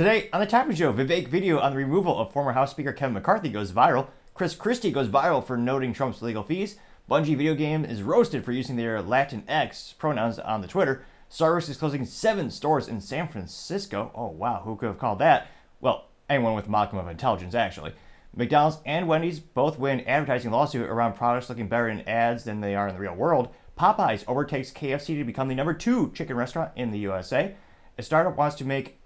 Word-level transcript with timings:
Today 0.00 0.30
on 0.32 0.40
the 0.40 0.46
Topping 0.46 0.74
Show, 0.74 0.94
Vivek 0.94 1.28
video 1.28 1.58
on 1.58 1.72
the 1.72 1.76
removal 1.76 2.18
of 2.18 2.32
former 2.32 2.52
House 2.52 2.70
Speaker 2.70 2.94
Kevin 2.94 3.12
McCarthy 3.12 3.50
goes 3.50 3.70
viral. 3.70 4.08
Chris 4.32 4.54
Christie 4.54 4.90
goes 4.90 5.08
viral 5.08 5.46
for 5.46 5.58
noting 5.58 5.92
Trump's 5.92 6.22
legal 6.22 6.42
fees. 6.42 6.76
Bungie 7.06 7.36
Video 7.36 7.54
Game 7.54 7.84
is 7.84 8.02
roasted 8.02 8.42
for 8.42 8.52
using 8.52 8.76
their 8.76 9.02
Latin 9.02 9.44
X 9.46 9.94
pronouns 9.98 10.38
on 10.38 10.62
the 10.62 10.66
Twitter. 10.66 11.04
Starbucks 11.30 11.68
is 11.68 11.76
closing 11.76 12.06
seven 12.06 12.50
stores 12.50 12.88
in 12.88 13.02
San 13.02 13.28
Francisco. 13.28 14.10
Oh 14.14 14.28
wow, 14.28 14.62
who 14.64 14.74
could 14.74 14.86
have 14.86 14.98
called 14.98 15.18
that? 15.18 15.48
Well, 15.82 16.06
anyone 16.30 16.54
with 16.54 16.66
a 16.66 16.70
modicum 16.70 16.98
of 16.98 17.06
intelligence, 17.06 17.54
actually. 17.54 17.92
McDonald's 18.34 18.78
and 18.86 19.06
Wendy's 19.06 19.38
both 19.38 19.78
win 19.78 20.00
advertising 20.08 20.50
lawsuit 20.50 20.88
around 20.88 21.12
products 21.12 21.50
looking 21.50 21.68
better 21.68 21.90
in 21.90 22.08
ads 22.08 22.44
than 22.44 22.62
they 22.62 22.74
are 22.74 22.88
in 22.88 22.94
the 22.94 23.02
real 23.02 23.14
world. 23.14 23.50
Popeyes 23.78 24.24
overtakes 24.26 24.72
KFC 24.72 25.18
to 25.18 25.24
become 25.24 25.48
the 25.48 25.54
number 25.54 25.74
two 25.74 26.10
chicken 26.14 26.38
restaurant 26.38 26.70
in 26.74 26.90
the 26.90 27.00
USA. 27.00 27.54
A 27.98 28.02
startup 28.02 28.38
wants 28.38 28.56
to 28.56 28.64
make 28.64 28.99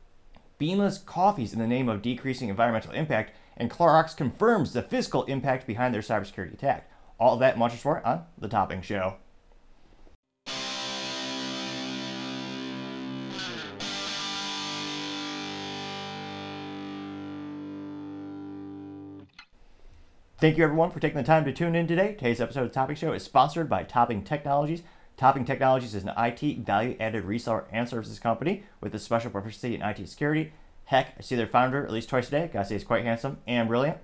beanless 0.64 0.96
coffees 0.96 1.52
in 1.52 1.58
the 1.58 1.66
name 1.66 1.90
of 1.90 2.00
decreasing 2.00 2.48
environmental 2.48 2.92
impact, 2.92 3.36
and 3.58 3.70
Clorox 3.70 4.16
confirms 4.16 4.72
the 4.72 4.80
physical 4.80 5.24
impact 5.24 5.66
behind 5.66 5.92
their 5.92 6.00
cybersecurity 6.00 6.54
attack. 6.54 6.88
All 7.20 7.36
that 7.36 7.58
much 7.58 7.84
more 7.84 8.00
on 8.06 8.24
The 8.38 8.48
Topping 8.48 8.80
Show. 8.80 9.16
Thank 20.38 20.56
you 20.56 20.64
everyone 20.64 20.90
for 20.90 21.00
taking 21.00 21.18
the 21.18 21.24
time 21.24 21.44
to 21.44 21.52
tune 21.52 21.74
in 21.74 21.86
today. 21.86 22.14
Today's 22.14 22.40
episode 22.40 22.64
of 22.64 22.72
Topping 22.72 22.96
Show 22.96 23.12
is 23.12 23.22
sponsored 23.22 23.68
by 23.68 23.82
Topping 23.82 24.24
Technologies. 24.24 24.82
Topping 25.16 25.44
Technologies 25.44 25.94
is 25.94 26.04
an 26.04 26.12
IT 26.16 26.58
value 26.66 26.96
added 26.98 27.24
reseller 27.24 27.64
and 27.70 27.88
services 27.88 28.18
company 28.18 28.64
with 28.80 28.94
a 28.94 28.98
special 28.98 29.30
proficiency 29.30 29.74
in 29.74 29.82
IT 29.82 30.08
security. 30.08 30.52
Heck, 30.86 31.14
I 31.16 31.22
see 31.22 31.36
their 31.36 31.46
founder 31.46 31.84
at 31.84 31.92
least 31.92 32.08
twice 32.08 32.28
a 32.28 32.30
day. 32.32 32.50
Gotta 32.52 32.66
say, 32.66 32.74
he's 32.74 32.84
quite 32.84 33.04
handsome 33.04 33.38
and 33.46 33.68
brilliant. 33.68 33.98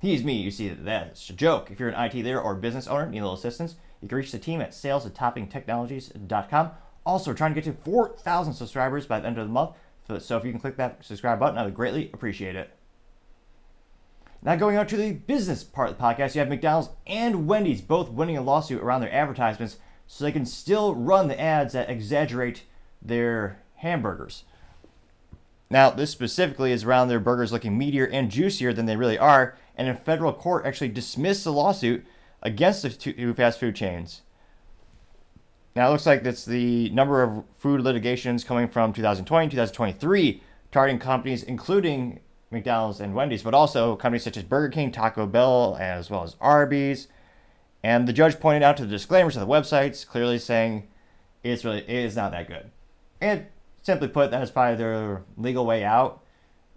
He's 0.00 0.24
me, 0.24 0.34
you 0.34 0.50
see, 0.50 0.68
that's 0.68 1.30
a 1.30 1.32
joke. 1.32 1.70
If 1.70 1.78
you're 1.80 1.88
an 1.88 2.04
IT 2.04 2.14
leader 2.14 2.40
or 2.40 2.54
business 2.54 2.86
owner, 2.86 3.08
need 3.08 3.18
a 3.18 3.22
little 3.22 3.34
assistance, 3.34 3.76
you 4.00 4.08
can 4.08 4.18
reach 4.18 4.32
the 4.32 4.38
team 4.38 4.60
at 4.60 4.74
sales 4.74 5.04
at 5.04 5.14
toppingtechnologies.com. 5.14 6.70
Also, 7.04 7.32
trying 7.32 7.54
to 7.54 7.60
get 7.60 7.64
to 7.72 7.84
4,000 7.84 8.54
subscribers 8.54 9.06
by 9.06 9.20
the 9.20 9.26
end 9.26 9.38
of 9.38 9.46
the 9.46 9.52
month. 9.52 9.76
So 10.20 10.36
if 10.36 10.44
you 10.44 10.52
can 10.52 10.60
click 10.60 10.76
that 10.76 11.04
subscribe 11.04 11.38
button, 11.38 11.58
I 11.58 11.64
would 11.64 11.74
greatly 11.74 12.10
appreciate 12.12 12.56
it. 12.56 12.70
Now, 14.44 14.56
going 14.56 14.76
on 14.76 14.88
to 14.88 14.96
the 14.96 15.12
business 15.12 15.62
part 15.62 15.90
of 15.90 15.96
the 15.96 16.02
podcast, 16.02 16.34
you 16.34 16.40
have 16.40 16.48
McDonald's 16.48 16.88
and 17.06 17.46
Wendy's 17.46 17.80
both 17.80 18.10
winning 18.10 18.36
a 18.36 18.42
lawsuit 18.42 18.82
around 18.82 19.00
their 19.00 19.12
advertisements 19.12 19.76
so 20.08 20.24
they 20.24 20.32
can 20.32 20.46
still 20.46 20.96
run 20.96 21.28
the 21.28 21.40
ads 21.40 21.74
that 21.74 21.88
exaggerate 21.88 22.64
their 23.00 23.62
hamburgers. 23.76 24.42
Now, 25.70 25.90
this 25.90 26.10
specifically 26.10 26.72
is 26.72 26.82
around 26.82 27.08
their 27.08 27.20
burgers 27.20 27.52
looking 27.52 27.78
meatier 27.78 28.08
and 28.12 28.30
juicier 28.30 28.72
than 28.72 28.86
they 28.86 28.96
really 28.96 29.16
are, 29.16 29.56
and 29.76 29.88
a 29.88 29.94
federal 29.94 30.32
court 30.32 30.66
actually 30.66 30.88
dismissed 30.88 31.44
the 31.44 31.52
lawsuit 31.52 32.04
against 32.42 32.82
the 32.82 32.90
two 32.90 33.32
fast 33.34 33.60
food 33.60 33.76
chains. 33.76 34.22
Now, 35.76 35.88
it 35.88 35.92
looks 35.92 36.04
like 36.04 36.24
that's 36.24 36.44
the 36.44 36.90
number 36.90 37.22
of 37.22 37.44
food 37.56 37.80
litigations 37.80 38.42
coming 38.42 38.68
from 38.68 38.92
2020, 38.92 39.48
2023, 39.50 40.42
targeting 40.72 40.98
companies 40.98 41.44
including 41.44 42.20
McDonald's 42.52 43.00
and 43.00 43.14
Wendy's, 43.14 43.42
but 43.42 43.54
also 43.54 43.96
companies 43.96 44.24
such 44.24 44.36
as 44.36 44.44
Burger 44.44 44.68
King, 44.68 44.92
Taco 44.92 45.26
Bell, 45.26 45.76
as 45.80 46.10
well 46.10 46.22
as 46.22 46.36
Arby's. 46.40 47.08
And 47.82 48.06
the 48.06 48.12
judge 48.12 48.38
pointed 48.38 48.62
out 48.62 48.76
to 48.76 48.84
the 48.84 48.90
disclaimers 48.90 49.36
of 49.36 49.40
the 49.40 49.52
websites, 49.52 50.06
clearly 50.06 50.38
saying 50.38 50.86
it's 51.42 51.64
really 51.64 51.80
it 51.80 51.88
is 51.88 52.14
not 52.14 52.30
that 52.32 52.46
good. 52.46 52.70
And 53.20 53.46
simply 53.82 54.08
put, 54.08 54.30
that 54.30 54.42
is 54.42 54.50
probably 54.50 54.76
their 54.76 55.22
legal 55.36 55.66
way 55.66 55.82
out. 55.82 56.22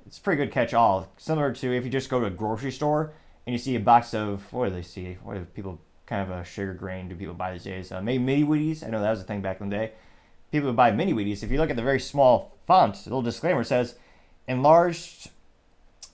It's 0.08 0.18
a 0.18 0.22
pretty 0.22 0.44
good 0.44 0.52
catch-all, 0.52 1.08
similar 1.18 1.52
to 1.52 1.76
if 1.76 1.84
you 1.84 1.90
just 1.90 2.10
go 2.10 2.20
to 2.20 2.28
a 2.28 2.32
grocery 2.32 2.72
store 2.72 3.14
and 3.46 3.54
you 3.54 3.58
see 3.58 3.76
a 3.76 3.80
box 3.80 4.14
of 4.14 4.52
what 4.54 4.70
do 4.70 4.76
they 4.76 4.82
see? 4.82 5.18
What 5.24 5.36
do 5.36 5.46
people 5.46 5.80
kind 6.06 6.22
of 6.22 6.38
a 6.38 6.44
sugar 6.44 6.74
grain 6.74 7.10
do 7.10 7.16
people 7.16 7.34
buy 7.34 7.54
these 7.54 7.64
days? 7.64 7.92
Uh, 7.92 8.02
maybe 8.02 8.24
mini 8.24 8.44
Wheaties. 8.44 8.86
I 8.86 8.90
know 8.90 9.02
that 9.02 9.10
was 9.10 9.22
a 9.22 9.24
thing 9.24 9.42
back 9.42 9.62
in 9.62 9.70
the 9.70 9.76
day. 9.76 9.92
People 10.52 10.68
would 10.68 10.76
buy 10.76 10.92
mini 10.92 11.14
Wheaties. 11.14 11.44
If 11.44 11.52
you 11.52 11.58
look 11.58 11.70
at 11.70 11.76
the 11.76 11.82
very 11.82 12.00
small 12.00 12.56
font, 12.66 12.96
the 12.96 13.10
little 13.10 13.22
disclaimer 13.22 13.64
says 13.64 13.96
enlarged 14.48 15.30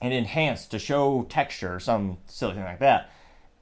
and 0.02 0.12
enhanced 0.12 0.72
to 0.72 0.78
show 0.80 1.24
texture, 1.28 1.78
some 1.78 2.18
silly 2.26 2.54
thing 2.54 2.64
like 2.64 2.80
that. 2.80 3.10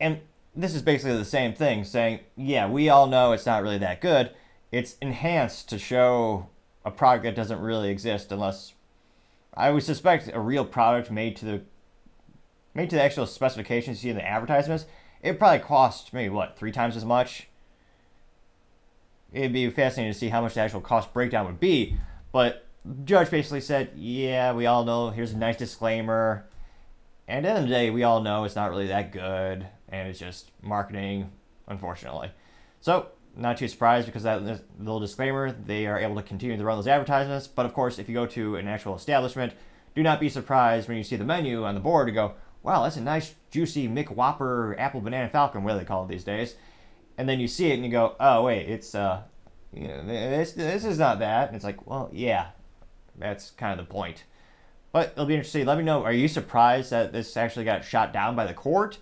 And 0.00 0.20
this 0.56 0.74
is 0.74 0.80
basically 0.80 1.18
the 1.18 1.24
same 1.24 1.52
thing, 1.52 1.84
saying, 1.84 2.20
yeah, 2.34 2.68
we 2.68 2.88
all 2.88 3.06
know 3.06 3.32
it's 3.32 3.44
not 3.44 3.62
really 3.62 3.78
that 3.78 4.00
good. 4.00 4.30
It's 4.72 4.96
enhanced 5.02 5.68
to 5.68 5.78
show 5.78 6.48
a 6.82 6.90
product 6.90 7.24
that 7.24 7.36
doesn't 7.36 7.60
really 7.60 7.90
exist 7.90 8.32
unless 8.32 8.72
I 9.52 9.70
would 9.70 9.82
suspect 9.82 10.30
a 10.32 10.40
real 10.40 10.64
product 10.64 11.10
made 11.10 11.36
to 11.36 11.44
the 11.44 11.62
made 12.72 12.88
to 12.88 12.96
the 12.96 13.02
actual 13.02 13.26
specifications 13.26 14.02
you 14.02 14.08
see 14.08 14.10
in 14.10 14.16
the 14.16 14.26
advertisements, 14.26 14.86
it 15.22 15.38
probably 15.38 15.58
cost 15.58 16.14
maybe 16.14 16.30
what, 16.30 16.56
three 16.56 16.72
times 16.72 16.96
as 16.96 17.04
much. 17.04 17.48
It'd 19.32 19.52
be 19.52 19.68
fascinating 19.70 20.12
to 20.12 20.18
see 20.18 20.28
how 20.28 20.40
much 20.40 20.54
the 20.54 20.60
actual 20.60 20.80
cost 20.80 21.12
breakdown 21.12 21.46
would 21.46 21.60
be, 21.60 21.96
but 22.32 22.66
judge 23.04 23.30
basically 23.30 23.60
said, 23.60 23.92
yeah, 23.96 24.52
we 24.52 24.66
all 24.66 24.84
know, 24.84 25.10
here's 25.10 25.32
a 25.32 25.36
nice 25.36 25.56
disclaimer. 25.56 26.46
And 27.28 27.46
at 27.46 27.48
the 27.48 27.48
end 27.50 27.64
of 27.64 27.68
the 27.68 27.74
day, 27.74 27.90
we 27.90 28.02
all 28.02 28.22
know 28.22 28.44
it's 28.44 28.56
not 28.56 28.70
really 28.70 28.88
that 28.88 29.12
good, 29.12 29.66
and 29.88 30.08
it's 30.08 30.18
just 30.18 30.50
marketing, 30.62 31.30
unfortunately. 31.68 32.30
So, 32.80 33.08
not 33.36 33.58
too 33.58 33.68
surprised 33.68 34.06
because 34.06 34.24
that 34.24 34.42
little 34.78 34.98
disclaimer, 34.98 35.52
they 35.52 35.86
are 35.86 35.98
able 35.98 36.16
to 36.16 36.22
continue 36.22 36.56
to 36.56 36.64
run 36.64 36.76
those 36.76 36.88
advertisements. 36.88 37.46
But 37.46 37.66
of 37.66 37.74
course, 37.74 37.98
if 37.98 38.08
you 38.08 38.14
go 38.14 38.26
to 38.26 38.56
an 38.56 38.66
actual 38.66 38.96
establishment, 38.96 39.52
do 39.94 40.02
not 40.02 40.18
be 40.18 40.28
surprised 40.28 40.88
when 40.88 40.96
you 40.96 41.04
see 41.04 41.16
the 41.16 41.24
menu 41.24 41.64
on 41.64 41.74
the 41.74 41.80
board 41.80 42.08
to 42.08 42.12
go, 42.12 42.34
wow, 42.62 42.82
that's 42.82 42.96
a 42.96 43.00
nice, 43.00 43.34
juicy 43.50 43.88
McWhopper 43.88 44.78
Apple 44.78 45.00
Banana 45.00 45.28
Falcon, 45.28 45.62
what 45.62 45.78
they 45.78 45.84
call 45.84 46.04
it 46.04 46.08
these 46.08 46.24
days? 46.24 46.56
And 47.16 47.28
then 47.28 47.38
you 47.38 47.48
see 47.48 47.70
it 47.70 47.74
and 47.74 47.84
you 47.84 47.90
go, 47.90 48.16
oh, 48.18 48.42
wait, 48.42 48.68
it's, 48.68 48.94
uh, 48.94 49.22
you 49.72 49.88
know, 49.88 50.04
this, 50.04 50.52
this 50.52 50.84
is 50.84 50.98
not 50.98 51.20
that. 51.20 51.48
And 51.48 51.56
it's 51.56 51.64
like, 51.64 51.86
well, 51.86 52.10
yeah, 52.12 52.48
that's 53.20 53.50
kind 53.52 53.78
of 53.78 53.86
the 53.86 53.92
point. 53.92 54.24
But 54.92 55.12
it'll 55.12 55.26
be 55.26 55.34
interesting. 55.34 55.66
Let 55.66 55.78
me 55.78 55.84
know. 55.84 56.04
Are 56.04 56.12
you 56.12 56.26
surprised 56.26 56.90
that 56.90 57.12
this 57.12 57.36
actually 57.36 57.64
got 57.64 57.84
shot 57.84 58.12
down 58.12 58.34
by 58.34 58.46
the 58.46 58.54
court? 58.54 58.98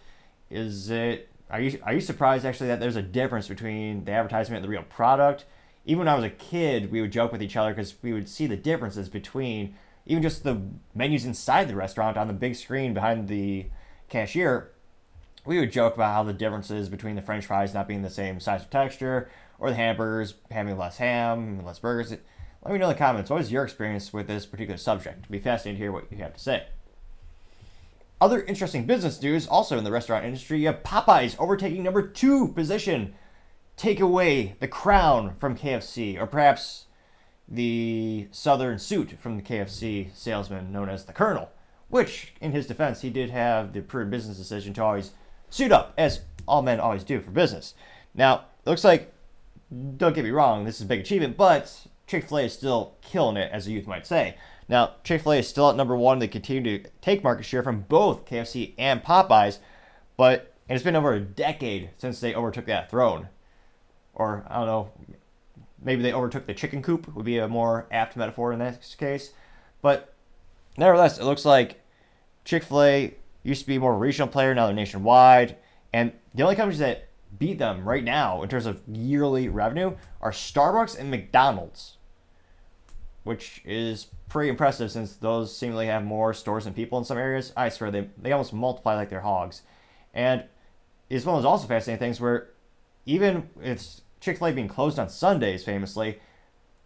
Is 0.50 0.90
it? 0.90 1.28
Are 1.50 1.60
you 1.60 1.80
are 1.82 1.94
you 1.94 2.00
surprised 2.00 2.44
actually 2.44 2.68
that 2.68 2.80
there's 2.80 2.96
a 2.96 3.02
difference 3.02 3.48
between 3.48 4.04
the 4.04 4.12
advertisement 4.12 4.58
and 4.58 4.64
the 4.64 4.68
real 4.68 4.84
product? 4.84 5.46
Even 5.86 6.00
when 6.00 6.08
I 6.08 6.14
was 6.14 6.24
a 6.24 6.30
kid, 6.30 6.92
we 6.92 7.00
would 7.00 7.12
joke 7.12 7.32
with 7.32 7.42
each 7.42 7.56
other 7.56 7.70
because 7.70 7.94
we 8.02 8.12
would 8.12 8.28
see 8.28 8.46
the 8.46 8.56
differences 8.56 9.08
between 9.08 9.74
even 10.04 10.22
just 10.22 10.42
the 10.42 10.60
menus 10.94 11.24
inside 11.24 11.68
the 11.68 11.76
restaurant 11.76 12.16
on 12.16 12.26
the 12.26 12.34
big 12.34 12.56
screen 12.56 12.92
behind 12.92 13.28
the 13.28 13.66
cashier. 14.08 14.72
We 15.46 15.58
would 15.60 15.72
joke 15.72 15.94
about 15.94 16.12
how 16.12 16.24
the 16.24 16.34
differences 16.34 16.90
between 16.90 17.16
the 17.16 17.22
French 17.22 17.46
fries 17.46 17.72
not 17.72 17.88
being 17.88 18.02
the 18.02 18.10
same 18.10 18.40
size 18.40 18.62
or 18.62 18.66
texture, 18.66 19.30
or 19.58 19.70
the 19.70 19.76
hamburgers 19.76 20.34
having 20.50 20.76
less 20.76 20.98
ham, 20.98 21.64
less 21.64 21.78
burgers. 21.78 22.14
Let 22.64 22.72
me 22.72 22.78
know 22.78 22.86
in 22.86 22.92
the 22.92 22.98
comments, 22.98 23.30
what 23.30 23.40
is 23.40 23.52
your 23.52 23.64
experience 23.64 24.12
with 24.12 24.26
this 24.26 24.44
particular 24.44 24.78
subject? 24.78 25.20
It'd 25.20 25.30
be 25.30 25.38
fascinating 25.38 25.78
to 25.78 25.84
hear 25.84 25.92
what 25.92 26.10
you 26.10 26.18
have 26.18 26.34
to 26.34 26.40
say. 26.40 26.66
Other 28.20 28.42
interesting 28.42 28.84
business 28.84 29.22
news, 29.22 29.46
also 29.46 29.78
in 29.78 29.84
the 29.84 29.92
restaurant 29.92 30.24
industry, 30.24 30.58
you 30.58 30.66
have 30.66 30.82
Popeyes 30.82 31.38
overtaking 31.38 31.84
number 31.84 32.02
two 32.02 32.48
position. 32.48 33.14
Take 33.76 34.00
away 34.00 34.56
the 34.58 34.66
crown 34.66 35.36
from 35.38 35.56
KFC, 35.56 36.20
or 36.20 36.26
perhaps 36.26 36.86
the 37.46 38.26
southern 38.32 38.80
suit 38.80 39.12
from 39.20 39.36
the 39.36 39.42
KFC 39.42 40.08
salesman 40.14 40.72
known 40.72 40.88
as 40.88 41.04
the 41.04 41.12
Colonel, 41.12 41.50
which, 41.88 42.34
in 42.40 42.50
his 42.50 42.66
defense, 42.66 43.02
he 43.02 43.10
did 43.10 43.30
have 43.30 43.72
the 43.72 43.82
prudent 43.82 44.10
business 44.10 44.36
decision 44.36 44.74
to 44.74 44.82
always 44.82 45.12
suit 45.48 45.70
up, 45.70 45.94
as 45.96 46.22
all 46.48 46.60
men 46.60 46.80
always 46.80 47.04
do 47.04 47.20
for 47.20 47.30
business. 47.30 47.74
Now, 48.14 48.46
looks 48.64 48.82
like, 48.82 49.12
don't 49.96 50.14
get 50.14 50.24
me 50.24 50.30
wrong, 50.30 50.64
this 50.64 50.76
is 50.76 50.82
a 50.82 50.86
big 50.86 51.00
achievement, 51.00 51.36
but 51.36 51.86
Chick 52.08 52.26
fil 52.26 52.38
A 52.38 52.42
is 52.44 52.54
still 52.54 52.94
killing 53.02 53.36
it, 53.36 53.52
as 53.52 53.66
the 53.66 53.72
youth 53.72 53.86
might 53.86 54.06
say. 54.06 54.36
Now, 54.66 54.94
Chick 55.04 55.22
fil 55.22 55.32
A 55.32 55.36
is 55.36 55.48
still 55.48 55.68
at 55.68 55.76
number 55.76 55.94
one. 55.94 56.18
They 56.18 56.26
continue 56.26 56.78
to 56.78 56.90
take 57.02 57.22
market 57.22 57.44
share 57.44 57.62
from 57.62 57.82
both 57.82 58.24
KFC 58.24 58.72
and 58.78 59.04
Popeyes, 59.04 59.58
but 60.16 60.54
it's 60.68 60.82
been 60.82 60.96
over 60.96 61.12
a 61.12 61.20
decade 61.20 61.90
since 61.98 62.18
they 62.18 62.34
overtook 62.34 62.66
that 62.66 62.90
throne. 62.90 63.28
Or, 64.14 64.44
I 64.48 64.56
don't 64.56 64.66
know, 64.66 64.90
maybe 65.82 66.02
they 66.02 66.12
overtook 66.12 66.46
the 66.46 66.54
chicken 66.54 66.82
coop, 66.82 67.14
would 67.14 67.26
be 67.26 67.38
a 67.38 67.46
more 67.46 67.86
apt 67.92 68.16
metaphor 68.16 68.52
in 68.52 68.58
this 68.58 68.94
case. 68.94 69.32
But 69.82 70.14
nevertheless, 70.78 71.18
it 71.18 71.24
looks 71.24 71.44
like 71.44 71.82
Chick 72.44 72.64
fil 72.64 72.82
A 72.82 73.14
used 73.42 73.60
to 73.60 73.66
be 73.66 73.78
more 73.78 73.96
regional 73.96 74.28
player, 74.28 74.54
now 74.54 74.66
they're 74.66 74.74
nationwide. 74.74 75.56
And 75.92 76.12
the 76.34 76.42
only 76.42 76.56
companies 76.56 76.80
that 76.80 77.08
beat 77.38 77.58
them 77.58 77.86
right 77.86 78.02
now 78.02 78.42
in 78.42 78.48
terms 78.48 78.64
of 78.64 78.80
yearly 78.88 79.48
revenue 79.48 79.94
are 80.22 80.32
Starbucks 80.32 80.98
and 80.98 81.10
McDonald's 81.10 81.97
which 83.28 83.60
is 83.66 84.06
pretty 84.30 84.48
impressive 84.48 84.90
since 84.90 85.16
those 85.16 85.54
seemingly 85.54 85.86
have 85.86 86.02
more 86.02 86.32
stores 86.32 86.64
than 86.64 86.72
people 86.72 86.98
in 86.98 87.04
some 87.04 87.18
areas. 87.18 87.52
I 87.56 87.68
swear 87.68 87.90
they 87.90 88.08
they 88.16 88.32
almost 88.32 88.54
multiply 88.54 88.94
like 88.94 89.10
they're 89.10 89.20
hogs, 89.20 89.62
and 90.14 90.44
it's 91.10 91.26
one 91.26 91.36
of 91.36 91.42
those 91.42 91.50
also 91.50 91.68
fascinating 91.68 91.98
things 91.98 92.20
where 92.22 92.48
even 93.04 93.50
if 93.62 94.00
Chick 94.20 94.38
Fil 94.38 94.48
A 94.48 94.52
being 94.52 94.66
closed 94.66 94.98
on 94.98 95.10
Sundays, 95.10 95.62
famously, 95.62 96.20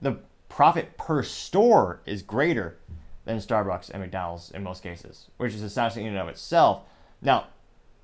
the 0.00 0.18
profit 0.48 0.98
per 0.98 1.22
store 1.22 2.00
is 2.06 2.22
greater 2.22 2.76
than 3.24 3.38
Starbucks 3.38 3.90
and 3.90 4.02
McDonald's 4.02 4.50
in 4.50 4.64
most 4.64 4.82
cases, 4.82 5.28
which 5.36 5.54
is 5.54 5.62
astonishing 5.62 6.06
in 6.06 6.12
and 6.12 6.18
of 6.18 6.28
itself. 6.28 6.82
Now, 7.20 7.46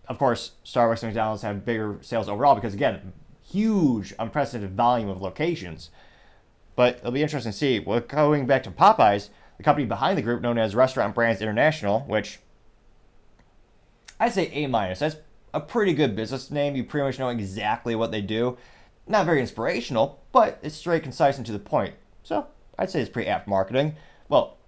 of 0.07 0.17
course, 0.17 0.53
Starbucks 0.65 1.03
and 1.03 1.11
McDonald's 1.11 1.43
have 1.43 1.65
bigger 1.65 1.99
sales 2.03 2.29
overall 2.29 2.55
because, 2.55 2.73
again, 2.73 3.13
huge, 3.43 4.15
unprecedented 4.19 4.77
volume 4.77 5.09
of 5.09 5.21
locations. 5.21 5.91
But 6.79 6.99
it'll 6.99 7.11
be 7.11 7.25
interesting 7.25 7.51
to 7.51 7.59
see. 7.59 7.81
Well, 7.81 7.99
going 7.99 8.47
back 8.47 8.63
to 8.63 8.71
Popeyes, 8.71 9.31
the 9.57 9.65
company 9.65 9.85
behind 9.85 10.17
the 10.17 10.23
group, 10.23 10.41
known 10.41 10.59
as 10.59 10.77
Restaurant 10.77 11.13
Brands 11.13 11.43
International, 11.43 12.03
which 12.03 12.39
I'd 14.21 14.33
say 14.33 14.49
A 14.53 14.69
minus. 14.69 15.01
That's 15.01 15.17
a 15.53 15.59
pretty 15.59 15.93
good 15.93 16.15
business 16.15 16.53
name. 16.53 16.77
You 16.77 16.85
pretty 16.85 17.05
much 17.05 17.19
know 17.19 17.31
exactly 17.31 17.97
what 17.97 18.13
they 18.13 18.21
do. 18.21 18.59
Not 19.09 19.27
very 19.27 19.41
inspirational, 19.41 20.23
but 20.31 20.61
it's 20.63 20.77
straight, 20.77 21.03
concise, 21.03 21.37
and 21.37 21.45
to 21.47 21.51
the 21.53 21.59
point. 21.59 21.97
So 22.23 22.47
I'd 22.79 22.91
say 22.91 23.01
it's 23.01 23.11
pretty 23.11 23.29
apt 23.29 23.49
marketing. 23.49 23.97
Well, 24.29 24.59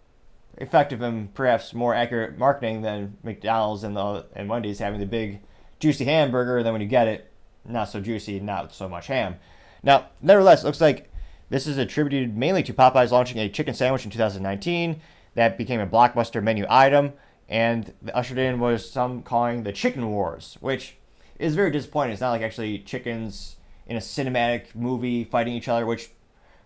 effective 0.58 1.02
and 1.02 1.32
perhaps 1.32 1.72
more 1.74 1.94
accurate 1.94 2.36
marketing 2.36 2.82
than 2.82 3.18
McDonald's 3.22 3.84
and 3.84 3.96
the 3.96 4.26
and 4.34 4.48
Wendy's 4.48 4.80
having 4.80 4.98
the 4.98 5.06
big 5.06 5.42
juicy 5.78 6.06
hamburger, 6.06 6.56
and 6.56 6.66
then 6.66 6.72
when 6.72 6.82
you 6.82 6.88
get 6.88 7.06
it, 7.06 7.30
not 7.64 7.84
so 7.84 8.00
juicy, 8.00 8.40
not 8.40 8.74
so 8.74 8.88
much 8.88 9.06
ham. 9.06 9.36
Now, 9.84 10.08
nevertheless, 10.20 10.64
looks 10.64 10.80
like 10.80 11.09
this 11.50 11.66
is 11.66 11.76
attributed 11.76 12.36
mainly 12.36 12.62
to 12.62 12.72
Popeyes 12.72 13.10
launching 13.10 13.38
a 13.38 13.48
chicken 13.48 13.74
sandwich 13.74 14.04
in 14.04 14.10
2019 14.10 15.00
that 15.34 15.58
became 15.58 15.80
a 15.80 15.86
blockbuster 15.86 16.42
menu 16.42 16.64
item, 16.68 17.12
and 17.48 17.92
ushered 18.14 18.38
in 18.38 18.60
was 18.60 18.88
some 18.88 19.22
calling 19.22 19.64
the 19.64 19.72
Chicken 19.72 20.08
Wars, 20.10 20.56
which 20.60 20.96
is 21.38 21.54
very 21.54 21.70
disappointing. 21.70 22.12
It's 22.12 22.20
not 22.20 22.30
like 22.30 22.42
actually 22.42 22.78
chickens 22.78 23.56
in 23.86 23.96
a 23.96 24.00
cinematic 24.00 24.74
movie 24.74 25.24
fighting 25.24 25.54
each 25.54 25.68
other, 25.68 25.84
which 25.84 26.10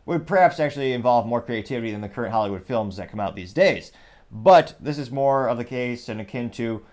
would 0.07 0.27
perhaps 0.27 0.61
actually 0.61 0.93
involve 0.93 1.27
more 1.27 1.41
creativity 1.41 1.91
than 1.91 2.03
the 2.03 2.09
current 2.09 2.33
Hollywood 2.33 2.67
films 2.67 2.97
that 2.99 3.11
come 3.11 3.21
out 3.21 3.35
these 3.35 3.55
days. 3.55 3.93
But 4.31 4.75
this 4.79 4.99
is 4.99 5.11
more 5.11 5.49
of 5.49 5.57
the 5.57 5.65
case 5.65 6.09
and 6.09 6.21
akin 6.21 6.51
to 6.51 6.85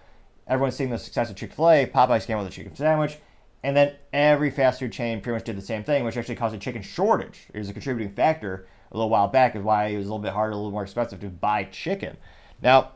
everyone 0.47 0.71
seeing 0.71 0.89
the 0.89 0.97
success 0.97 1.29
of 1.29 1.35
Chick 1.35 1.51
fil 1.51 1.69
A. 1.69 1.85
Popeyes 1.85 2.25
came 2.25 2.37
with 2.37 2.47
a 2.47 2.51
chicken 2.51 2.75
sandwich, 2.75 3.17
and 3.63 3.75
then 3.75 3.95
every 4.13 4.49
fast 4.49 4.79
food 4.79 4.91
chain 4.91 5.21
pretty 5.21 5.35
much 5.35 5.45
did 5.45 5.57
the 5.57 5.61
same 5.61 5.83
thing, 5.83 6.03
which 6.03 6.17
actually 6.17 6.35
caused 6.35 6.55
a 6.55 6.57
chicken 6.57 6.81
shortage. 6.81 7.47
It 7.53 7.59
was 7.59 7.69
a 7.69 7.73
contributing 7.73 8.13
factor 8.13 8.67
a 8.91 8.97
little 8.97 9.09
while 9.09 9.27
back 9.27 9.55
is 9.55 9.63
why 9.63 9.87
it 9.87 9.97
was 9.97 10.05
a 10.05 10.09
little 10.09 10.19
bit 10.19 10.33
harder, 10.33 10.51
a 10.51 10.55
little 10.55 10.71
more 10.71 10.83
expensive 10.83 11.21
to 11.21 11.29
buy 11.29 11.63
chicken. 11.65 12.17
Now, 12.61 12.91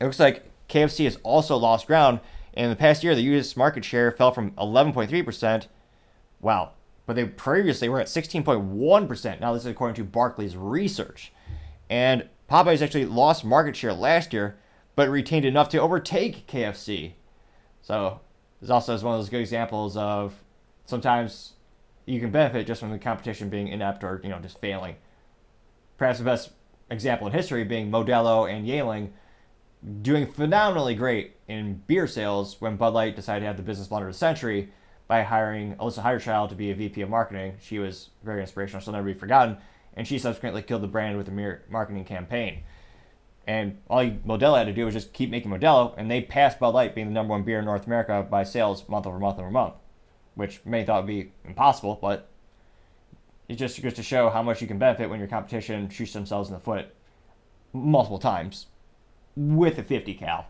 it 0.00 0.04
looks 0.04 0.18
like 0.18 0.50
KFC 0.68 1.04
has 1.04 1.18
also 1.22 1.56
lost 1.56 1.86
ground. 1.86 2.20
In 2.52 2.70
the 2.70 2.76
past 2.76 3.04
year, 3.04 3.14
the 3.14 3.22
U.S. 3.22 3.56
market 3.56 3.84
share 3.84 4.10
fell 4.10 4.32
from 4.32 4.50
11.3%. 4.52 5.66
Wow, 6.40 6.72
but 7.06 7.16
they 7.16 7.24
previously 7.24 7.88
were 7.88 8.00
at 8.00 8.08
16.1%. 8.08 9.40
Now, 9.40 9.52
this 9.52 9.62
is 9.62 9.70
according 9.70 9.94
to 9.96 10.04
Barclays 10.04 10.56
research. 10.56 11.32
And 11.88 12.28
Popeyes 12.50 12.82
actually 12.82 13.06
lost 13.06 13.44
market 13.44 13.76
share 13.76 13.92
last 13.92 14.32
year, 14.32 14.56
but 14.96 15.08
retained 15.08 15.44
enough 15.44 15.68
to 15.70 15.80
overtake 15.80 16.46
KFC. 16.46 17.12
So, 17.82 18.20
this 18.64 18.70
also 18.70 18.94
is 18.94 19.04
one 19.04 19.12
of 19.12 19.20
those 19.20 19.28
good 19.28 19.42
examples 19.42 19.94
of 19.94 20.32
sometimes 20.86 21.52
you 22.06 22.18
can 22.18 22.30
benefit 22.30 22.66
just 22.66 22.80
from 22.80 22.92
the 22.92 22.98
competition 22.98 23.50
being 23.50 23.68
inept 23.68 24.02
or, 24.02 24.22
you 24.24 24.30
know, 24.30 24.38
just 24.38 24.58
failing. 24.58 24.96
Perhaps 25.98 26.20
the 26.20 26.24
best 26.24 26.50
example 26.88 27.26
in 27.26 27.34
history 27.34 27.62
being 27.64 27.90
Modelo 27.90 28.50
and 28.50 28.66
Yuengling 28.66 29.10
doing 30.00 30.26
phenomenally 30.26 30.94
great 30.94 31.36
in 31.46 31.82
beer 31.86 32.06
sales 32.06 32.58
when 32.58 32.76
Bud 32.76 32.94
Light 32.94 33.16
decided 33.16 33.40
to 33.40 33.46
have 33.46 33.58
the 33.58 33.62
business 33.62 33.88
blunder 33.88 34.08
of 34.08 34.14
the 34.14 34.18
century 34.18 34.70
by 35.08 35.22
hiring 35.24 35.76
Alissa 35.76 36.02
Heinerscheid 36.02 36.48
to 36.48 36.54
be 36.54 36.70
a 36.70 36.74
VP 36.74 37.02
of 37.02 37.10
marketing. 37.10 37.56
She 37.60 37.78
was 37.78 38.08
very 38.22 38.40
inspirational. 38.40 38.80
She'll 38.80 38.94
never 38.94 39.04
be 39.04 39.12
forgotten. 39.12 39.58
And 39.92 40.08
she 40.08 40.18
subsequently 40.18 40.62
killed 40.62 40.82
the 40.82 40.88
brand 40.88 41.18
with 41.18 41.28
a 41.28 41.32
mere 41.32 41.64
marketing 41.68 42.06
campaign. 42.06 42.62
And 43.46 43.78
all 43.88 44.04
Modelo 44.04 44.56
had 44.56 44.66
to 44.66 44.72
do 44.72 44.86
was 44.86 44.94
just 44.94 45.12
keep 45.12 45.30
making 45.30 45.50
Modelo, 45.50 45.94
and 45.96 46.10
they 46.10 46.22
passed 46.22 46.58
Bud 46.58 46.74
Light 46.74 46.94
being 46.94 47.08
the 47.08 47.12
number 47.12 47.32
one 47.32 47.42
beer 47.42 47.58
in 47.58 47.64
North 47.64 47.86
America 47.86 48.26
by 48.28 48.42
sales 48.42 48.88
month 48.88 49.06
over 49.06 49.18
month 49.18 49.38
over 49.38 49.50
month, 49.50 49.74
which 50.34 50.60
many 50.64 50.84
thought 50.84 51.02
would 51.02 51.08
be 51.08 51.32
impossible, 51.44 51.98
but 52.00 52.28
it 53.48 53.56
just 53.56 53.80
goes 53.82 53.94
to 53.94 54.02
show 54.02 54.30
how 54.30 54.42
much 54.42 54.62
you 54.62 54.66
can 54.66 54.78
benefit 54.78 55.10
when 55.10 55.18
your 55.18 55.28
competition 55.28 55.88
shoots 55.90 56.14
themselves 56.14 56.48
in 56.48 56.54
the 56.54 56.60
foot 56.60 56.94
multiple 57.72 58.18
times 58.18 58.66
with 59.36 59.78
a 59.78 59.82
50 59.82 60.14
cal 60.14 60.46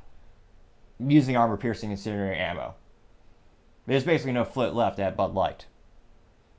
using 0.99 1.37
armor 1.37 1.57
piercing 1.57 1.91
incendiary 1.91 2.39
ammo. 2.39 2.75
There's 3.87 4.05
basically 4.05 4.33
no 4.33 4.45
flit 4.45 4.75
left 4.75 4.99
at 4.99 5.17
Bud 5.17 5.35
Light. 5.35 5.67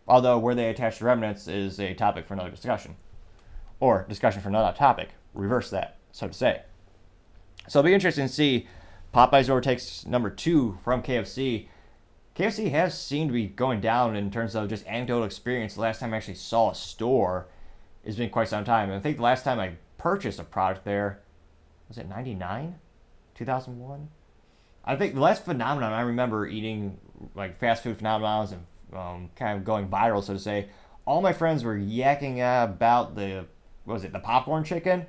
Although 0.08 0.38
where 0.38 0.56
they 0.56 0.70
attach 0.70 1.00
the 1.00 1.06
remnants 1.06 1.48
is 1.48 1.80
a 1.80 1.94
topic 1.94 2.28
for 2.28 2.34
another 2.34 2.52
discussion. 2.52 2.96
Or 3.80 4.06
discussion 4.08 4.42
for 4.42 4.50
another 4.50 4.76
topic. 4.78 5.10
Reverse 5.34 5.70
that, 5.72 5.98
so 6.16 6.28
to 6.30 6.34
say. 6.34 6.62
So 7.68 7.80
it'll 7.80 7.88
be 7.88 7.94
interesting 7.94 8.28
to 8.28 8.34
see 8.34 8.68
Popeyes 9.14 9.50
overtakes 9.50 10.06
number 10.06 10.30
two 10.30 10.78
from 10.84 11.04
KFC. 11.04 11.68
KFC 12.38 12.72
has 12.72 13.00
seemed 13.00 13.30
to 13.30 13.34
be 13.34 13.48
going 13.48 13.82
down 13.82 14.16
in 14.16 14.32
terms 14.32 14.56
of 14.56 14.70
just 14.70 14.88
anecdotal 14.88 15.26
experience. 15.26 15.76
The 15.76 15.82
last 15.82 16.00
time 16.00 16.14
I 16.14 16.18
actually 16.18 16.36
saw 16.36 16.72
a 16.72 16.76
store 16.76 17.48
it's 18.06 18.16
been 18.18 18.30
quite 18.30 18.48
some 18.48 18.64
time. 18.64 18.90
And 18.90 19.00
I 19.00 19.02
think 19.02 19.18
the 19.18 19.24
last 19.24 19.44
time 19.44 19.60
I 19.60 19.74
purchased 19.98 20.40
a 20.40 20.44
product 20.44 20.86
there 20.86 21.22
was 21.90 21.98
it 21.98 22.08
99? 22.08 22.76
2001? 23.34 24.10
I 24.86 24.96
think 24.96 25.16
the 25.16 25.20
last 25.20 25.44
phenomenon 25.44 25.92
I 25.92 26.02
remember 26.02 26.48
eating 26.48 26.98
like 27.34 27.60
fast 27.60 27.84
food 27.84 27.98
phenomenons 27.98 28.54
and 28.54 28.66
um, 28.98 29.30
kind 29.36 29.58
of 29.58 29.66
going 29.66 29.90
viral, 29.90 30.24
so 30.24 30.34
to 30.34 30.40
say. 30.40 30.70
All 31.06 31.22
my 31.22 31.34
friends 31.34 31.64
were 31.64 31.76
yakking 31.76 32.38
about 32.64 33.16
the 33.16 33.46
what 33.84 33.96
was 33.96 34.04
it, 34.04 34.14
the 34.14 34.20
popcorn 34.20 34.64
chicken, 34.64 35.06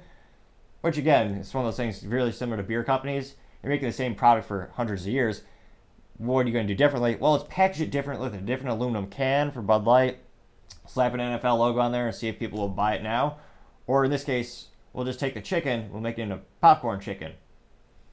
which 0.86 0.98
again, 0.98 1.34
it's 1.34 1.52
one 1.52 1.64
of 1.64 1.66
those 1.66 1.76
things 1.76 2.06
really 2.06 2.30
similar 2.30 2.56
to 2.56 2.62
beer 2.62 2.84
companies. 2.84 3.34
They're 3.60 3.72
making 3.72 3.88
the 3.88 3.92
same 3.92 4.14
product 4.14 4.46
for 4.46 4.70
hundreds 4.74 5.02
of 5.02 5.08
years. 5.08 5.42
What 6.16 6.44
are 6.44 6.48
you 6.48 6.52
going 6.52 6.68
to 6.68 6.72
do 6.72 6.78
differently? 6.78 7.16
Well, 7.16 7.32
let's 7.32 7.44
package 7.48 7.80
it 7.80 7.90
differently 7.90 8.24
with 8.24 8.38
a 8.38 8.40
different 8.40 8.70
aluminum 8.70 9.08
can 9.08 9.50
for 9.50 9.62
Bud 9.62 9.84
Light, 9.84 10.18
slap 10.86 11.12
an 11.12 11.18
NFL 11.18 11.58
logo 11.58 11.80
on 11.80 11.90
there, 11.90 12.06
and 12.06 12.14
see 12.14 12.28
if 12.28 12.38
people 12.38 12.60
will 12.60 12.68
buy 12.68 12.94
it 12.94 13.02
now. 13.02 13.38
Or 13.88 14.04
in 14.04 14.12
this 14.12 14.22
case, 14.22 14.68
we'll 14.92 15.04
just 15.04 15.18
take 15.18 15.34
the 15.34 15.40
chicken, 15.40 15.90
we'll 15.90 16.00
make 16.00 16.20
it 16.20 16.22
into 16.22 16.38
popcorn 16.60 17.00
chicken, 17.00 17.32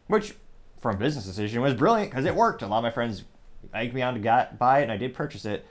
which, 0.08 0.34
from 0.80 0.98
business 0.98 1.26
decision, 1.26 1.62
was 1.62 1.76
brilliant 1.76 2.10
because 2.10 2.26
it 2.26 2.34
worked. 2.34 2.64
A 2.64 2.68
lot 2.68 2.80
of 2.80 2.84
my 2.86 2.90
friends 2.90 3.24
egged 3.72 3.94
me 3.94 4.02
on 4.02 4.16
to 4.16 4.20
got, 4.20 4.58
buy 4.58 4.80
it, 4.80 4.84
and 4.84 4.92
I 4.92 4.98
did 4.98 5.14
purchase 5.14 5.46
it. 5.46 5.64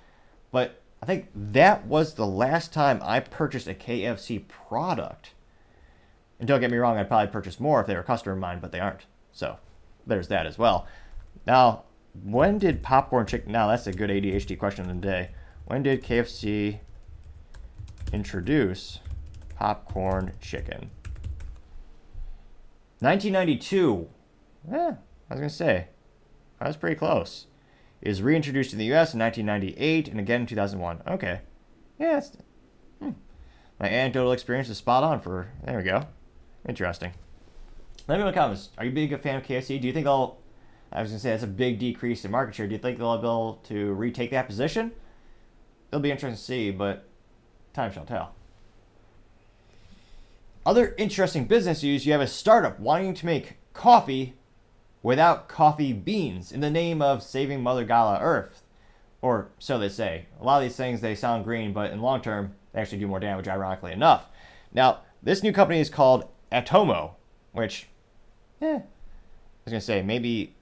But 0.53 0.81
I 1.03 1.07
think 1.07 1.31
that 1.35 1.85
was 1.85 2.15
the 2.15 2.29
last 2.29 2.73
time 2.73 3.01
I 3.03 3.19
purchased 3.19 3.67
a 3.67 3.75
KFC 3.75 4.47
product. 4.47 5.33
And 6.43 6.49
don't 6.49 6.59
get 6.59 6.73
me 6.73 6.77
wrong, 6.77 6.99
I'd 6.99 7.07
probably 7.07 7.31
purchase 7.31 7.61
more 7.61 7.81
if 7.81 7.87
they 7.87 7.95
were 7.95 8.01
a 8.01 8.03
customer 8.03 8.33
of 8.33 8.41
mine, 8.41 8.59
but 8.59 8.73
they 8.73 8.81
aren't. 8.81 9.07
So 9.31 9.59
there's 10.09 10.27
that 10.27 10.45
as 10.45 10.59
well. 10.59 10.89
Now, 11.47 11.85
when 12.21 12.59
did 12.59 12.83
popcorn 12.83 13.27
chicken? 13.27 13.53
Now 13.53 13.69
that's 13.69 13.87
a 13.87 13.93
good 13.93 14.11
ADHD 14.11 14.59
question 14.59 14.85
of 14.85 14.89
the 14.89 15.01
day. 15.01 15.31
When 15.67 15.85
did 15.85 16.03
KFC 16.03 16.81
introduce 18.13 18.99
popcorn 19.55 20.33
chicken? 20.41 20.91
1992. 22.99 24.09
Yeah, 24.69 24.97
I 25.31 25.35
was 25.35 25.39
gonna 25.39 25.49
say, 25.49 25.87
I 26.61 26.67
was 26.67 26.77
pretty 26.77 26.97
close 26.97 27.47
is 28.01 28.21
reintroduced 28.21 28.73
in 28.73 28.81
the 28.81 28.87
U.S. 28.87 29.15
in 29.15 29.21
1998 29.21 30.09
and 30.09 30.19
again 30.19 30.41
in 30.41 30.47
2001. 30.49 31.03
Okay, 31.07 31.43
yeah, 32.01 32.21
hmm. 32.99 33.11
my 33.79 33.89
anecdotal 33.89 34.33
experience 34.33 34.69
is 34.69 34.79
spot 34.79 35.05
on 35.05 35.21
for. 35.21 35.53
There 35.65 35.79
we 35.79 35.85
go. 35.85 36.09
Interesting. 36.69 37.13
Let 38.09 38.17
me 38.17 38.23
know 38.23 38.29
in 38.29 38.35
the 38.35 38.41
comments. 38.41 38.71
Are 38.79 38.85
you 38.85 38.91
big 38.91 39.13
a 39.13 39.19
fan 39.19 39.37
of 39.37 39.45
KFC? 39.45 39.81
Do 39.81 39.87
you 39.87 39.93
think 39.93 40.05
they'll? 40.05 40.39
I 40.93 41.01
was 41.01 41.11
gonna 41.11 41.21
say 41.21 41.31
that's 41.31 41.43
a 41.43 41.49
big 41.49 41.79
decrease 41.79 42.25
in 42.25 42.31
market 42.31 42.55
share. 42.55 42.67
Do 42.67 42.73
you 42.73 42.79
think 42.79 42.99
they'll 42.99 43.17
be 43.17 43.27
able 43.27 43.61
to 43.65 43.93
retake 43.93 44.31
that 44.31 44.47
position? 44.47 44.93
It'll 45.91 46.03
be 46.03 46.11
interesting 46.11 46.37
to 46.37 46.43
see, 46.43 46.71
but 46.71 47.09
time 47.73 47.93
shall 47.93 48.05
tell. 48.05 48.35
Other 50.65 50.95
interesting 50.99 51.47
business 51.47 51.83
news: 51.83 52.07
you 52.07 52.13
have 52.13 52.21
a 52.21 52.27
startup 52.27 52.79
wanting 52.79 53.15
to 53.15 53.27
make 53.27 53.57
coffee 53.73 54.35
without 55.03 55.49
coffee 55.49 55.93
beans 55.93 56.53
in 56.53 56.61
the 56.61 56.71
name 56.71 57.03
of 57.03 57.23
saving 57.23 57.63
Mother 57.63 57.85
Gala 57.85 58.19
Earth. 58.21 58.63
Or 59.21 59.51
so 59.59 59.79
they 59.79 59.89
say. 59.89 60.27
A 60.41 60.45
lot 60.45 60.59
of 60.59 60.63
these 60.63 60.77
things, 60.77 61.01
they 61.01 61.15
sound 61.15 61.45
green, 61.45 61.73
but 61.73 61.93
in 61.93 62.01
long 62.01 62.21
term, 62.21 62.55
they 62.73 62.81
actually 62.81 62.99
do 62.99 63.07
more 63.07 63.21
damage, 63.21 63.47
ironically 63.47 63.93
enough. 63.93 64.27
Now, 64.73 65.01
this 65.23 65.43
new 65.43 65.53
company 65.53 65.81
is 65.81 65.89
called 65.89 66.29
Atomo, 66.53 67.13
which, 67.53 67.89
eh, 68.61 68.77
I 68.77 68.83
was 69.65 69.73
to 69.73 69.81
say, 69.81 70.03
maybe 70.03 70.55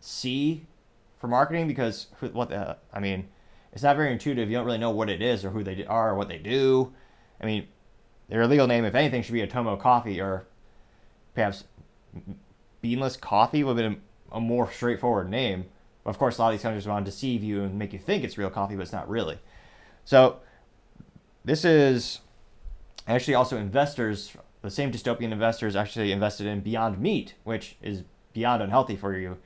C 0.00 0.66
for 1.18 1.28
marketing 1.28 1.68
because 1.68 2.06
what 2.32 2.50
the, 2.50 2.76
I 2.92 3.00
mean, 3.00 3.28
it's 3.72 3.82
not 3.82 3.96
very 3.96 4.12
intuitive. 4.12 4.50
You 4.50 4.56
don't 4.56 4.66
really 4.66 4.78
know 4.78 4.90
what 4.90 5.08
it 5.10 5.22
is 5.22 5.44
or 5.44 5.50
who 5.50 5.62
they 5.62 5.84
are 5.84 6.10
or 6.10 6.14
what 6.14 6.28
they 6.28 6.38
do. 6.38 6.92
I 7.40 7.46
mean, 7.46 7.68
their 8.28 8.46
legal 8.46 8.66
name, 8.66 8.84
if 8.84 8.94
anything, 8.94 9.22
should 9.22 9.32
be 9.32 9.46
Atomo 9.46 9.78
Coffee 9.78 10.20
or 10.20 10.46
perhaps 11.34 11.64
beanless 12.82 13.20
coffee 13.20 13.62
would 13.62 13.76
have 13.76 13.92
been 13.92 14.00
a 14.32 14.40
more 14.40 14.70
straightforward 14.70 15.30
name. 15.30 15.66
But 16.04 16.10
of 16.10 16.18
course, 16.18 16.38
a 16.38 16.42
lot 16.42 16.48
of 16.48 16.54
these 16.54 16.62
companies 16.62 16.86
want 16.86 17.04
to 17.04 17.10
deceive 17.10 17.42
you 17.42 17.62
and 17.62 17.78
make 17.78 17.92
you 17.92 17.98
think 17.98 18.24
it's 18.24 18.38
real 18.38 18.50
coffee, 18.50 18.76
but 18.76 18.82
it's 18.82 18.92
not 18.92 19.08
really. 19.08 19.38
So 20.04 20.38
this 21.44 21.64
is 21.64 22.20
actually 23.06 23.34
also 23.34 23.56
investors 23.56 24.36
the 24.62 24.70
same 24.70 24.90
dystopian 24.90 25.32
investors 25.32 25.76
actually 25.76 26.12
invested 26.12 26.46
in 26.46 26.60
Beyond 26.60 26.98
Meat, 26.98 27.34
which 27.44 27.76
is 27.82 28.02
beyond 28.32 28.62
unhealthy 28.62 28.96
for 28.96 29.16
you. 29.16 29.38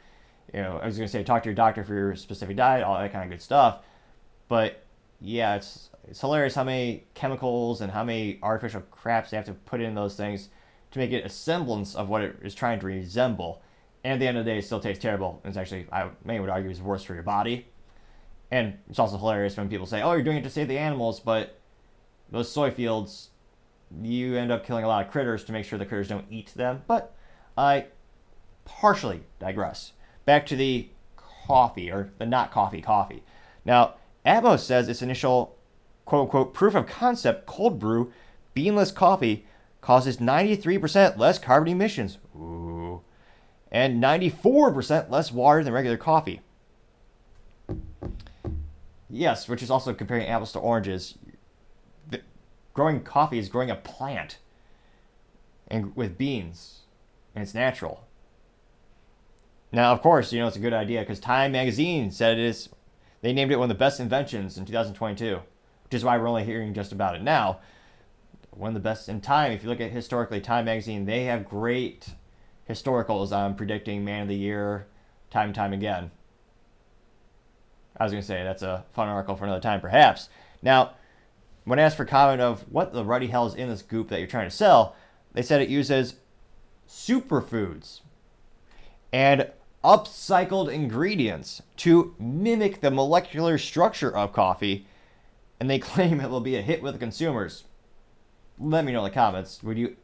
You 0.52 0.62
know, 0.62 0.78
I 0.82 0.86
was 0.86 0.96
going 0.96 1.06
to 1.06 1.12
say 1.12 1.22
talk 1.22 1.42
to 1.44 1.48
your 1.48 1.54
doctor 1.54 1.84
for 1.84 1.94
your 1.94 2.16
specific 2.16 2.56
diet, 2.56 2.82
all 2.82 2.98
that 2.98 3.12
kind 3.12 3.24
of 3.24 3.30
good 3.30 3.42
stuff. 3.42 3.80
But 4.48 4.82
yeah, 5.20 5.54
it's 5.56 5.90
it's 6.08 6.20
hilarious 6.20 6.54
how 6.54 6.64
many 6.64 7.04
chemicals 7.14 7.80
and 7.80 7.92
how 7.92 8.02
many 8.02 8.38
artificial 8.42 8.80
craps 8.90 9.30
they 9.30 9.36
have 9.36 9.46
to 9.46 9.52
put 9.52 9.80
in 9.80 9.94
those 9.94 10.16
things 10.16 10.48
to 10.90 10.98
make 10.98 11.12
it 11.12 11.24
a 11.24 11.28
semblance 11.28 11.94
of 11.94 12.08
what 12.08 12.22
it 12.22 12.36
is 12.42 12.54
trying 12.54 12.80
to 12.80 12.86
resemble. 12.86 13.62
And 14.02 14.14
at 14.14 14.18
the 14.18 14.26
end 14.26 14.38
of 14.38 14.44
the 14.44 14.50
day, 14.50 14.58
it 14.58 14.64
still 14.64 14.80
tastes 14.80 15.02
terrible. 15.02 15.40
It's 15.44 15.56
actually, 15.56 15.86
I 15.92 16.08
many 16.24 16.40
would 16.40 16.48
argue, 16.48 16.70
is 16.70 16.80
worse 16.80 17.04
for 17.04 17.14
your 17.14 17.22
body. 17.22 17.66
And 18.50 18.78
it's 18.88 18.98
also 18.98 19.18
hilarious 19.18 19.56
when 19.56 19.68
people 19.68 19.86
say, 19.86 20.02
"Oh, 20.02 20.12
you're 20.12 20.22
doing 20.22 20.38
it 20.38 20.42
to 20.42 20.50
save 20.50 20.68
the 20.68 20.78
animals," 20.78 21.20
but 21.20 21.58
those 22.30 22.50
soy 22.50 22.70
fields, 22.70 23.29
you 24.02 24.36
end 24.36 24.52
up 24.52 24.64
killing 24.64 24.84
a 24.84 24.88
lot 24.88 25.04
of 25.04 25.10
critters 25.10 25.44
to 25.44 25.52
make 25.52 25.64
sure 25.64 25.78
the 25.78 25.86
critters 25.86 26.08
don't 26.08 26.26
eat 26.30 26.54
them. 26.54 26.82
But 26.86 27.14
I 27.56 27.86
partially 28.64 29.22
digress. 29.38 29.92
Back 30.24 30.46
to 30.46 30.56
the 30.56 30.88
coffee 31.16 31.90
or 31.90 32.10
the 32.18 32.26
not 32.26 32.52
coffee 32.52 32.80
coffee. 32.82 33.22
Now, 33.64 33.94
Atomo 34.24 34.58
says 34.58 34.88
its 34.88 35.02
initial 35.02 35.56
quote 36.04 36.22
unquote 36.22 36.54
proof 36.54 36.74
of 36.74 36.86
concept 36.86 37.46
cold 37.46 37.78
brew 37.78 38.12
beanless 38.54 38.92
coffee 38.92 39.46
causes 39.80 40.18
93% 40.18 41.18
less 41.18 41.38
carbon 41.38 41.72
emissions. 41.72 42.18
Ooh. 42.36 43.02
And 43.72 44.02
94% 44.02 45.10
less 45.10 45.32
water 45.32 45.62
than 45.62 45.72
regular 45.72 45.96
coffee. 45.96 46.40
Yes, 49.08 49.48
which 49.48 49.62
is 49.62 49.70
also 49.70 49.94
comparing 49.94 50.26
apples 50.26 50.52
to 50.52 50.58
oranges. 50.58 51.16
Growing 52.72 53.02
coffee 53.02 53.38
is 53.38 53.48
growing 53.48 53.70
a 53.70 53.76
plant 53.76 54.38
and 55.68 55.94
with 55.96 56.18
beans, 56.18 56.80
and 57.34 57.42
it's 57.42 57.54
natural. 57.54 58.04
Now, 59.72 59.92
of 59.92 60.02
course, 60.02 60.32
you 60.32 60.40
know 60.40 60.48
it's 60.48 60.56
a 60.56 60.60
good 60.60 60.72
idea 60.72 61.00
because 61.00 61.20
Time 61.20 61.52
Magazine 61.52 62.10
said 62.10 62.38
it 62.38 62.44
is. 62.44 62.68
They 63.22 63.32
named 63.32 63.52
it 63.52 63.56
one 63.56 63.70
of 63.70 63.76
the 63.76 63.78
best 63.78 64.00
inventions 64.00 64.56
in 64.58 64.64
2022, 64.64 65.40
which 65.84 65.94
is 65.94 66.04
why 66.04 66.16
we're 66.16 66.28
only 66.28 66.44
hearing 66.44 66.74
just 66.74 66.90
about 66.90 67.14
it 67.14 67.22
now. 67.22 67.60
One 68.50 68.68
of 68.68 68.74
the 68.74 68.80
best 68.80 69.08
in 69.08 69.20
Time. 69.20 69.52
If 69.52 69.62
you 69.62 69.68
look 69.68 69.80
at 69.80 69.92
historically, 69.92 70.40
Time 70.40 70.64
Magazine, 70.64 71.04
they 71.04 71.24
have 71.24 71.48
great 71.48 72.08
historicals 72.68 73.30
on 73.30 73.54
predicting 73.54 74.04
Man 74.04 74.22
of 74.22 74.28
the 74.28 74.34
Year, 74.34 74.86
time 75.30 75.48
and 75.48 75.54
time 75.54 75.72
again. 75.72 76.10
I 77.96 78.04
was 78.04 78.12
going 78.12 78.22
to 78.22 78.26
say 78.26 78.42
that's 78.42 78.62
a 78.62 78.84
fun 78.92 79.08
article 79.08 79.36
for 79.36 79.44
another 79.44 79.60
time, 79.60 79.80
perhaps. 79.80 80.28
Now, 80.62 80.94
when 81.64 81.78
asked 81.78 81.96
for 81.96 82.04
comment 82.04 82.40
of 82.40 82.62
what 82.70 82.92
the 82.92 83.04
ruddy 83.04 83.28
hell 83.28 83.46
is 83.46 83.54
in 83.54 83.68
this 83.68 83.82
goop 83.82 84.08
that 84.08 84.18
you're 84.18 84.28
trying 84.28 84.48
to 84.48 84.54
sell, 84.54 84.96
they 85.32 85.42
said 85.42 85.60
it 85.60 85.68
uses 85.68 86.16
superfoods 86.88 88.00
and 89.12 89.50
upcycled 89.84 90.72
ingredients 90.72 91.62
to 91.76 92.14
mimic 92.18 92.80
the 92.80 92.90
molecular 92.90 93.58
structure 93.58 94.14
of 94.14 94.32
coffee, 94.32 94.86
and 95.58 95.70
they 95.70 95.78
claim 95.80 96.20
it 96.20 96.30
will 96.30 96.40
be 96.40 96.56
a 96.56 96.62
hit 96.62 96.82
with 96.82 97.00
consumers. 97.00 97.64
Let 98.58 98.84
me 98.84 98.92
know 98.92 99.04
in 99.04 99.10
the 99.10 99.14
comments. 99.14 99.62
Would 99.62 99.78
you? 99.78 99.96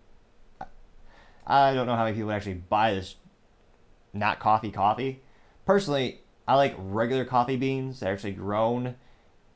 I 1.47 1.75
don't 1.75 1.87
know 1.87 1.95
how 1.95 2.05
many 2.05 2.17
people 2.17 2.33
actually 2.33 2.55
buy 2.55 2.95
this 2.95 3.17
not 4.13 4.41
coffee 4.41 4.71
coffee. 4.71 5.23
Personally, 5.65 6.21
I 6.49 6.55
like 6.55 6.75
regular 6.79 7.25
coffee 7.25 7.57
beans 7.57 8.01
that 8.01 8.09
are 8.09 8.13
actually 8.13 8.33
grown, 8.33 8.97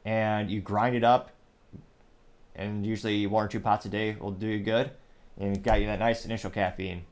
and 0.04 0.50
you 0.50 0.60
grind 0.60 0.94
it 0.94 1.04
up, 1.04 1.30
and 2.54 2.86
usually 2.86 3.26
one 3.26 3.44
or 3.44 3.48
two 3.48 3.60
pots 3.60 3.86
a 3.86 3.88
day 3.88 4.16
will 4.20 4.32
do 4.32 4.46
you 4.46 4.60
good, 4.60 4.90
and 5.38 5.62
got 5.62 5.80
you 5.80 5.86
that 5.86 5.98
nice 5.98 6.24
initial 6.24 6.50
caffeine 6.50 7.04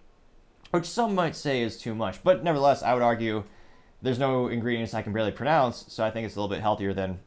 which 0.70 0.86
some 0.86 1.14
might 1.14 1.36
say 1.36 1.62
is 1.62 1.78
too 1.78 1.94
much. 1.94 2.22
But 2.22 2.44
nevertheless, 2.44 2.82
I 2.82 2.94
would 2.94 3.02
argue 3.02 3.44
there's 4.02 4.18
no 4.18 4.48
ingredients 4.48 4.94
I 4.94 5.02
can 5.02 5.12
barely 5.12 5.32
pronounce, 5.32 5.84
so 5.88 6.04
I 6.04 6.10
think 6.10 6.26
it's 6.26 6.36
a 6.36 6.40
little 6.40 6.54
bit 6.54 6.62
healthier 6.62 6.94
than, 6.94 7.18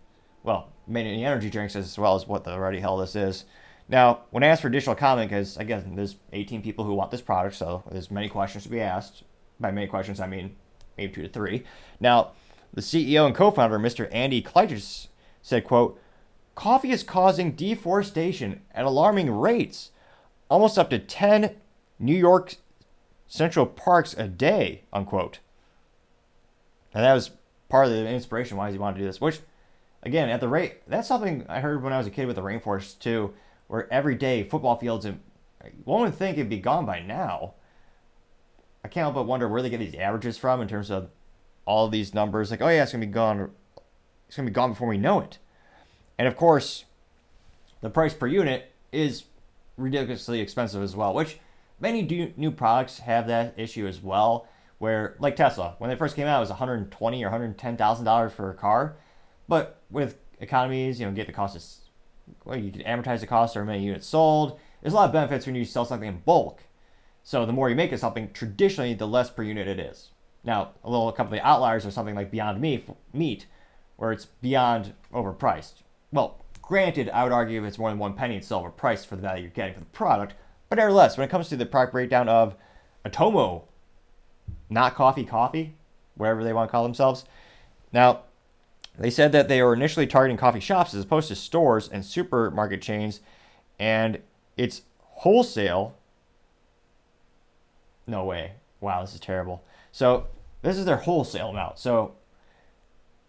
well, 0.44 0.70
many 0.88 1.26
energy 1.26 1.50
drinks 1.50 1.76
as 1.76 1.98
well 1.98 2.16
as 2.16 2.28
what 2.28 2.44
the 2.44 2.52
already 2.52 2.80
hell 2.80 2.98
this 2.98 3.16
is. 3.16 3.46
Now, 3.90 4.22
when 4.30 4.44
I 4.44 4.48
asked 4.48 4.62
for 4.62 4.68
additional 4.68 4.96
comment, 4.96 5.30
because 5.30 5.58
again, 5.58 5.96
there's 5.96 6.16
18 6.32 6.62
people 6.62 6.86
who 6.86 6.94
want 6.94 7.12
this 7.12 7.22
product, 7.22 7.56
so 7.56 7.84
there's 7.92 8.12
many 8.12 8.30
questions 8.30 8.64
to 8.64 8.70
be 8.70 8.80
asked. 8.80 9.24
By 9.60 9.72
many 9.72 9.88
questions, 9.88 10.20
I 10.20 10.28
mean 10.28 10.56
maybe 10.98 11.14
two 11.14 11.24
to 11.24 11.28
three. 11.28 11.64
Now, 12.00 12.32
the 12.74 12.82
CEO 12.82 13.26
and 13.26 13.36
co-founder, 13.36 13.80
Mr. 13.80 14.08
Andy 14.12 14.42
Kleitsch, 14.42 15.08
said, 15.42 15.66
quote, 15.66 16.00
Coffee 16.62 16.92
is 16.92 17.02
causing 17.02 17.54
deforestation 17.54 18.62
at 18.72 18.86
alarming 18.86 19.32
rates, 19.32 19.90
almost 20.48 20.78
up 20.78 20.92
to 20.92 21.00
10 21.00 21.56
New 21.98 22.16
York 22.16 22.54
Central 23.26 23.66
Parks 23.66 24.14
a 24.14 24.28
day, 24.28 24.84
unquote. 24.94 25.40
And 26.94 27.04
that 27.04 27.16
was 27.16 27.32
part 27.68 27.88
of 27.88 27.94
the 27.94 28.08
inspiration 28.08 28.58
why 28.58 28.72
he 28.72 28.78
wanted 28.78 28.98
to 28.98 29.00
do 29.00 29.08
this. 29.08 29.20
Which, 29.20 29.40
again, 30.04 30.30
at 30.30 30.40
the 30.40 30.48
rate, 30.48 30.88
that's 30.88 31.08
something 31.08 31.48
I 31.50 31.62
heard 31.62 31.82
when 31.82 31.94
I 31.94 31.98
was 31.98 32.06
a 32.06 32.12
kid 32.12 32.28
with 32.28 32.36
the 32.36 32.44
rainforest 32.44 33.00
too, 33.00 33.34
where 33.66 33.92
every 33.92 34.14
day 34.14 34.44
football 34.44 34.78
fields, 34.78 35.06
and 35.06 35.20
one 35.84 36.04
would 36.04 36.14
think 36.14 36.38
it'd 36.38 36.48
be 36.48 36.60
gone 36.60 36.86
by 36.86 37.00
now. 37.00 37.56
I 38.86 38.88
can't 38.88 39.06
help 39.06 39.16
but 39.16 39.24
wonder 39.24 39.48
where 39.48 39.64
they 39.64 39.72
get 39.72 39.80
these 39.80 39.96
averages 39.96 40.38
from 40.38 40.62
in 40.62 40.68
terms 40.68 40.92
of 40.92 41.10
all 41.66 41.88
these 41.88 42.14
numbers. 42.14 42.52
Like, 42.52 42.62
oh 42.62 42.70
yeah, 42.70 42.84
it's 42.84 42.92
gonna 42.92 43.08
be 43.08 43.12
gone. 43.12 43.50
It's 44.28 44.38
gonna 44.38 44.48
be 44.52 44.54
gone 44.54 44.74
before 44.74 44.88
we 44.88 45.00
know 45.00 45.22
it. 45.22 45.40
And 46.22 46.28
of 46.28 46.38
course, 46.38 46.86
the 47.82 47.90
price 47.90 48.14
per 48.14 48.28
unit 48.28 48.72
is 48.92 49.24
ridiculously 49.76 50.40
expensive 50.40 50.84
as 50.84 50.96
well, 50.96 51.16
which 51.16 51.40
many 51.80 52.04
new 52.38 52.52
products 52.52 53.00
have 53.00 53.26
that 53.26 53.56
issue 53.58 53.88
as 53.88 54.04
well. 54.04 54.48
Where 54.78 55.16
like 55.18 55.36
Tesla, 55.36 55.74
when 55.80 55.90
they 55.90 55.96
first 55.96 56.16
came 56.16 56.28
out, 56.28 56.38
it 56.38 56.42
was 56.42 56.50
120 56.50 57.24
or 57.24 57.26
110 57.26 57.76
thousand 57.76 58.06
dollars 58.06 58.34
for 58.34 58.52
a 58.52 58.54
car, 58.54 58.98
but 59.48 59.82
with 59.90 60.20
economies, 60.40 61.00
you 61.00 61.08
know, 61.08 61.12
get 61.12 61.26
the 61.26 61.34
cost 61.34 61.56
of 61.56 61.64
well, 62.46 62.56
you 62.56 62.72
can 62.72 62.84
amortize 62.84 63.22
the 63.22 63.26
cost 63.26 63.58
or 63.58 63.66
many 63.66 63.84
units 63.84 64.06
sold. 64.06 64.60
There's 64.84 64.94
a 64.94 64.98
lot 64.98 65.06
of 65.06 65.14
benefits 65.14 65.48
when 65.48 65.56
you 65.56 65.66
sell 65.66 65.86
something 65.86 66.08
in 66.08 66.20
bulk. 66.20 66.62
So 67.24 67.48
the 67.48 67.52
more 67.52 67.68
you 67.68 67.76
make 67.76 67.94
of 67.94 68.00
something, 68.00 68.30
traditionally, 68.32 68.94
the 68.94 69.08
less 69.08 69.32
per 69.32 69.42
unit 69.42 69.68
it 69.68 69.80
is. 69.80 70.12
Now, 70.44 70.74
a 70.84 70.90
little 70.92 71.12
couple 71.14 71.34
of 71.34 71.40
outliers 71.44 71.84
are 71.84 71.90
something 71.90 72.14
like 72.14 72.30
Beyond 72.30 72.62
meat, 72.62 73.48
where 73.96 74.12
it's 74.12 74.26
beyond 74.26 74.94
overpriced. 75.12 75.81
Well, 76.12 76.38
granted, 76.62 77.10
I 77.10 77.24
would 77.24 77.32
argue 77.32 77.64
it's 77.64 77.78
more 77.78 77.90
than 77.90 78.00
one 78.00 78.14
penny, 78.14 78.38
it's 78.38 78.48
still 78.48 78.62
overpriced 78.62 79.06
for 79.06 79.16
the 79.16 79.22
value 79.22 79.44
you're 79.44 79.52
getting 79.52 79.74
for 79.74 79.80
the 79.80 79.86
product. 79.88 80.34
But 80.70 80.78
nevertheless, 80.78 81.18
when 81.18 81.28
it 81.28 81.32
comes 81.32 81.50
to 81.50 81.58
the 81.58 81.66
product 81.66 81.94
breakdown 81.94 82.30
of 82.30 82.56
Atomo, 83.06 83.64
not 84.70 84.96
coffee, 84.96 85.26
coffee, 85.26 85.76
whatever 86.16 86.44
they 86.44 86.54
want 86.54 86.70
to 86.70 86.72
call 86.72 86.84
themselves. 86.84 87.26
Now, 87.92 88.22
they 88.98 89.10
said 89.10 89.32
that 89.32 89.48
they 89.48 89.62
were 89.62 89.74
initially 89.74 90.08
targeting 90.08 90.38
coffee 90.38 90.60
shops 90.60 90.94
as 90.94 91.04
opposed 91.04 91.28
to 91.30 91.36
stores 91.36 91.90
and 91.90 92.06
supermarket 92.06 92.82
chains, 92.82 93.22
and 93.80 94.20
it's 94.58 94.84
wholesale. 95.00 95.96
No 98.08 98.26
way. 98.26 98.54
Wow, 98.80 99.02
this 99.02 99.14
is 99.14 99.20
terrible. 99.20 99.64
So, 99.92 100.28
this 100.62 100.78
is 100.78 100.86
their 100.86 100.98
wholesale 100.98 101.50
amount. 101.50 101.80
So, 101.80 102.14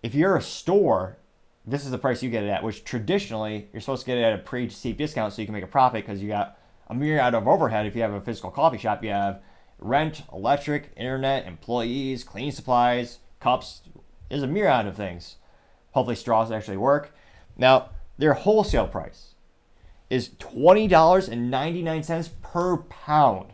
if 0.03 0.15
you're 0.15 0.37
a 0.37 0.43
store, 0.43 1.17
this 1.67 1.85
is 1.85 1.91
the 1.91 1.99
price 1.99 2.23
you 2.23 2.31
get 2.31 2.43
it 2.43 2.49
at, 2.49 2.63
which 2.63 2.85
traditionally 2.85 3.69
you're 3.73 3.81
supposed 3.81 4.03
to 4.03 4.07
get 4.07 4.19
it 4.19 4.23
at 4.23 4.35
a 4.35 4.39
pretty 4.39 4.69
steep 4.69 4.99
discount 4.99 5.33
so 5.33 5.41
you 5.41 5.47
can 5.47 5.55
make 5.55 5.65
a 5.65 5.69
profit 5.69 6.05
because 6.05 6.23
you 6.23 6.29
got 6.29 6.59
a 6.89 6.95
myriad 6.95 7.35
of 7.35 7.47
overhead 7.47 7.87
if 7.87 7.95
you 7.95 8.03
have 8.03 8.13
a 8.13 8.21
physical 8.21 8.51
coffee 8.51 8.79
shop. 8.79 9.03
You 9.03 9.11
have 9.11 9.41
rent, 9.79 10.23
electric, 10.33 10.91
internet, 10.97 11.47
employees, 11.47 12.25
cleaning 12.25 12.53
supplies, 12.53 13.19
cups. 13.41 13.83
There's 14.29 14.43
a 14.43 14.49
myriad 14.49 14.87
of 14.87 14.97
things. 14.97 15.37
Hopefully, 15.93 16.17
straws 16.17 16.51
actually 16.51 16.79
work. 16.79 17.15
Now, 17.57 17.91
their 18.19 18.35
wholesale 18.35 18.89
price 18.89 19.35
is 20.11 20.31
$20.99 20.31 22.31
per 22.43 22.77
pound. 22.77 23.53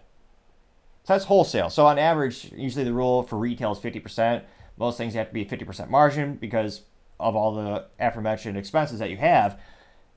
So 1.05 1.13
that's 1.15 1.27
wholesale. 1.27 1.71
So 1.71 1.87
on 1.87 1.99
average, 1.99 2.51
usually 2.55 2.85
the 2.85 2.93
rule 2.93 3.23
for 3.23 3.39
retail 3.39 3.73
is 3.73 3.79
50%. 3.79 4.43
Most 4.77 4.99
things 4.99 5.15
have 5.15 5.29
to 5.29 5.35
be 5.35 5.45
50% 5.45 5.89
margin 5.89 6.35
because 6.35 6.83
of 7.21 7.37
all 7.37 7.55
the 7.55 7.87
aforementioned 7.99 8.57
expenses 8.57 8.99
that 8.99 9.11
you 9.11 9.17
have. 9.17 9.61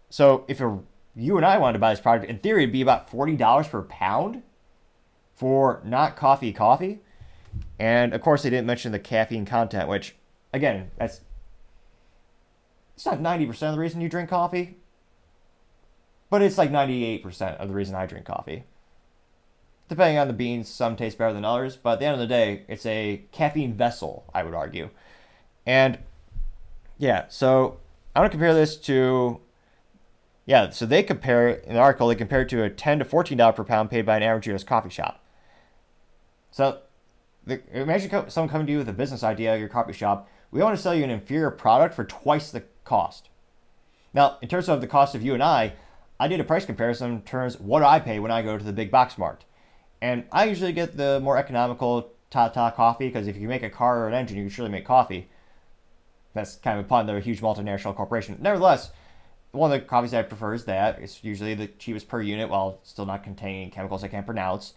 So 0.09 0.45
if 0.47 0.61
you 1.15 1.37
and 1.37 1.45
I 1.45 1.57
wanted 1.57 1.73
to 1.73 1.79
buy 1.79 1.91
this 1.91 2.01
product, 2.01 2.29
in 2.29 2.39
theory, 2.39 2.63
it'd 2.63 2.73
be 2.73 2.81
about 2.81 3.09
$40 3.09 3.69
per 3.69 3.81
pound 3.83 4.43
for 5.35 5.81
not 5.83 6.15
coffee 6.15 6.53
coffee. 6.53 6.99
And 7.79 8.13
of 8.13 8.21
course, 8.21 8.43
they 8.43 8.49
didn't 8.49 8.67
mention 8.67 8.91
the 8.91 8.99
caffeine 8.99 9.45
content, 9.45 9.89
which, 9.89 10.15
again, 10.53 10.91
that's 10.97 11.21
it's 12.95 13.05
not 13.05 13.19
90% 13.19 13.49
of 13.63 13.73
the 13.73 13.79
reason 13.79 13.99
you 13.99 14.09
drink 14.09 14.29
coffee, 14.29 14.77
but 16.29 16.43
it's 16.43 16.59
like 16.59 16.69
98% 16.69 17.57
of 17.57 17.67
the 17.67 17.73
reason 17.73 17.95
I 17.95 18.05
drink 18.05 18.27
coffee. 18.27 18.65
Depending 19.89 20.19
on 20.19 20.27
the 20.27 20.33
beans, 20.33 20.69
some 20.69 20.95
taste 20.95 21.17
better 21.17 21.33
than 21.33 21.43
others, 21.43 21.75
but 21.75 21.93
at 21.93 21.99
the 21.99 22.05
end 22.05 22.13
of 22.13 22.19
the 22.19 22.27
day, 22.27 22.63
it's 22.67 22.85
a 22.85 23.23
caffeine 23.31 23.73
vessel, 23.73 24.25
I 24.35 24.43
would 24.43 24.53
argue. 24.53 24.91
And 25.65 25.97
yeah, 27.01 27.25
so 27.29 27.79
I 28.15 28.19
want 28.19 28.31
to 28.31 28.37
compare 28.37 28.53
this 28.53 28.77
to 28.77 29.41
Yeah, 30.45 30.69
so 30.69 30.85
they 30.85 31.01
compare 31.01 31.49
in 31.49 31.73
the 31.73 31.79
article 31.79 32.07
they 32.07 32.15
compare 32.15 32.41
it 32.41 32.49
to 32.49 32.63
a 32.63 32.69
ten 32.69 32.99
to 32.99 33.05
fourteen 33.05 33.39
dollar 33.39 33.53
per 33.53 33.63
pound 33.63 33.89
paid 33.89 34.05
by 34.05 34.17
an 34.17 34.23
average 34.23 34.45
U.S. 34.47 34.63
coffee 34.63 34.91
shop. 34.91 35.19
So, 36.51 36.79
the, 37.43 37.59
imagine 37.73 38.29
someone 38.29 38.49
coming 38.49 38.67
to 38.67 38.73
you 38.73 38.77
with 38.77 38.89
a 38.89 38.93
business 38.93 39.23
idea, 39.23 39.57
your 39.57 39.67
coffee 39.67 39.93
shop. 39.93 40.29
We 40.51 40.61
want 40.61 40.75
to 40.75 40.81
sell 40.81 40.93
you 40.93 41.03
an 41.03 41.09
inferior 41.09 41.49
product 41.49 41.95
for 41.95 42.03
twice 42.03 42.51
the 42.51 42.65
cost. 42.83 43.29
Now, 44.13 44.37
in 44.43 44.47
terms 44.47 44.69
of 44.69 44.79
the 44.79 44.87
cost 44.87 45.15
of 45.15 45.23
you 45.23 45.33
and 45.33 45.41
I, 45.41 45.73
I 46.19 46.27
did 46.27 46.39
a 46.39 46.43
price 46.43 46.65
comparison 46.65 47.13
in 47.13 47.21
terms 47.23 47.59
what 47.59 47.81
I 47.81 47.99
pay 47.99 48.19
when 48.19 48.29
I 48.29 48.43
go 48.43 48.59
to 48.59 48.63
the 48.63 48.73
big 48.73 48.91
box 48.91 49.17
mart, 49.17 49.43
and 50.03 50.25
I 50.31 50.43
usually 50.43 50.73
get 50.73 50.97
the 50.97 51.19
more 51.23 51.37
economical 51.37 52.11
Tata 52.29 52.71
coffee 52.75 53.07
because 53.07 53.27
if 53.27 53.37
you 53.37 53.47
make 53.47 53.63
a 53.63 53.71
car 53.71 54.01
or 54.01 54.07
an 54.07 54.13
engine, 54.13 54.37
you 54.37 54.43
can 54.43 54.51
surely 54.51 54.69
make 54.69 54.85
coffee. 54.85 55.29
That's 56.33 56.55
kind 56.55 56.79
of 56.79 56.85
upon 56.85 57.09
a 57.09 57.19
huge 57.19 57.41
multinational 57.41 57.95
corporation. 57.95 58.37
Nevertheless, 58.39 58.91
one 59.51 59.71
of 59.71 59.79
the 59.79 59.85
coffees 59.85 60.13
I 60.13 60.21
prefer 60.23 60.53
is 60.53 60.65
that. 60.65 60.99
It's 60.99 61.23
usually 61.23 61.53
the 61.55 61.67
cheapest 61.67 62.07
per 62.07 62.21
unit 62.21 62.49
while 62.49 62.79
still 62.83 63.05
not 63.05 63.23
containing 63.23 63.69
chemicals 63.71 64.03
I 64.03 64.07
can't 64.07 64.25
pronounce. 64.25 64.73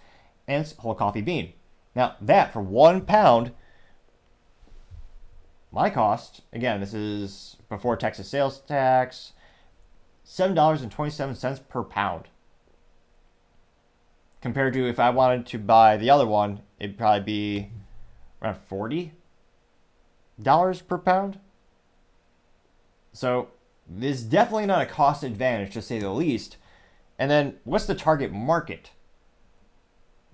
And 0.49 0.63
it's 0.63 0.77
whole 0.77 0.95
coffee 0.95 1.21
bean. 1.21 1.53
Now, 1.95 2.17
that 2.21 2.53
for 2.53 2.61
one 2.61 3.03
pound, 3.03 3.53
my 5.71 5.91
cost, 5.91 6.43
again, 6.53 6.81
this 6.81 6.93
is 6.93 7.57
before 7.69 7.97
Texas 7.97 8.29
sales 8.29 8.61
tax, 8.61 9.33
$7.27 10.27 11.69
per 11.69 11.85
pound. 11.85 12.29
Compared 14.41 14.75
to 14.75 14.89
if 14.89 14.99
I 14.99 15.11
wanted 15.11 15.47
to 15.47 15.59
buy 15.59 15.97
the 15.97 16.11
other 16.11 16.27
one, 16.27 16.61
it'd 16.79 16.99
probably 16.99 17.25
be 17.25 17.71
around 18.43 18.59
$40 18.71 19.11
per 20.87 20.99
pound. 20.99 21.39
So 23.15 23.49
this 23.89 24.19
is 24.19 24.25
definitely 24.25 24.67
not 24.67 24.83
a 24.83 24.87
cost 24.87 25.23
advantage 25.23 25.73
to 25.75 25.83
say 25.83 26.01
the 26.01 26.11
least. 26.11 26.57
And 27.19 27.31
then 27.31 27.59
what's 27.63 27.87
the 27.87 27.95
target 27.95 28.33
market? 28.33 28.91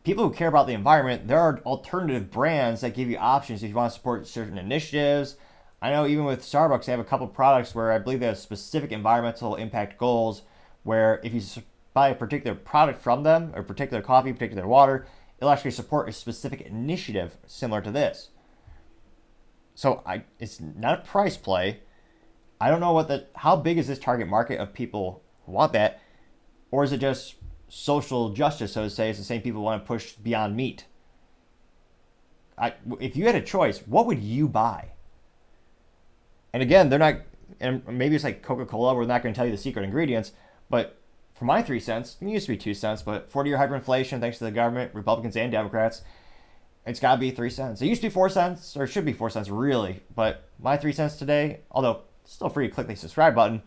People 0.02 0.26
who 0.26 0.34
care 0.34 0.48
about 0.48 0.66
the 0.66 0.72
environment, 0.72 1.28
there 1.28 1.38
are 1.38 1.60
alternative 1.66 2.30
brands 2.30 2.80
that 2.80 2.94
give 2.94 3.10
you 3.10 3.18
options 3.18 3.62
if 3.62 3.68
you 3.68 3.76
want 3.76 3.92
to 3.92 3.98
support 3.98 4.26
certain 4.26 4.56
initiatives. 4.56 5.36
I 5.82 5.90
know 5.90 6.06
even 6.06 6.24
with 6.24 6.40
Starbucks, 6.40 6.86
they 6.86 6.92
have 6.92 7.00
a 7.00 7.04
couple 7.04 7.26
products 7.26 7.74
where 7.74 7.92
I 7.92 7.98
believe 7.98 8.20
they 8.20 8.26
have 8.26 8.38
specific 8.38 8.92
environmental 8.92 9.56
impact 9.56 9.98
goals. 9.98 10.42
Where 10.82 11.20
if 11.22 11.34
you 11.34 11.62
buy 11.92 12.08
a 12.08 12.14
particular 12.14 12.56
product 12.56 13.02
from 13.02 13.24
them, 13.24 13.52
or 13.54 13.62
particular 13.62 14.02
coffee, 14.02 14.32
particular 14.32 14.66
water, 14.66 15.06
it'll 15.38 15.50
actually 15.50 15.72
support 15.72 16.08
a 16.08 16.12
specific 16.12 16.62
initiative 16.62 17.36
similar 17.46 17.82
to 17.82 17.90
this. 17.90 18.30
So 19.74 20.02
I, 20.06 20.24
it's 20.38 20.60
not 20.60 21.00
a 21.00 21.02
price 21.02 21.36
play. 21.36 21.80
I 22.60 22.70
don't 22.70 22.80
know 22.80 22.92
what 22.92 23.08
the 23.08 23.26
how 23.34 23.56
big 23.56 23.78
is 23.78 23.86
this 23.86 23.98
target 23.98 24.28
market 24.28 24.60
of 24.60 24.74
people 24.74 25.22
who 25.46 25.52
want 25.52 25.72
that, 25.72 26.00
or 26.70 26.84
is 26.84 26.92
it 26.92 26.98
just 26.98 27.36
social 27.68 28.30
justice? 28.30 28.72
So 28.72 28.84
to 28.84 28.90
say, 28.90 29.08
it's 29.08 29.18
the 29.18 29.24
same 29.24 29.40
people 29.40 29.62
want 29.62 29.82
to 29.82 29.86
push 29.86 30.12
beyond 30.12 30.56
meat. 30.56 30.84
I, 32.58 32.74
if 33.00 33.16
you 33.16 33.24
had 33.24 33.34
a 33.34 33.40
choice, 33.40 33.78
what 33.86 34.06
would 34.06 34.18
you 34.18 34.46
buy? 34.46 34.90
And 36.52 36.62
again, 36.62 36.90
they're 36.90 36.98
not, 36.98 37.16
and 37.58 37.86
maybe 37.88 38.14
it's 38.14 38.24
like 38.24 38.42
Coca 38.42 38.66
Cola. 38.66 38.94
We're 38.94 39.06
not 39.06 39.22
going 39.22 39.32
to 39.32 39.38
tell 39.38 39.46
you 39.46 39.52
the 39.52 39.58
secret 39.58 39.82
ingredients, 39.82 40.32
but 40.68 41.00
for 41.32 41.46
my 41.46 41.62
three 41.62 41.80
cents, 41.80 42.18
it 42.20 42.28
used 42.28 42.44
to 42.46 42.52
be 42.52 42.58
two 42.58 42.74
cents, 42.74 43.00
but 43.00 43.30
40 43.32 43.48
year 43.48 43.58
hyperinflation, 43.58 44.20
thanks 44.20 44.36
to 44.38 44.44
the 44.44 44.50
government, 44.50 44.94
Republicans 44.94 45.36
and 45.36 45.50
Democrats, 45.50 46.02
it's 46.84 47.00
got 47.00 47.14
to 47.14 47.20
be 47.20 47.30
three 47.30 47.48
cents. 47.48 47.80
It 47.80 47.86
used 47.86 48.02
to 48.02 48.08
be 48.08 48.12
four 48.12 48.28
cents, 48.28 48.76
or 48.76 48.84
it 48.84 48.88
should 48.88 49.06
be 49.06 49.14
four 49.14 49.30
cents, 49.30 49.48
really. 49.48 50.02
But 50.14 50.48
my 50.58 50.76
three 50.76 50.92
cents 50.92 51.16
today, 51.16 51.60
although 51.70 52.02
still 52.30 52.48
free 52.48 52.68
to 52.68 52.74
click 52.74 52.86
the 52.86 52.94
subscribe 52.94 53.34
button. 53.34 53.62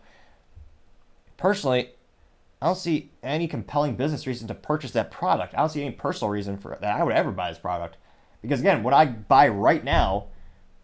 Personally, 1.36 1.90
I 2.62 2.66
don't 2.66 2.76
see 2.76 3.10
any 3.22 3.46
compelling 3.46 3.96
business 3.96 4.26
reason 4.26 4.48
to 4.48 4.54
purchase 4.54 4.92
that 4.92 5.10
product. 5.10 5.54
I 5.54 5.58
don't 5.58 5.68
see 5.68 5.82
any 5.82 5.94
personal 5.94 6.30
reason 6.30 6.56
for 6.56 6.78
that 6.80 6.98
I 6.98 7.02
would 7.02 7.14
ever 7.14 7.30
buy 7.30 7.50
this 7.50 7.58
product. 7.58 7.98
Because 8.40 8.60
again, 8.60 8.82
what 8.82 8.94
I 8.94 9.06
buy 9.06 9.48
right 9.48 9.84
now, 9.84 10.26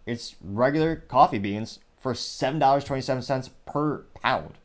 it's 0.06 0.36
regular 0.42 0.96
coffee 0.96 1.38
beans 1.38 1.78
for 1.98 2.12
$7.27 2.12 3.50
per 3.66 4.04
pound. 4.22 4.58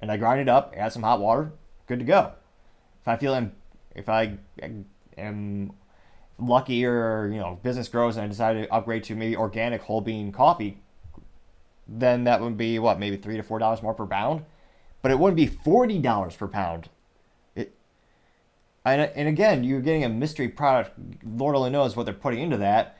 And 0.00 0.10
I 0.10 0.16
grind 0.16 0.40
it 0.40 0.48
up, 0.48 0.74
add 0.76 0.92
some 0.92 1.02
hot 1.02 1.20
water, 1.20 1.52
good 1.86 1.98
to 1.98 2.04
go. 2.04 2.32
If 3.00 3.08
I 3.08 3.16
feel 3.16 3.34
I'm, 3.34 3.52
if 3.94 4.08
I 4.08 4.38
am 5.16 5.72
lucky 6.40 6.84
or 6.86 7.28
you 7.32 7.40
know 7.40 7.58
business 7.64 7.88
grows 7.88 8.16
and 8.16 8.24
I 8.24 8.28
decide 8.28 8.52
to 8.54 8.72
upgrade 8.72 9.02
to 9.04 9.16
maybe 9.16 9.36
organic 9.36 9.82
whole 9.82 10.00
bean 10.00 10.30
coffee, 10.30 10.80
then 11.88 12.24
that 12.24 12.40
would 12.40 12.56
be 12.56 12.78
what 12.78 12.98
maybe 12.98 13.16
three 13.16 13.36
to 13.36 13.42
four 13.42 13.58
dollars 13.58 13.82
more 13.82 13.94
per 13.94 14.06
pound, 14.06 14.44
but 15.00 15.10
it 15.10 15.18
wouldn't 15.18 15.36
be 15.36 15.46
forty 15.46 15.98
dollars 15.98 16.36
per 16.36 16.46
pound. 16.46 16.90
It, 17.54 17.74
and, 18.84 19.00
and 19.00 19.28
again, 19.28 19.64
you're 19.64 19.80
getting 19.80 20.04
a 20.04 20.08
mystery 20.08 20.48
product. 20.48 20.92
Lord 21.24 21.56
only 21.56 21.70
knows 21.70 21.96
what 21.96 22.04
they're 22.04 22.14
putting 22.14 22.40
into 22.40 22.58
that. 22.58 22.98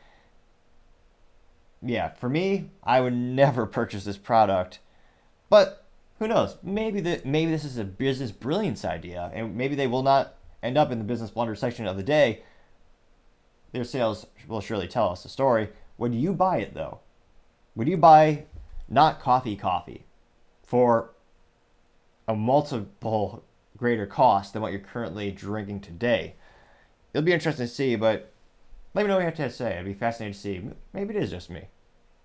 Yeah, 1.82 2.08
for 2.14 2.28
me, 2.28 2.70
I 2.82 3.00
would 3.00 3.14
never 3.14 3.66
purchase 3.66 4.04
this 4.04 4.18
product, 4.18 4.80
but 5.50 5.84
who 6.18 6.26
knows? 6.26 6.56
Maybe 6.62 7.00
that 7.02 7.26
maybe 7.26 7.50
this 7.50 7.64
is 7.64 7.78
a 7.78 7.84
business 7.84 8.32
brilliance 8.32 8.84
idea, 8.84 9.30
and 9.34 9.56
maybe 9.56 9.74
they 9.74 9.86
will 9.86 10.02
not 10.02 10.34
end 10.62 10.76
up 10.76 10.90
in 10.90 10.98
the 10.98 11.04
business 11.04 11.30
blunder 11.30 11.54
section 11.54 11.86
of 11.86 11.96
the 11.96 12.02
day. 12.02 12.42
Their 13.72 13.84
sales 13.84 14.26
will 14.48 14.60
surely 14.60 14.88
tell 14.88 15.10
us 15.10 15.22
the 15.22 15.28
story. 15.28 15.68
Would 15.98 16.14
you 16.14 16.32
buy 16.32 16.58
it 16.58 16.74
though? 16.74 17.00
Would 17.76 17.86
you 17.86 17.96
buy 17.96 18.46
not 18.88 19.20
coffee 19.20 19.56
coffee, 19.56 20.04
for 20.62 21.14
a 22.26 22.34
multiple 22.34 23.44
greater 23.76 24.06
cost 24.06 24.52
than 24.52 24.62
what 24.62 24.72
you're 24.72 24.80
currently 24.80 25.30
drinking 25.30 25.80
today. 25.80 26.34
It'll 27.12 27.24
be 27.24 27.32
interesting 27.32 27.66
to 27.66 27.72
see, 27.72 27.96
but 27.96 28.32
let 28.94 29.02
me 29.02 29.08
know 29.08 29.14
what 29.14 29.20
you 29.20 29.26
have 29.26 29.36
to 29.36 29.50
say. 29.50 29.78
I'd 29.78 29.84
be 29.84 29.94
fascinated 29.94 30.34
to 30.34 30.40
see. 30.40 30.62
Maybe 30.92 31.16
it 31.16 31.22
is 31.22 31.30
just 31.30 31.48
me. 31.48 31.68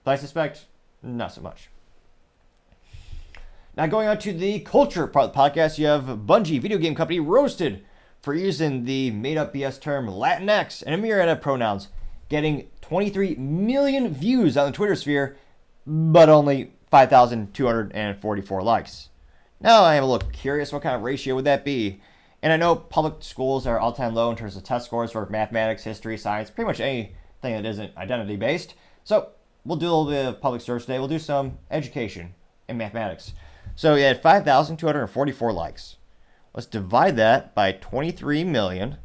But 0.04 0.12
I 0.12 0.16
suspect 0.16 0.66
not 1.02 1.32
so 1.32 1.42
much. 1.42 1.70
Now, 3.76 3.88
going 3.88 4.08
on 4.08 4.20
to 4.20 4.34
the 4.34 4.60
culture 4.60 5.08
part 5.08 5.26
of 5.26 5.34
the 5.34 5.40
podcast, 5.40 5.78
you 5.78 5.88
have 5.88 6.04
Bungie, 6.04 6.62
video 6.62 6.78
game 6.78 6.96
company, 6.96 7.20
roasted 7.20 7.84
for 8.22 8.34
using 8.34 8.86
the 8.86 9.12
made 9.12 9.38
up 9.38 9.54
BS 9.54 9.82
term 9.82 10.08
Latinx 10.08 10.84
and 10.86 10.94
a 10.94 10.98
myriad 10.98 11.30
of 11.30 11.42
pronouns, 11.42 11.88
getting 12.30 12.70
23 12.82 13.36
million 13.36 14.14
views 14.14 14.58
on 14.58 14.68
the 14.68 14.72
Twitter 14.72 14.96
sphere 14.96 15.38
but 15.86 16.30
only 16.30 16.74
5,244 16.92 18.64
likes. 18.64 19.10
Now 19.60 19.84
I 19.84 19.96
am 19.96 20.04
a 20.04 20.08
little 20.08 20.30
curious 20.30 20.72
what 20.72 20.84
kind 20.84 20.96
of 20.96 21.02
ratio 21.02 21.36
would 21.36 21.46
that 21.46 21.66
be? 21.66 22.02
And 22.42 22.52
I 22.52 22.58
know 22.58 22.76
public 22.76 23.16
schools 23.22 23.66
are 23.66 23.80
all 23.80 23.94
time 23.94 24.14
low 24.14 24.30
in 24.30 24.36
terms 24.36 24.58
of 24.58 24.64
test 24.64 24.86
scores 24.86 25.12
for 25.12 25.26
mathematics, 25.30 25.84
history, 25.84 26.18
science, 26.18 26.50
pretty 26.50 26.68
much 26.68 26.82
anything 26.82 27.16
that 27.42 27.66
isn't 27.66 27.96
identity 27.98 28.36
based. 28.36 28.76
So 29.04 29.30
we'll 29.64 29.78
do 29.78 29.88
a 29.88 29.96
little 29.96 30.12
bit 30.12 30.26
of 30.26 30.42
public 30.42 30.62
service 30.62 30.84
today. 30.86 31.00
We'll 31.00 31.08
do 31.08 31.20
some 31.20 31.58
education 31.72 32.36
in 32.68 32.78
mathematics. 32.78 33.34
So 33.76 33.96
we 33.96 34.02
had 34.02 34.22
5,244 34.22 35.54
likes. 35.54 35.96
Let's 36.54 36.68
divide 36.68 37.16
that 37.16 37.56
by 37.56 37.72
23 37.72 38.44
million 38.44 38.98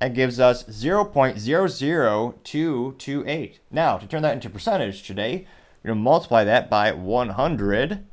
that 0.00 0.14
gives 0.14 0.40
us 0.40 0.64
0.00228. 0.64 3.58
Now, 3.70 3.98
to 3.98 4.06
turn 4.06 4.22
that 4.22 4.32
into 4.32 4.48
percentage 4.48 5.02
today, 5.02 5.46
we're 5.82 5.88
going 5.88 5.98
to 5.98 6.02
multiply 6.02 6.42
that 6.44 6.70
by 6.70 6.92
100. 6.92 8.06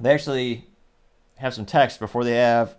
they 0.00 0.12
actually 0.12 0.66
have 1.36 1.54
some 1.54 1.66
text 1.66 2.00
before 2.00 2.24
they 2.24 2.36
have. 2.36 2.76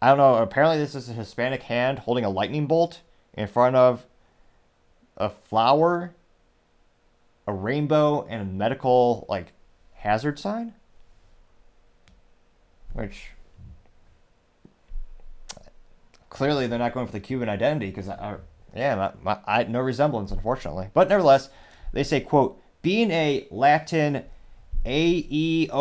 I 0.00 0.08
don't 0.08 0.18
know. 0.18 0.36
Apparently, 0.36 0.78
this 0.78 0.94
is 0.94 1.08
a 1.08 1.12
Hispanic 1.12 1.62
hand 1.62 2.00
holding 2.00 2.24
a 2.24 2.30
lightning 2.30 2.66
bolt 2.66 3.00
in 3.34 3.46
front 3.46 3.76
of 3.76 4.06
a 5.16 5.30
flower, 5.30 6.14
a 7.46 7.52
rainbow, 7.52 8.26
and 8.28 8.42
a 8.42 8.44
medical 8.44 9.26
like 9.28 9.52
hazard 9.94 10.38
sign. 10.38 10.74
Which 12.92 13.28
clearly 16.28 16.66
they're 16.66 16.78
not 16.78 16.94
going 16.94 17.06
for 17.06 17.12
the 17.12 17.20
Cuban 17.20 17.48
identity 17.48 17.90
because, 17.90 18.08
yeah, 18.74 18.94
my, 18.96 19.12
my, 19.22 19.38
I 19.46 19.64
no 19.64 19.80
resemblance 19.80 20.30
unfortunately. 20.30 20.88
But 20.92 21.08
nevertheless, 21.08 21.48
they 21.92 22.02
say 22.02 22.20
quote 22.20 22.60
being 22.82 23.10
a 23.10 23.46
Latin 23.50 24.24
AEOX 24.84 25.72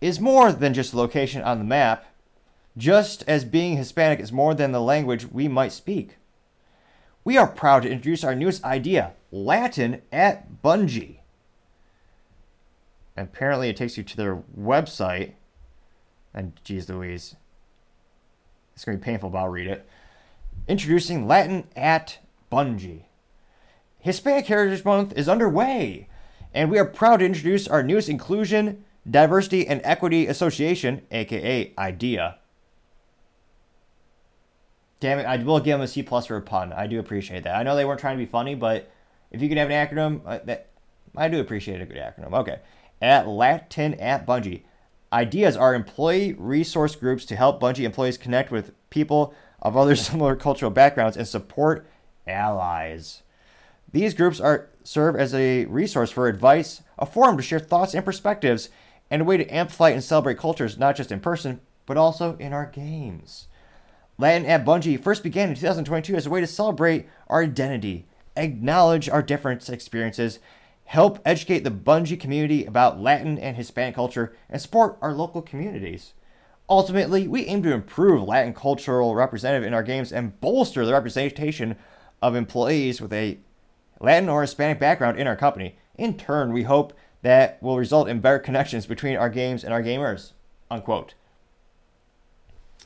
is 0.00 0.20
more 0.20 0.52
than 0.52 0.74
just 0.74 0.92
a 0.92 0.96
location 0.96 1.42
on 1.42 1.58
the 1.58 1.64
map, 1.64 2.06
just 2.76 3.24
as 3.26 3.44
being 3.44 3.76
Hispanic 3.76 4.20
is 4.20 4.32
more 4.32 4.54
than 4.54 4.72
the 4.72 4.80
language 4.80 5.26
we 5.30 5.48
might 5.48 5.72
speak. 5.72 6.16
we 7.24 7.36
are 7.36 7.48
proud 7.48 7.82
to 7.82 7.90
introduce 7.90 8.22
our 8.22 8.36
newest 8.36 8.62
idea, 8.62 9.12
Latin 9.32 10.00
at 10.12 10.62
Bungie. 10.62 11.18
And 13.16 13.28
apparently, 13.28 13.68
it 13.68 13.76
takes 13.76 13.98
you 13.98 14.04
to 14.04 14.16
their 14.16 14.36
website. 14.56 15.32
And 16.32 16.52
geez 16.62 16.88
Louise, 16.88 17.34
it's 18.74 18.84
going 18.84 18.96
to 18.96 19.00
be 19.00 19.04
painful, 19.04 19.30
but 19.30 19.38
I'll 19.38 19.48
read 19.48 19.66
it. 19.66 19.88
Introducing 20.68 21.26
Latin 21.26 21.66
at 21.74 22.18
Bungie. 22.52 23.06
Hispanic 23.98 24.46
Heritage 24.46 24.84
Month 24.84 25.12
is 25.16 25.28
underway, 25.28 26.08
and 26.56 26.70
we 26.70 26.78
are 26.78 26.86
proud 26.86 27.18
to 27.18 27.26
introduce 27.26 27.68
our 27.68 27.82
newest 27.82 28.08
Inclusion, 28.08 28.82
Diversity, 29.08 29.68
and 29.68 29.82
Equity 29.84 30.26
Association, 30.26 31.02
aka 31.10 31.72
IDEA. 31.76 32.38
Damn 34.98 35.18
it, 35.18 35.26
I 35.26 35.36
will 35.36 35.60
give 35.60 35.74
them 35.74 35.82
a 35.82 35.86
C 35.86 36.02
plus 36.02 36.24
for 36.24 36.36
a 36.38 36.40
pun. 36.40 36.72
I 36.72 36.86
do 36.86 36.98
appreciate 36.98 37.44
that. 37.44 37.56
I 37.56 37.62
know 37.62 37.76
they 37.76 37.84
weren't 37.84 38.00
trying 38.00 38.16
to 38.16 38.24
be 38.24 38.28
funny, 38.28 38.54
but 38.54 38.90
if 39.30 39.42
you 39.42 39.50
can 39.50 39.58
have 39.58 39.70
an 39.70 39.86
acronym, 39.86 40.22
uh, 40.24 40.38
that 40.44 40.70
I 41.14 41.28
do 41.28 41.40
appreciate 41.40 41.82
a 41.82 41.84
good 41.84 41.98
acronym. 41.98 42.32
Okay. 42.32 42.60
At 43.02 43.28
Latin 43.28 43.92
at 44.00 44.26
Bungie. 44.26 44.62
Ideas 45.12 45.58
are 45.58 45.74
employee 45.74 46.32
resource 46.38 46.96
groups 46.96 47.26
to 47.26 47.36
help 47.36 47.60
Bungie 47.60 47.84
employees 47.84 48.16
connect 48.16 48.50
with 48.50 48.72
people 48.88 49.34
of 49.60 49.76
other 49.76 49.94
similar 49.96 50.34
cultural 50.34 50.70
backgrounds 50.70 51.18
and 51.18 51.28
support 51.28 51.86
allies. 52.26 53.22
These 53.92 54.14
groups 54.14 54.40
are 54.40 54.70
serve 54.86 55.16
as 55.16 55.34
a 55.34 55.64
resource 55.66 56.10
for 56.10 56.28
advice, 56.28 56.82
a 56.98 57.06
forum 57.06 57.36
to 57.36 57.42
share 57.42 57.58
thoughts 57.58 57.92
and 57.92 58.04
perspectives, 58.04 58.68
and 59.10 59.22
a 59.22 59.24
way 59.24 59.36
to 59.36 59.48
amplify 59.48 59.90
and 59.90 60.02
celebrate 60.02 60.38
cultures 60.38 60.78
not 60.78 60.96
just 60.96 61.10
in 61.10 61.20
person, 61.20 61.60
but 61.86 61.96
also 61.96 62.36
in 62.36 62.52
our 62.52 62.66
games. 62.66 63.48
Latin 64.18 64.46
at 64.46 64.64
Bungie 64.64 65.00
first 65.00 65.22
began 65.22 65.48
in 65.48 65.56
2022 65.56 66.14
as 66.14 66.26
a 66.26 66.30
way 66.30 66.40
to 66.40 66.46
celebrate 66.46 67.06
our 67.28 67.42
identity, 67.42 68.06
acknowledge 68.36 69.08
our 69.08 69.22
different 69.22 69.68
experiences, 69.68 70.38
help 70.84 71.18
educate 71.24 71.64
the 71.64 71.70
Bungie 71.70 72.18
community 72.18 72.64
about 72.64 73.00
Latin 73.00 73.38
and 73.38 73.56
Hispanic 73.56 73.94
culture, 73.94 74.34
and 74.48 74.62
support 74.62 74.98
our 75.02 75.12
local 75.12 75.42
communities. 75.42 76.14
Ultimately, 76.68 77.28
we 77.28 77.46
aim 77.46 77.62
to 77.64 77.72
improve 77.72 78.22
Latin 78.22 78.54
cultural 78.54 79.14
representative 79.14 79.66
in 79.66 79.74
our 79.74 79.82
games 79.82 80.12
and 80.12 80.40
bolster 80.40 80.86
the 80.86 80.92
representation 80.92 81.76
of 82.22 82.34
employees 82.34 83.00
with 83.00 83.12
a 83.12 83.38
Latin 84.00 84.28
or 84.28 84.42
Hispanic 84.42 84.78
background 84.78 85.18
in 85.18 85.26
our 85.26 85.36
company. 85.36 85.76
In 85.96 86.16
turn, 86.16 86.52
we 86.52 86.64
hope 86.64 86.92
that 87.22 87.62
will 87.62 87.78
result 87.78 88.08
in 88.08 88.20
better 88.20 88.38
connections 88.38 88.86
between 88.86 89.16
our 89.16 89.30
games 89.30 89.64
and 89.64 89.72
our 89.72 89.82
gamers. 89.82 90.32
Unquote. 90.70 91.14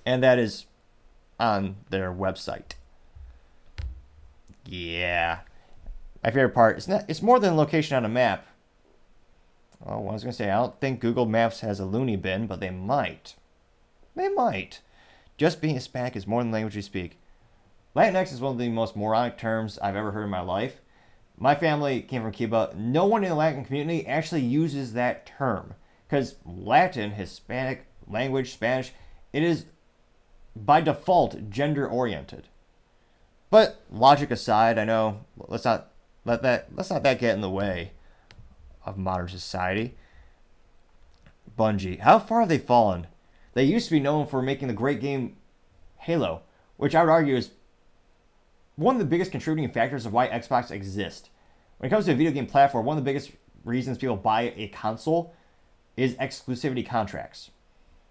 And 0.06 0.22
that 0.22 0.38
is 0.38 0.66
on 1.38 1.76
their 1.90 2.12
website. 2.12 2.72
Yeah. 4.64 5.40
My 6.22 6.30
favorite 6.30 6.54
part 6.54 6.78
is 6.78 6.86
not 6.86 7.04
it's 7.08 7.22
more 7.22 7.40
than 7.40 7.56
location 7.56 7.96
on 7.96 8.04
a 8.04 8.08
map. 8.08 8.46
Oh, 9.84 10.08
I 10.08 10.12
was 10.12 10.22
gonna 10.22 10.32
say 10.32 10.50
I 10.50 10.56
don't 10.56 10.78
think 10.80 11.00
Google 11.00 11.26
Maps 11.26 11.60
has 11.60 11.80
a 11.80 11.86
loony 11.86 12.16
bin, 12.16 12.46
but 12.46 12.60
they 12.60 12.70
might. 12.70 13.34
They 14.14 14.28
might. 14.28 14.80
Just 15.38 15.62
being 15.62 15.74
Hispanic 15.74 16.16
is 16.16 16.26
more 16.26 16.42
than 16.42 16.52
language 16.52 16.76
we 16.76 16.82
speak. 16.82 17.18
Latinx 17.96 18.32
is 18.32 18.40
one 18.40 18.52
of 18.52 18.58
the 18.58 18.68
most 18.68 18.94
moronic 18.94 19.38
terms 19.38 19.78
I've 19.78 19.96
ever 19.96 20.12
heard 20.12 20.24
in 20.24 20.30
my 20.30 20.40
life. 20.40 20.80
My 21.42 21.54
family 21.54 22.02
came 22.02 22.20
from 22.20 22.32
Cuba. 22.32 22.74
No 22.76 23.06
one 23.06 23.24
in 23.24 23.30
the 23.30 23.34
Latin 23.34 23.64
community 23.64 24.06
actually 24.06 24.42
uses 24.42 24.92
that 24.92 25.24
term 25.24 25.74
because 26.06 26.36
Latin, 26.44 27.12
Hispanic 27.12 27.86
language, 28.06 28.52
Spanish, 28.52 28.92
it 29.32 29.42
is 29.42 29.64
by 30.54 30.82
default 30.82 31.48
gender 31.48 31.88
oriented. 31.88 32.48
But 33.48 33.82
logic 33.90 34.30
aside, 34.30 34.78
I 34.78 34.84
know 34.84 35.24
let's 35.38 35.64
not 35.64 35.88
let 36.26 36.42
that 36.42 36.68
let's 36.74 36.90
not 36.90 37.02
that 37.04 37.18
get 37.18 37.34
in 37.34 37.40
the 37.40 37.50
way 37.50 37.92
of 38.84 38.98
modern 38.98 39.28
society. 39.28 39.96
Bungie, 41.58 42.00
how 42.00 42.18
far 42.18 42.40
have 42.40 42.50
they 42.50 42.58
fallen? 42.58 43.06
They 43.54 43.64
used 43.64 43.86
to 43.86 43.94
be 43.94 44.00
known 44.00 44.26
for 44.26 44.42
making 44.42 44.68
the 44.68 44.74
great 44.74 45.00
game 45.00 45.36
Halo, 45.96 46.42
which 46.76 46.94
I 46.94 47.02
would 47.02 47.10
argue 47.10 47.36
is 47.36 47.50
one 48.80 48.94
of 48.94 48.98
the 48.98 49.04
biggest 49.04 49.30
contributing 49.30 49.70
factors 49.70 50.06
of 50.06 50.12
why 50.14 50.26
Xbox 50.28 50.70
exists. 50.70 51.28
When 51.76 51.88
it 51.88 51.90
comes 51.90 52.06
to 52.06 52.12
a 52.12 52.14
video 52.14 52.32
game 52.32 52.46
platform, 52.46 52.86
one 52.86 52.96
of 52.96 53.04
the 53.04 53.08
biggest 53.08 53.30
reasons 53.62 53.98
people 53.98 54.16
buy 54.16 54.54
a 54.56 54.68
console 54.68 55.34
is 55.98 56.14
exclusivity 56.14 56.86
contracts. 56.86 57.50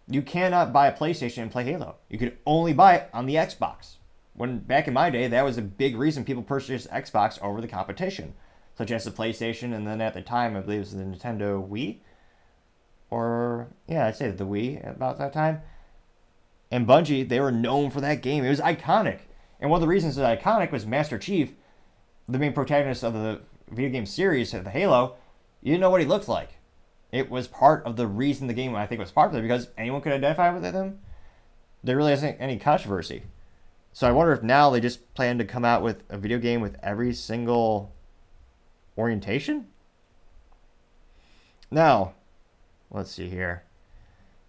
You 0.07 0.21
cannot 0.21 0.71
buy 0.71 0.87
a 0.87 0.95
PlayStation 0.95 1.41
and 1.41 1.51
play 1.51 1.63
Halo. 1.63 1.95
You 2.07 2.19
could 2.19 2.37
only 2.45 2.73
buy 2.73 2.95
it 2.95 3.09
on 3.13 3.25
the 3.25 3.35
Xbox. 3.35 3.95
When 4.33 4.59
back 4.59 4.87
in 4.87 4.93
my 4.93 5.09
day, 5.09 5.27
that 5.27 5.43
was 5.43 5.57
a 5.57 5.63
big 5.63 5.97
reason 5.97 6.23
people 6.23 6.43
purchased 6.43 6.89
Xbox 6.89 7.41
over 7.41 7.61
the 7.61 7.67
competition, 7.67 8.35
such 8.77 8.91
as 8.91 9.05
the 9.05 9.11
PlayStation, 9.11 9.73
and 9.73 9.87
then 9.87 10.01
at 10.01 10.13
the 10.13 10.21
time, 10.21 10.55
I 10.55 10.61
believe 10.61 10.77
it 10.77 10.81
was 10.81 10.93
the 10.93 11.03
Nintendo 11.03 11.67
Wii, 11.67 11.97
or 13.09 13.69
yeah, 13.87 14.05
I'd 14.05 14.15
say 14.15 14.29
the 14.29 14.45
Wii 14.45 14.87
about 14.87 15.17
that 15.17 15.33
time. 15.33 15.63
And 16.69 16.87
Bungie, 16.87 17.27
they 17.27 17.39
were 17.39 17.51
known 17.51 17.89
for 17.89 18.01
that 18.01 18.21
game. 18.21 18.45
It 18.45 18.49
was 18.49 18.61
iconic, 18.61 19.21
and 19.59 19.69
one 19.69 19.77
of 19.77 19.81
the 19.81 19.87
reasons 19.87 20.17
it 20.17 20.21
was 20.21 20.37
iconic 20.37 20.71
was 20.71 20.85
Master 20.85 21.17
Chief, 21.17 21.53
the 22.27 22.39
main 22.39 22.53
protagonist 22.53 23.03
of 23.03 23.13
the 23.13 23.41
video 23.69 23.89
game 23.89 24.05
series, 24.05 24.51
the 24.51 24.69
Halo. 24.69 25.15
You 25.61 25.71
didn't 25.71 25.81
know 25.81 25.89
what 25.89 26.01
he 26.01 26.07
looked 26.07 26.27
like 26.27 26.59
it 27.11 27.29
was 27.29 27.47
part 27.47 27.83
of 27.85 27.95
the 27.95 28.07
reason 28.07 28.47
the 28.47 28.53
game 28.53 28.75
I 28.75 28.85
think 28.85 28.99
was 28.99 29.11
popular 29.11 29.41
because 29.41 29.69
anyone 29.77 30.01
could 30.01 30.13
identify 30.13 30.51
with 30.51 30.63
him. 30.63 30.99
There 31.83 31.97
really 31.97 32.13
isn't 32.13 32.37
any 32.39 32.59
controversy. 32.59 33.23
So 33.93 34.07
I 34.07 34.11
wonder 34.11 34.31
if 34.33 34.43
now 34.43 34.69
they 34.69 34.79
just 34.79 35.13
plan 35.15 35.37
to 35.39 35.45
come 35.45 35.65
out 35.65 35.81
with 35.81 36.03
a 36.09 36.17
video 36.17 36.37
game 36.37 36.61
with 36.61 36.77
every 36.83 37.13
single 37.13 37.93
orientation. 38.97 39.67
Now, 41.71 42.13
let's 42.91 43.11
see 43.11 43.29
here. 43.29 43.63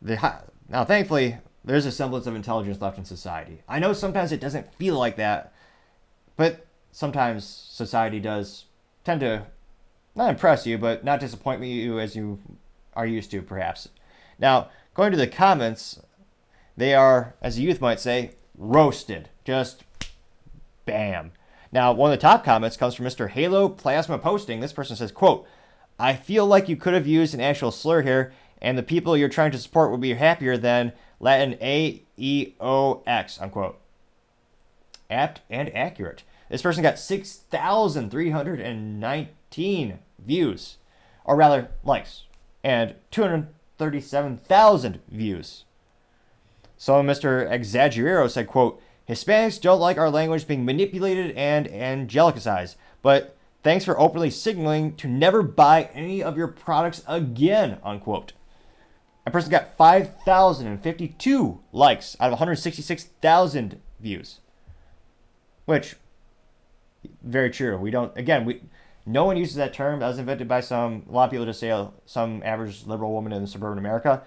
The 0.03 0.43
now 0.69 0.85
thankfully 0.85 1.39
there's 1.65 1.87
a 1.87 1.93
semblance 1.93 2.27
of 2.27 2.35
intelligence 2.35 2.81
left 2.81 2.99
in 2.99 3.05
society. 3.05 3.63
I 3.69 3.79
know 3.79 3.93
sometimes 3.93 4.33
it 4.33 4.41
doesn't 4.41 4.75
feel 4.75 4.99
like 4.99 5.17
that, 5.17 5.53
but 6.37 6.67
sometimes 6.93 7.45
society 7.45 8.21
does 8.21 8.65
tend 9.05 9.21
to 9.21 9.47
not 10.15 10.31
impress 10.31 10.67
you, 10.67 10.79
but 10.79 11.05
not 11.05 11.21
disappoint 11.21 11.63
you 11.63 12.01
as 12.01 12.17
you 12.17 12.39
are 12.95 13.07
used 13.07 13.31
to, 13.31 13.43
perhaps. 13.43 13.89
Now, 14.39 14.71
going 14.95 15.13
to 15.13 15.19
the 15.19 15.27
comments, 15.27 16.01
they 16.77 16.95
are, 16.95 17.35
as 17.43 17.59
a 17.59 17.63
youth 17.63 17.81
might 17.81 18.01
say, 18.01 18.33
roasted. 18.57 19.29
Just 19.45 19.85
bam. 20.85 21.33
Now, 21.73 21.93
one 21.93 22.11
of 22.11 22.19
the 22.19 22.23
top 22.23 22.45
comments 22.45 22.77
comes 22.77 22.95
from 22.95 23.07
Mr. 23.07 23.31
Halo 23.31 23.69
Plasma 23.69 24.19
Posting. 24.19 24.61
This 24.61 24.73
person 24.73 24.97
says, 24.97 25.13
quote, 25.13 25.47
I 25.99 26.15
feel 26.15 26.47
like 26.47 26.69
you 26.69 26.77
could 26.77 26.95
have 26.95 27.07
used 27.07 27.35
an 27.35 27.41
actual 27.41 27.71
slur 27.71 28.03
here, 28.03 28.33
and 28.61 28.77
the 28.77 28.83
people 28.83 29.17
you're 29.17 29.29
trying 29.29 29.53
to 29.53 29.59
support 29.59 29.91
would 29.91 30.01
be 30.01 30.15
happier 30.15 30.57
than 30.57 30.93
Latin 31.21 31.57
A 31.61 32.03
E 32.17 32.55
O 32.59 33.03
X, 33.07 33.41
unquote. 33.41 33.79
Apt 35.09 35.43
and 35.51 35.73
accurate. 35.77 36.25
This 36.49 36.63
person 36.63 36.83
got 36.83 36.99
6,319 36.99 39.99
views, 40.19 40.79
or 41.25 41.37
rather, 41.37 41.69
likes, 41.85 42.25
and 42.65 42.97
237,000 43.11 45.01
views. 45.09 45.65
So 46.77 47.03
Mr. 47.03 47.49
Exaggerero 47.49 48.29
said, 48.29 48.49
quote, 48.49 48.83
Hispanics 49.09 49.61
don't 49.61 49.81
like 49.81 49.99
our 49.99 50.11
language 50.11 50.47
being 50.47 50.65
manipulated 50.65 51.37
and 51.37 51.67
angelicized, 51.67 52.77
but 53.03 53.37
thanks 53.63 53.85
for 53.85 53.99
openly 53.99 54.31
signaling 54.31 54.95
to 54.97 55.09
never 55.09 55.43
buy 55.43 55.91
any 55.95 56.23
of 56.23 56.37
your 56.37 56.49
products 56.49 57.03
again, 57.07 57.79
unquote. 57.85 58.33
A 59.31 59.33
person 59.33 59.53
got 59.53 59.77
5,052 59.77 61.61
likes 61.73 62.17
out 62.19 62.27
of 62.27 62.33
166,000 62.33 63.81
views. 64.01 64.41
Which 65.67 65.95
very 67.23 67.49
true. 67.49 67.79
We 67.79 67.93
don't. 67.93 68.17
Again, 68.19 68.45
we 68.45 68.61
no 69.07 69.25
one 69.25 69.37
uses 69.37 69.55
that 69.55 69.73
term. 69.73 70.01
That 70.01 70.09
was 70.09 70.19
invented 70.19 70.49
by 70.49 70.59
some. 70.59 71.05
A 71.09 71.13
lot 71.13 71.27
of 71.27 71.31
people 71.31 71.47
just 71.47 71.61
say 71.61 71.71
uh, 71.71 71.91
some 72.07 72.43
average 72.45 72.87
liberal 72.87 73.13
woman 73.13 73.33
in 73.33 73.47
suburban 73.47 73.79
America. 73.79 74.25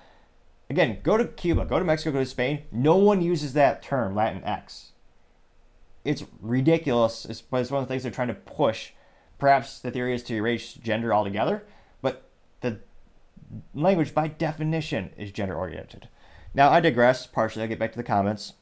Again, 0.69 0.99
go 1.03 1.17
to 1.17 1.25
Cuba, 1.25 1.65
go 1.65 1.79
to 1.79 1.83
Mexico, 1.83 2.13
go 2.13 2.19
to 2.19 2.25
Spain. 2.25 2.61
No 2.71 2.95
one 2.95 3.21
uses 3.21 3.51
that 3.53 3.83
term, 3.83 4.15
Latin 4.15 4.41
X. 4.45 4.93
It's 6.05 6.23
ridiculous, 6.39 7.43
but 7.51 7.59
it's 7.59 7.71
one 7.71 7.83
of 7.83 7.89
the 7.89 7.93
things 7.93 8.03
they're 8.03 8.11
trying 8.13 8.29
to 8.29 8.33
push. 8.35 8.91
Perhaps 9.37 9.81
the 9.81 9.91
theory 9.91 10.15
is 10.15 10.23
to 10.23 10.35
erase 10.35 10.73
gender 10.75 11.13
altogether, 11.13 11.65
language, 13.73 14.13
by 14.13 14.27
definition, 14.27 15.11
is 15.17 15.31
gender 15.31 15.55
oriented. 15.55 16.09
Now, 16.53 16.69
I 16.69 16.79
digress 16.79 17.27
partially. 17.27 17.63
I'll 17.63 17.69
get 17.69 17.79
back 17.79 17.91
to 17.93 17.97
the 17.97 18.03
comments. 18.03 18.53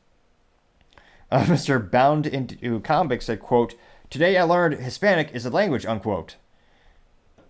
Uh, 1.29 1.43
Mr. 1.45 1.89
Bound 1.89 2.27
into 2.27 2.79
Comics 2.79 3.25
said, 3.25 3.39
quote, 3.39 3.75
Today 4.09 4.37
I 4.37 4.43
learned 4.43 4.79
Hispanic 4.79 5.31
is 5.33 5.45
a 5.45 5.49
language, 5.49 5.85
unquote. 5.85 6.35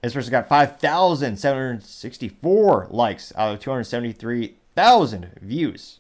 This 0.02 0.14
person 0.14 0.32
got 0.32 0.50
5,764 0.50 2.88
likes 2.90 3.32
out 3.36 3.54
of 3.54 3.60
273,000 3.60 5.32
views. 5.42 6.00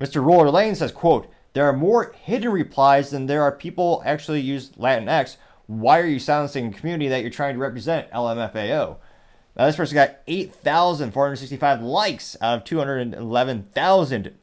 Mr. 0.00 0.24
Roller 0.24 0.50
Lane 0.50 0.74
says, 0.74 0.92
quote, 0.92 1.28
There 1.52 1.68
are 1.68 1.72
more 1.72 2.12
hidden 2.12 2.50
replies 2.50 3.10
than 3.10 3.26
there 3.26 3.42
are 3.42 3.52
people 3.52 4.02
actually 4.04 4.40
use 4.40 4.70
Latinx. 4.70 5.36
Why 5.66 6.00
are 6.00 6.06
you 6.06 6.18
silencing 6.18 6.66
a 6.66 6.72
community 6.72 7.06
that 7.08 7.20
you're 7.20 7.30
trying 7.30 7.54
to 7.54 7.60
represent? 7.60 8.10
LMFAO. 8.10 8.96
This 9.66 9.76
person 9.76 9.96
got 9.96 10.18
8,465 10.28 11.82
likes 11.82 12.36
out 12.40 12.58
of 12.58 12.64
211,000 12.64 14.34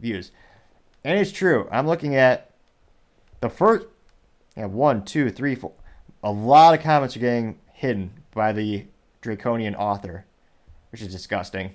views. 0.00 0.32
And 1.04 1.18
it's 1.18 1.30
true. 1.30 1.68
I'm 1.70 1.86
looking 1.86 2.16
at 2.16 2.50
the 3.40 3.48
first, 3.48 3.86
yeah, 4.56 4.66
one, 4.66 5.04
two, 5.04 5.30
three, 5.30 5.54
four. 5.54 5.72
A 6.24 6.32
lot 6.32 6.76
of 6.76 6.82
comments 6.82 7.16
are 7.16 7.20
getting 7.20 7.60
hidden 7.72 8.10
by 8.34 8.52
the 8.52 8.86
draconian 9.20 9.76
author, 9.76 10.24
which 10.90 11.00
is 11.00 11.12
disgusting. 11.12 11.74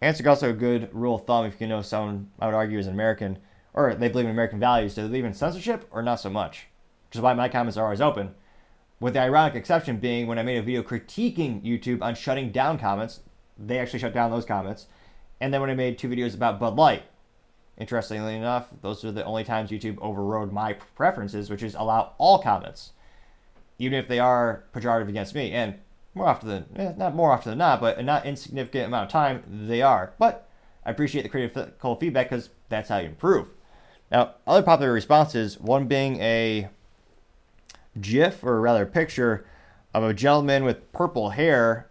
And 0.00 0.16
it's 0.16 0.24
also 0.24 0.50
a 0.50 0.54
good 0.54 0.88
rule 0.92 1.16
of 1.16 1.26
thumb 1.26 1.46
if 1.46 1.60
you 1.60 1.66
know 1.66 1.82
someone, 1.82 2.30
I 2.38 2.46
would 2.46 2.54
argue, 2.54 2.78
is 2.78 2.86
an 2.86 2.92
American, 2.92 3.38
or 3.74 3.94
they 3.94 4.08
believe 4.08 4.26
in 4.26 4.32
American 4.32 4.60
values. 4.60 4.94
Do 4.94 5.02
they 5.02 5.08
believe 5.08 5.24
in 5.24 5.34
censorship 5.34 5.88
or 5.90 6.02
not 6.02 6.20
so 6.20 6.30
much? 6.30 6.66
Which 7.08 7.16
is 7.16 7.20
why 7.22 7.34
my 7.34 7.48
comments 7.48 7.76
are 7.76 7.84
always 7.84 8.00
open. 8.00 8.34
With 9.02 9.14
the 9.14 9.20
ironic 9.20 9.56
exception 9.56 9.96
being 9.96 10.28
when 10.28 10.38
I 10.38 10.44
made 10.44 10.58
a 10.58 10.62
video 10.62 10.80
critiquing 10.84 11.60
YouTube 11.64 12.02
on 12.02 12.14
shutting 12.14 12.52
down 12.52 12.78
comments, 12.78 13.18
they 13.58 13.80
actually 13.80 13.98
shut 13.98 14.14
down 14.14 14.30
those 14.30 14.44
comments. 14.44 14.86
And 15.40 15.52
then 15.52 15.60
when 15.60 15.70
I 15.70 15.74
made 15.74 15.98
two 15.98 16.08
videos 16.08 16.36
about 16.36 16.60
Bud 16.60 16.76
Light, 16.76 17.02
interestingly 17.76 18.36
enough, 18.36 18.68
those 18.80 19.04
are 19.04 19.10
the 19.10 19.24
only 19.24 19.42
times 19.42 19.70
YouTube 19.70 19.98
overrode 20.00 20.52
my 20.52 20.74
preferences, 20.94 21.50
which 21.50 21.64
is 21.64 21.74
allow 21.74 22.12
all 22.16 22.38
comments, 22.38 22.92
even 23.76 23.98
if 23.98 24.06
they 24.06 24.20
are 24.20 24.66
pejorative 24.72 25.08
against 25.08 25.34
me. 25.34 25.50
And 25.50 25.80
more 26.14 26.28
often 26.28 26.48
than 26.48 26.66
eh, 26.76 26.92
not 26.96 27.12
more 27.12 27.32
often 27.32 27.50
than 27.50 27.58
not, 27.58 27.80
but 27.80 27.98
a 27.98 28.04
not 28.04 28.24
insignificant 28.24 28.86
amount 28.86 29.06
of 29.06 29.10
time 29.10 29.42
they 29.66 29.82
are. 29.82 30.12
But 30.16 30.48
I 30.86 30.92
appreciate 30.92 31.22
the 31.22 31.28
critical 31.28 31.96
feedback 31.96 32.30
because 32.30 32.50
that's 32.68 32.88
how 32.88 32.98
you 32.98 33.08
improve. 33.08 33.48
Now, 34.12 34.34
other 34.46 34.62
popular 34.62 34.92
responses, 34.92 35.58
one 35.58 35.88
being 35.88 36.20
a 36.20 36.68
GIF 38.00 38.42
or 38.44 38.60
rather 38.60 38.86
picture 38.86 39.44
of 39.94 40.02
a 40.02 40.14
gentleman 40.14 40.64
with 40.64 40.90
purple 40.92 41.30
hair, 41.30 41.90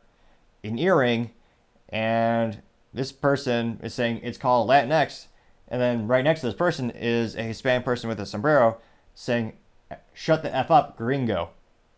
an 0.64 0.80
earring, 0.80 1.32
and 1.90 2.62
this 2.94 3.12
person 3.12 3.80
is 3.84 3.94
saying 3.94 4.20
it's 4.24 4.38
called 4.38 4.70
Latinx, 4.70 5.28
and 5.68 5.82
then 5.82 6.08
right 6.08 6.24
next 6.24 6.42
to 6.42 6.48
this 6.48 6.56
person 6.56 6.90
is 6.92 7.36
a 7.36 7.44
Hispanic 7.44 7.86
person 7.86 8.10
with 8.10 8.20
a 8.20 8.26
sombrero 8.26 8.78
saying, 9.14 9.54
"Shut 10.14 10.44
the 10.44 10.54
f 10.54 10.72
up, 10.72 10.98
gringo," 10.98 11.52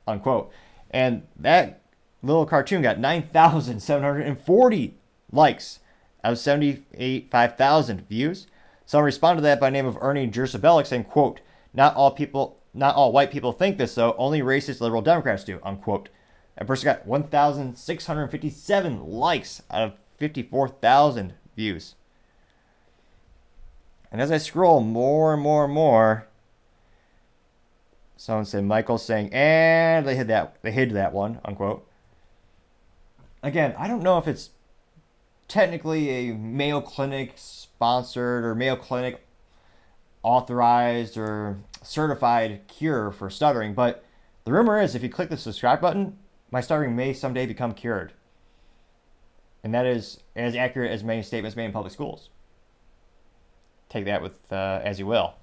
unquote. 0.08 0.52
And 0.92 1.24
that 1.36 1.82
little 2.22 2.46
cartoon 2.46 2.82
got 2.82 3.00
9,740 3.00 4.98
likes 5.32 5.80
out 6.24 6.34
of 6.34 6.40
78 6.40 7.32
5,000 7.32 8.08
views. 8.08 8.48
Someone 8.86 9.06
responded 9.06 9.42
to 9.42 9.44
that 9.44 9.60
by 9.60 9.70
name 9.70 9.86
of 9.86 9.98
Ernie 10.02 10.30
Jersabelic 10.30 10.86
saying, 10.86 11.06
"quote 11.06 11.40
Not 11.74 11.96
all 11.96 12.12
people, 12.12 12.60
not 12.74 12.96
all 12.96 13.12
white 13.12 13.32
people 13.32 13.52
think 13.52 13.78
this 13.78 13.96
though. 13.96 14.16
Only 14.18 14.42
racist 14.42 14.82
liberal 14.82 15.02
Democrats 15.02 15.44
do." 15.44 15.60
Unquote. 15.64 16.10
That 16.58 16.68
person 16.68 16.86
got 16.86 17.08
1,657 17.08 19.08
likes 19.08 19.64
out 19.72 19.82
of 19.82 19.94
54,000 20.18 21.34
views. 21.56 21.96
And 24.12 24.22
as 24.22 24.32
I 24.32 24.38
scroll 24.38 24.80
more 24.80 25.34
and 25.34 25.42
more 25.42 25.66
and 25.66 25.74
more, 25.74 26.28
someone 28.16 28.46
said 28.46 28.66
Michael 28.66 29.00
saying, 29.00 29.34
and 29.34 30.08
they 30.08 30.16
hid 30.16 30.28
that 30.28 30.62
they 30.62 30.72
hid 30.72 30.92
that 30.92 31.14
one, 31.14 31.42
unquote. 31.44 31.88
Again, 33.42 33.74
I 33.78 33.88
don't 33.88 34.04
know 34.04 34.20
if 34.20 34.28
it's 34.28 34.52
technically 35.48 36.10
a 36.10 36.36
Mayo 36.36 36.82
Clinic 36.82 37.34
sponsored 37.36 38.46
or 38.46 38.54
Mayo 38.54 38.76
Clinic 38.76 39.23
authorized 40.24 41.18
or 41.18 41.60
certified 41.82 42.62
cure 42.68 43.12
for 43.12 43.30
stuttering, 43.30 43.74
but 43.74 44.04
the 44.46 44.52
rumor 44.52 44.82
is 44.82 44.96
if 44.96 45.04
you 45.04 45.10
click 45.10 45.30
the 45.30 45.38
subscribe 45.38 45.82
button, 45.82 46.18
my 46.52 46.62
stuttering 46.62 46.96
may 46.96 47.14
someday 47.14 47.46
become 47.46 47.74
cured 47.74 48.14
and 49.64 49.74
that 49.74 49.86
is 49.86 50.20
as 50.36 50.56
accurate 50.56 50.92
as 50.92 51.04
many 51.04 51.24
statements 51.24 51.56
made 51.56 51.66
in 51.66 51.72
public 51.72 51.94
schools. 51.94 52.30
Take 53.90 54.06
that 54.06 54.22
with 54.22 54.52
uh, 54.52 54.82
as 54.84 55.00
you 55.00 55.08
will. 55.08 55.36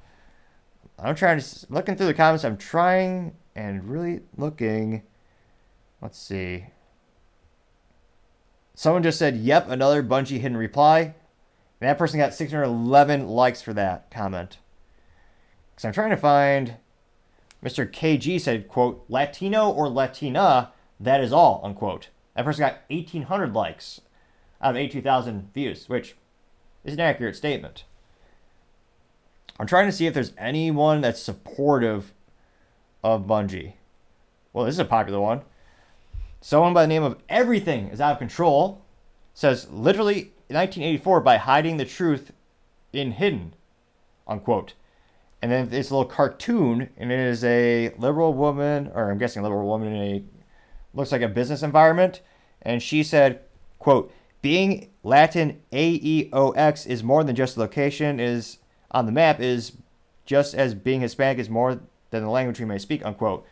I'm 0.98 1.14
trying 1.14 1.40
to 1.40 1.66
looking 1.70 1.96
through 1.96 2.06
the 2.06 2.14
comments. 2.14 2.44
I'm 2.44 2.58
trying 2.58 3.34
and 3.54 3.88
really 3.88 4.20
looking. 4.36 5.02
Let's 6.02 6.18
see. 6.18 6.66
Someone 8.74 9.02
just 9.02 9.18
said, 9.18 9.36
"Yep, 9.36 9.70
another 9.70 10.02
Bungie 10.02 10.40
hidden 10.40 10.56
reply." 10.56 11.14
And 11.80 11.88
that 11.88 11.96
person 11.96 12.18
got 12.18 12.34
611 12.34 13.26
likes 13.26 13.62
for 13.62 13.72
that 13.72 14.10
comment. 14.10 14.58
Because 15.80 15.88
I'm 15.88 15.94
trying 15.94 16.10
to 16.10 16.16
find. 16.18 16.74
Mr. 17.64 17.90
KG 17.90 18.38
said, 18.38 18.68
"quote 18.68 19.02
Latino 19.08 19.70
or 19.70 19.88
Latina, 19.88 20.72
that 20.98 21.22
is 21.22 21.32
all." 21.32 21.62
Unquote. 21.64 22.10
That 22.34 22.44
person 22.44 22.66
got 22.66 22.80
1,800 22.90 23.54
likes 23.54 24.02
out 24.60 24.72
of 24.72 24.76
82,000 24.76 25.54
views, 25.54 25.88
which 25.88 26.16
is 26.84 26.92
an 26.92 27.00
accurate 27.00 27.34
statement. 27.34 27.84
I'm 29.58 29.66
trying 29.66 29.86
to 29.86 29.92
see 29.92 30.06
if 30.06 30.12
there's 30.12 30.34
anyone 30.36 31.00
that's 31.00 31.22
supportive 31.22 32.12
of 33.02 33.24
Bungie. 33.24 33.72
Well, 34.52 34.66
this 34.66 34.74
is 34.74 34.80
a 34.80 34.84
popular 34.84 35.18
one. 35.18 35.40
Someone 36.42 36.74
by 36.74 36.82
the 36.82 36.88
name 36.88 37.04
of 37.04 37.22
Everything 37.30 37.88
is 37.88 38.02
out 38.02 38.12
of 38.12 38.18
control 38.18 38.82
says 39.32 39.70
literally 39.70 40.32
1984 40.48 41.22
by 41.22 41.38
hiding 41.38 41.78
the 41.78 41.86
truth 41.86 42.32
in 42.92 43.12
hidden, 43.12 43.54
unquote. 44.28 44.74
And 45.42 45.50
then 45.50 45.68
it's 45.72 45.90
a 45.90 45.94
little 45.94 46.10
cartoon, 46.10 46.90
and 46.98 47.10
it 47.10 47.18
is 47.18 47.44
a 47.44 47.94
liberal 47.96 48.34
woman, 48.34 48.90
or 48.94 49.10
I'm 49.10 49.18
guessing 49.18 49.40
a 49.40 49.42
liberal 49.42 49.66
woman 49.66 49.94
in 49.94 50.02
a 50.02 50.24
looks 50.92 51.12
like 51.12 51.22
a 51.22 51.28
business 51.28 51.62
environment, 51.62 52.20
and 52.62 52.82
she 52.82 53.02
said, 53.02 53.40
quote, 53.78 54.12
being 54.42 54.90
Latin 55.02 55.60
AEOX 55.72 56.86
is 56.86 57.02
more 57.02 57.24
than 57.24 57.36
just 57.36 57.56
a 57.56 57.60
location 57.60 58.18
is 58.18 58.58
on 58.90 59.06
the 59.06 59.12
map 59.12 59.40
is 59.40 59.72
just 60.26 60.54
as 60.54 60.74
being 60.74 61.00
Hispanic 61.00 61.38
is 61.38 61.48
more 61.48 61.80
than 62.10 62.22
the 62.22 62.30
language 62.30 62.58
we 62.58 62.66
may 62.66 62.78
speak, 62.78 63.04
unquote. 63.04 63.46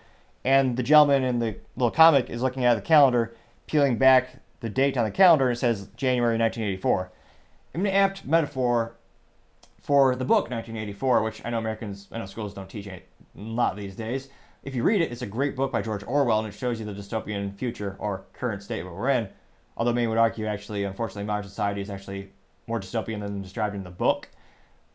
And 0.45 0.77
the 0.77 0.83
gentleman 0.83 1.25
in 1.25 1.39
the 1.39 1.57
little 1.77 1.91
comic 1.91 2.31
is 2.31 2.43
looking 2.43 2.65
at 2.65 2.75
the 2.75 2.81
calendar, 2.81 3.35
peeling 3.67 3.99
back 3.99 4.43
the 4.61 4.69
date 4.69 4.97
on 4.97 5.05
the 5.05 5.11
calendar, 5.11 5.49
and 5.49 5.57
it 5.57 5.61
says 5.61 5.89
January 5.97 6.39
1984. 6.39 7.13
An 7.75 7.87
apt 7.87 8.25
metaphor 8.25 8.97
for 9.89 10.15
the 10.15 10.25
book 10.27 10.51
1984, 10.51 11.23
which 11.23 11.43
I 11.47 11.49
know 11.49 11.57
Americans, 11.57 12.09
I 12.13 12.19
know 12.19 12.27
schools 12.27 12.53
don't 12.53 12.69
teach 12.69 12.87
a 12.87 13.01
lot 13.35 13.75
these 13.75 13.97
days. 13.97 14.29
If 14.63 14.75
you 14.75 14.83
read 14.83 15.01
it, 15.01 15.11
it's 15.11 15.23
a 15.23 15.27
great 15.27 15.57
book 15.57 15.73
by 15.73 15.81
George 15.81 16.05
Orwell, 16.07 16.41
and 16.41 16.49
it 16.49 16.55
shows 16.55 16.79
you 16.79 16.85
the 16.85 16.93
dystopian 16.93 17.57
future 17.57 17.97
or 17.99 18.27
current 18.35 18.63
state 18.63 18.83
where 18.83 18.93
we're 18.93 19.09
in. 19.09 19.31
Although 19.79 19.95
many 19.95 20.07
would 20.07 20.19
argue, 20.19 20.45
actually, 20.45 20.85
unfortunately, 20.85 21.25
modern 21.25 21.49
society 21.49 21.81
is 21.81 21.89
actually 21.89 22.33
more 22.67 22.79
dystopian 22.79 23.21
than 23.21 23.41
described 23.41 23.75
in 23.75 23.83
the 23.83 23.89
book. 23.89 24.29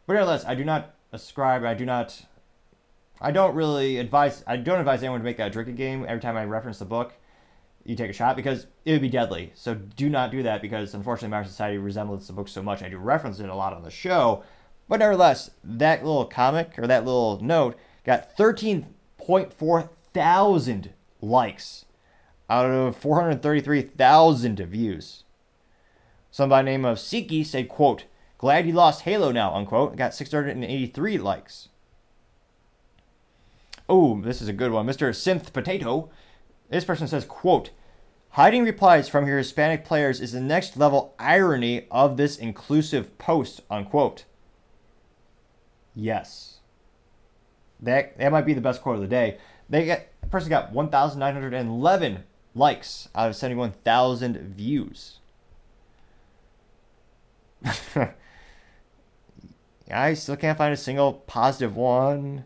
But 0.06 0.14
nevertheless, 0.14 0.46
I 0.46 0.54
do 0.54 0.64
not 0.64 0.94
ascribe, 1.12 1.64
I 1.64 1.74
do 1.74 1.88
not, 1.88 2.28
I 3.20 3.32
don't 3.32 3.56
really 3.56 3.98
advise, 3.98 4.44
I 4.46 4.58
don't 4.58 4.78
advise 4.78 5.02
anyone 5.02 5.22
to 5.22 5.26
make 5.26 5.38
that 5.38 5.54
drinking 5.54 5.74
game 5.74 6.06
every 6.08 6.22
time 6.22 6.38
I 6.38 6.46
reference 6.46 6.78
the 6.78 6.86
book. 6.86 7.14
You 7.84 7.96
take 7.96 8.12
a 8.12 8.14
shot 8.14 8.36
because 8.36 8.68
it 8.86 8.92
would 8.92 9.02
be 9.02 9.10
deadly. 9.10 9.54
So 9.56 9.74
do 9.74 10.08
not 10.08 10.30
do 10.30 10.44
that 10.44 10.62
because 10.62 10.94
unfortunately, 10.94 11.32
modern 11.32 11.48
society 11.48 11.80
resembles 11.80 12.28
the 12.28 12.34
book 12.34 12.48
so 12.48 12.62
much. 12.62 12.84
I 12.84 12.90
do 12.90 13.00
reference 13.00 13.40
it 13.40 13.50
a 13.50 13.56
lot 13.56 13.74
on 13.74 13.82
the 13.82 13.90
show. 13.90 14.44
But 14.88 15.00
nevertheless, 15.00 15.52
that 15.64 16.04
little 16.04 16.26
comic 16.26 16.78
or 16.78 16.88
that 16.88 17.06
little 17.06 17.40
note 17.42 17.78
got 18.06 18.36
13.4 18.38 19.90
thousand 20.14 20.94
likes 21.22 21.86
out 22.50 22.70
of 22.70 22.96
433,000 22.98 24.60
views. 24.60 25.24
Somebody 26.30 26.66
by 26.66 26.72
name 26.72 26.86
of 26.86 26.98
Siki 26.98 27.46
said, 27.46 27.70
quote, 27.70 28.06
glad 28.38 28.68
you 28.68 28.74
lost 28.74 29.04
Halo 29.04 29.32
now, 29.32 29.54
unquote. 29.54 29.96
Got 29.96 30.14
683 30.14 31.18
likes. 31.18 31.70
Oh, 33.88 34.22
this 34.22 34.42
is 34.42 34.48
a 34.48 34.54
good 34.54 34.72
one. 34.72 34.86
Mr. 34.86 35.10
Synth 35.10 35.54
Potato. 35.54 36.10
This 36.70 36.86
person 36.86 37.08
says, 37.08 37.26
quote, 37.26 37.70
hiding 38.32 38.64
replies 38.64 39.08
from 39.08 39.28
your 39.28 39.38
Hispanic 39.38 39.86
players 39.86 40.20
is 40.20 40.32
the 40.32 40.42
next 40.42 40.78
level 40.78 41.14
irony 41.20 41.88
of 41.92 42.18
this 42.18 42.38
inclusive 42.38 43.18
post, 43.18 43.62
unquote. 43.70 44.26
Yes. 45.96 46.60
That, 47.80 48.18
that 48.18 48.32
might 48.32 48.46
be 48.46 48.54
the 48.54 48.62
best 48.62 48.82
quote 48.82 48.96
of 48.96 49.02
the 49.02 49.08
day. 49.08 49.38
They 49.70 49.86
get, 49.86 50.14
the 50.22 50.28
person 50.28 50.50
got 50.50 50.72
1,911 50.72 52.24
likes 52.56 53.10
out 53.16 53.30
of 53.30 53.36
71,000 53.36 54.38
views. 54.56 55.20
I 59.92 60.14
still 60.14 60.38
can't 60.38 60.58
find 60.58 60.74
a 60.74 60.78
single 60.78 61.14
positive 61.14 61.76
one. 61.76 62.46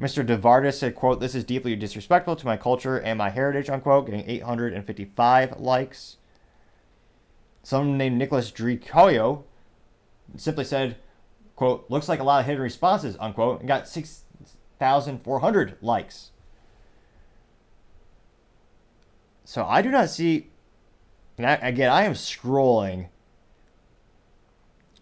Mr. 0.00 0.24
DeVardis 0.24 0.74
said, 0.74 0.94
quote, 0.94 1.20
this 1.20 1.34
is 1.34 1.42
deeply 1.44 1.74
disrespectful 1.74 2.36
to 2.36 2.46
my 2.46 2.56
culture 2.56 2.98
and 2.98 3.18
my 3.18 3.30
heritage, 3.30 3.68
unquote, 3.68 4.06
getting 4.06 4.28
855 4.28 5.58
likes. 5.58 6.18
Someone 7.64 7.98
named 7.98 8.16
Nicholas 8.16 8.52
Dricoyo 8.52 9.42
simply 10.36 10.64
said, 10.64 10.96
quote, 11.58 11.86
looks 11.88 12.08
like 12.08 12.20
a 12.20 12.22
lot 12.22 12.38
of 12.38 12.46
hidden 12.46 12.62
responses, 12.62 13.16
unquote, 13.18 13.58
and 13.58 13.66
got 13.66 13.88
6,400 13.88 15.76
likes. 15.82 16.30
So 19.44 19.64
I 19.64 19.82
do 19.82 19.90
not 19.90 20.08
see, 20.08 20.50
I, 21.36 21.56
again, 21.56 21.90
I 21.90 22.04
am 22.04 22.12
scrolling, 22.12 23.08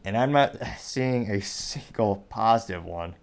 and 0.02 0.16
I'm 0.16 0.32
not 0.32 0.56
seeing 0.78 1.30
a 1.30 1.42
single 1.42 2.24
positive 2.30 2.86
one. 2.86 3.16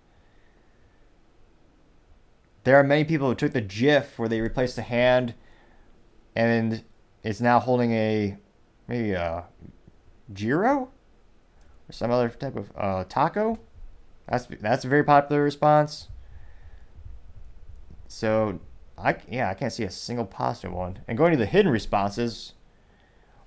There 2.66 2.76
are 2.76 2.84
many 2.84 3.04
people 3.04 3.30
who 3.30 3.36
took 3.36 3.54
the 3.54 3.62
GIF 3.62 4.20
where 4.20 4.30
they 4.30 4.42
replaced 4.42 4.76
the 4.76 4.84
hand 4.84 5.34
and 6.36 6.84
is 7.24 7.42
now 7.42 7.60
holding 7.60 7.94
a 7.94 8.38
maybe 8.88 9.14
a 9.14 9.46
or 10.32 10.90
some 11.94 12.12
other 12.12 12.30
type 12.30 12.56
of 12.56 12.72
uh, 12.76 13.04
taco. 13.08 13.60
That's 14.28 14.48
that's 14.62 14.86
a 14.86 14.88
very 14.88 15.04
popular 15.04 15.44
response. 15.44 16.10
So 18.08 18.60
I 18.98 19.18
yeah 19.30 19.50
I 19.50 19.54
can't 19.54 19.74
see 19.74 19.84
a 19.84 19.92
single 19.92 20.26
positive 20.26 20.74
one. 20.74 21.00
And 21.08 21.18
going 21.18 21.32
to 21.32 21.38
the 21.38 21.46
hidden 21.46 21.72
responses, 21.72 22.54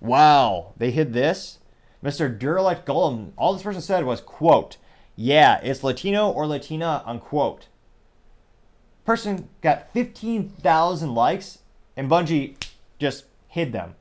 wow 0.00 0.74
they 0.76 0.90
hid 0.90 1.12
this. 1.12 1.58
Mr. 2.04 2.38
Durelect 2.38 2.84
Golem, 2.84 3.32
all 3.36 3.52
this 3.52 3.62
person 3.62 3.82
said 3.82 4.04
was 4.04 4.20
quote, 4.20 4.76
yeah 5.16 5.60
it's 5.62 5.82
Latino 5.82 6.30
or 6.30 6.46
Latina 6.46 7.02
unquote. 7.06 7.68
Person 9.04 9.48
got 9.62 9.92
15,000 9.92 11.14
likes 11.14 11.60
and 11.96 12.10
Bungie 12.10 12.56
just 12.98 13.24
hid 13.48 13.72
them. 13.72 13.94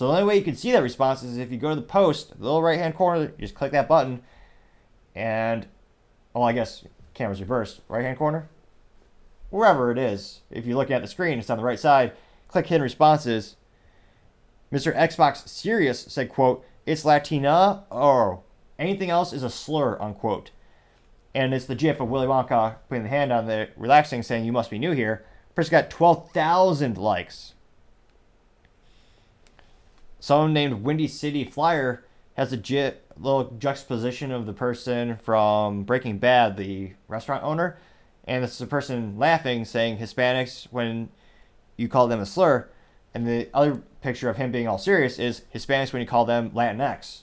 So 0.00 0.06
the 0.06 0.12
only 0.14 0.24
way 0.24 0.38
you 0.38 0.44
can 0.44 0.56
see 0.56 0.72
that 0.72 0.82
response 0.82 1.22
is 1.22 1.36
if 1.36 1.52
you 1.52 1.58
go 1.58 1.68
to 1.68 1.74
the 1.74 1.82
post, 1.82 2.30
the 2.30 2.42
little 2.42 2.62
right 2.62 2.78
hand 2.78 2.94
corner, 2.94 3.20
you 3.20 3.32
just 3.38 3.54
click 3.54 3.72
that 3.72 3.86
button, 3.86 4.22
and 5.14 5.66
well, 6.32 6.44
I 6.44 6.54
guess 6.54 6.86
camera's 7.12 7.38
reversed, 7.38 7.82
right 7.86 8.02
hand 8.02 8.16
corner, 8.16 8.48
wherever 9.50 9.90
it 9.90 9.98
is. 9.98 10.40
If 10.50 10.64
you're 10.64 10.78
looking 10.78 10.96
at 10.96 11.02
the 11.02 11.06
screen, 11.06 11.38
it's 11.38 11.50
on 11.50 11.58
the 11.58 11.64
right 11.64 11.78
side. 11.78 12.12
Click 12.48 12.68
hidden 12.68 12.82
responses. 12.82 13.56
Mr. 14.72 14.96
Xbox 14.96 15.46
Serious 15.46 16.00
said, 16.00 16.30
"quote 16.30 16.64
It's 16.86 17.04
Latina 17.04 17.84
or 17.90 18.40
anything 18.78 19.10
else 19.10 19.34
is 19.34 19.42
a 19.42 19.50
slur." 19.50 20.00
Unquote. 20.00 20.50
And 21.34 21.52
it's 21.52 21.66
the 21.66 21.74
GIF 21.74 22.00
of 22.00 22.08
Willy 22.08 22.26
Wonka 22.26 22.76
putting 22.88 23.02
the 23.02 23.10
hand 23.10 23.34
on 23.34 23.44
the 23.44 23.68
relaxing, 23.76 24.22
saying, 24.22 24.46
"You 24.46 24.52
must 24.52 24.70
be 24.70 24.78
new 24.78 24.92
here." 24.92 25.26
Person 25.54 25.72
got 25.72 25.90
twelve 25.90 26.30
thousand 26.30 26.96
likes. 26.96 27.52
Someone 30.20 30.52
named 30.52 30.84
Windy 30.84 31.08
City 31.08 31.44
Flyer 31.44 32.04
has 32.34 32.52
a 32.52 32.94
little 33.16 33.56
juxtaposition 33.58 34.30
of 34.30 34.44
the 34.44 34.52
person 34.52 35.16
from 35.16 35.84
Breaking 35.84 36.18
Bad, 36.18 36.58
the 36.58 36.92
restaurant 37.08 37.42
owner, 37.42 37.78
and 38.24 38.44
it's 38.44 38.58
the 38.58 38.66
person 38.66 39.18
laughing, 39.18 39.64
saying 39.64 39.96
Hispanics 39.96 40.66
when 40.70 41.08
you 41.78 41.88
call 41.88 42.06
them 42.06 42.20
a 42.20 42.26
slur, 42.26 42.68
and 43.14 43.26
the 43.26 43.48
other 43.54 43.82
picture 44.02 44.28
of 44.28 44.36
him 44.36 44.52
being 44.52 44.68
all 44.68 44.78
serious 44.78 45.18
is 45.18 45.42
Hispanics 45.54 45.94
when 45.94 46.02
you 46.02 46.06
call 46.06 46.26
them 46.26 46.50
Latinx. 46.50 47.22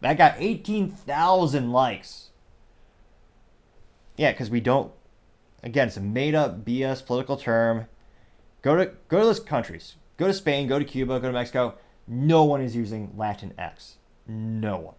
That 0.00 0.18
got 0.18 0.34
18,000 0.38 1.70
likes. 1.70 2.30
Yeah, 4.16 4.32
because 4.32 4.50
we 4.50 4.60
don't. 4.60 4.92
Again, 5.62 5.88
it's 5.88 5.96
a 5.96 6.00
made 6.00 6.34
up 6.34 6.64
BS 6.64 7.06
political 7.06 7.36
term. 7.36 7.86
Go 8.62 8.76
to 8.76 8.86
go 9.08 9.20
to 9.20 9.26
those 9.26 9.40
countries. 9.40 9.96
Go 10.16 10.26
to 10.26 10.34
Spain. 10.34 10.66
Go 10.66 10.78
to 10.78 10.84
Cuba. 10.84 11.20
Go 11.20 11.28
to 11.28 11.32
Mexico 11.32 11.76
no 12.10 12.42
one 12.42 12.60
is 12.60 12.74
using 12.74 13.12
Latin 13.16 13.54
X. 13.56 13.98
No 14.26 14.76
one. 14.78 14.94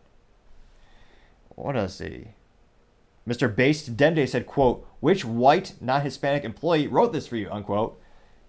What 1.49 1.73
does 1.73 1.99
he? 1.99 2.29
Mr. 3.27 3.53
Based 3.53 3.97
Dende 3.97 4.27
said, 4.27 4.47
quote, 4.47 4.87
which 5.01 5.25
white, 5.25 5.73
not 5.81 6.03
Hispanic 6.03 6.45
employee 6.45 6.87
wrote 6.87 7.11
this 7.11 7.27
for 7.27 7.35
you, 7.35 7.51
unquote. 7.51 8.01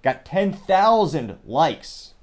Got 0.02 0.24
10,000 0.24 1.38
likes. 1.44 2.14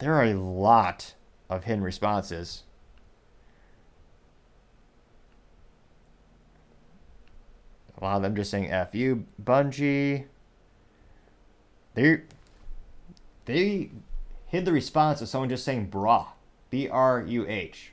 There 0.00 0.14
are 0.14 0.24
a 0.24 0.34
lot 0.34 1.14
of 1.48 1.64
hidden 1.64 1.82
responses. 1.82 2.64
A 7.98 8.04
lot 8.04 8.16
of 8.16 8.22
them 8.22 8.36
just 8.36 8.50
saying 8.50 8.70
F 8.70 8.94
you, 8.94 9.24
Bungie. 9.42 10.26
They're 11.94 12.24
they 13.50 13.90
hid 14.46 14.64
the 14.64 14.72
response 14.72 15.20
of 15.20 15.28
someone 15.28 15.48
just 15.48 15.64
saying 15.64 15.86
bra, 15.86 16.28
B 16.70 16.88
R 16.88 17.24
U 17.26 17.46
H. 17.48 17.92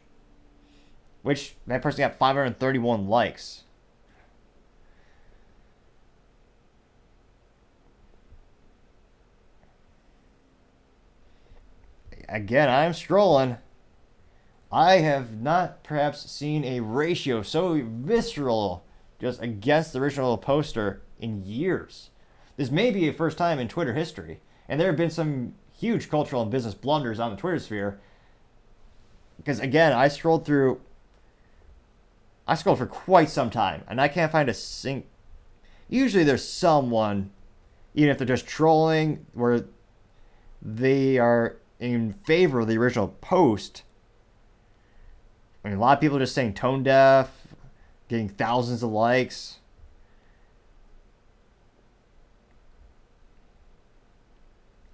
Which 1.22 1.56
that 1.65 1.82
person 1.82 2.00
got 2.00 2.17
531 2.17 3.08
likes. 3.08 3.63
Again, 12.30 12.70
I'm 12.70 12.91
scrolling. 12.91 13.58
I 14.72 14.96
have 14.96 15.39
not 15.39 15.84
perhaps 15.84 16.30
seen 16.30 16.65
a 16.65 16.82
ratio 16.82 17.41
so 17.41 17.82
visceral 17.82 18.84
just 19.20 19.41
against 19.41 19.93
the 19.93 20.00
original 20.00 20.38
poster 20.38 21.02
in 21.20 21.46
years. 21.46 22.10
This 22.58 22.70
may 22.70 22.91
be 22.91 23.08
a 23.08 23.13
first 23.13 23.38
time 23.38 23.60
in 23.60 23.67
Twitter 23.67 23.93
history. 23.93 24.41
And 24.70 24.80
there 24.80 24.88
have 24.88 24.98
been 24.98 25.10
some 25.10 25.54
huge 25.78 26.10
cultural 26.10 26.42
and 26.42 26.52
business 26.52 26.74
blunders 26.74 27.20
on 27.20 27.32
the 27.32 27.38
Twitter 27.38 27.60
sphere. 27.60 28.00
Because 29.38 29.60
again, 29.60 29.94
I 29.94 30.08
scrolled 30.08 30.46
through, 30.46 30.82
I 32.48 32.56
scrolled 32.56 32.80
for 32.80 32.86
quite 32.86 33.30
some 33.30 33.50
time, 33.50 33.84
and 33.88 34.02
I 34.02 34.08
can't 34.08 34.32
find 34.32 34.50
a 34.50 34.54
sing. 34.54 35.04
Usually, 35.90 36.24
there's 36.24 36.48
someone, 36.48 37.32
even 37.94 38.10
if 38.10 38.18
they're 38.18 38.28
just 38.28 38.48
trolling, 38.48 39.26
where 39.34 39.66
they 40.62 41.18
are 41.18 41.58
in 41.80 42.14
favor 42.26 42.60
of 42.60 42.68
the 42.68 42.78
original 42.78 43.10
post. 43.22 43.84
I 45.64 45.70
mean, 45.70 45.78
a 45.78 45.82
lot 45.82 45.98
of 45.98 46.02
people 46.02 46.18
are 46.18 46.22
just 46.22 46.36
saying 46.36 46.56
tone 46.56 46.84
deaf, 46.84 47.30
getting 48.10 48.30
thousands 48.30 48.84
of 48.84 48.90
likes. 48.90 49.57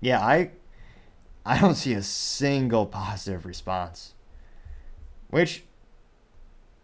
Yeah, 0.04 0.20
I 0.20 0.52
I 1.46 1.62
don't 1.62 1.76
see 1.76 1.94
a 1.94 2.04
single 2.04 2.86
positive 2.86 3.46
response. 3.46 4.14
Which 5.30 5.64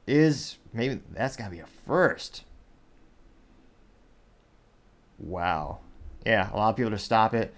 is 0.07 0.57
maybe 0.71 1.01
that's 1.11 1.35
got 1.35 1.45
to 1.45 1.51
be 1.51 1.59
a 1.59 1.65
first. 1.85 2.45
Wow. 5.17 5.79
Yeah, 6.25 6.49
a 6.53 6.55
lot 6.55 6.69
of 6.69 6.77
people 6.77 6.91
to 6.91 6.97
stop 6.97 7.33
it. 7.33 7.53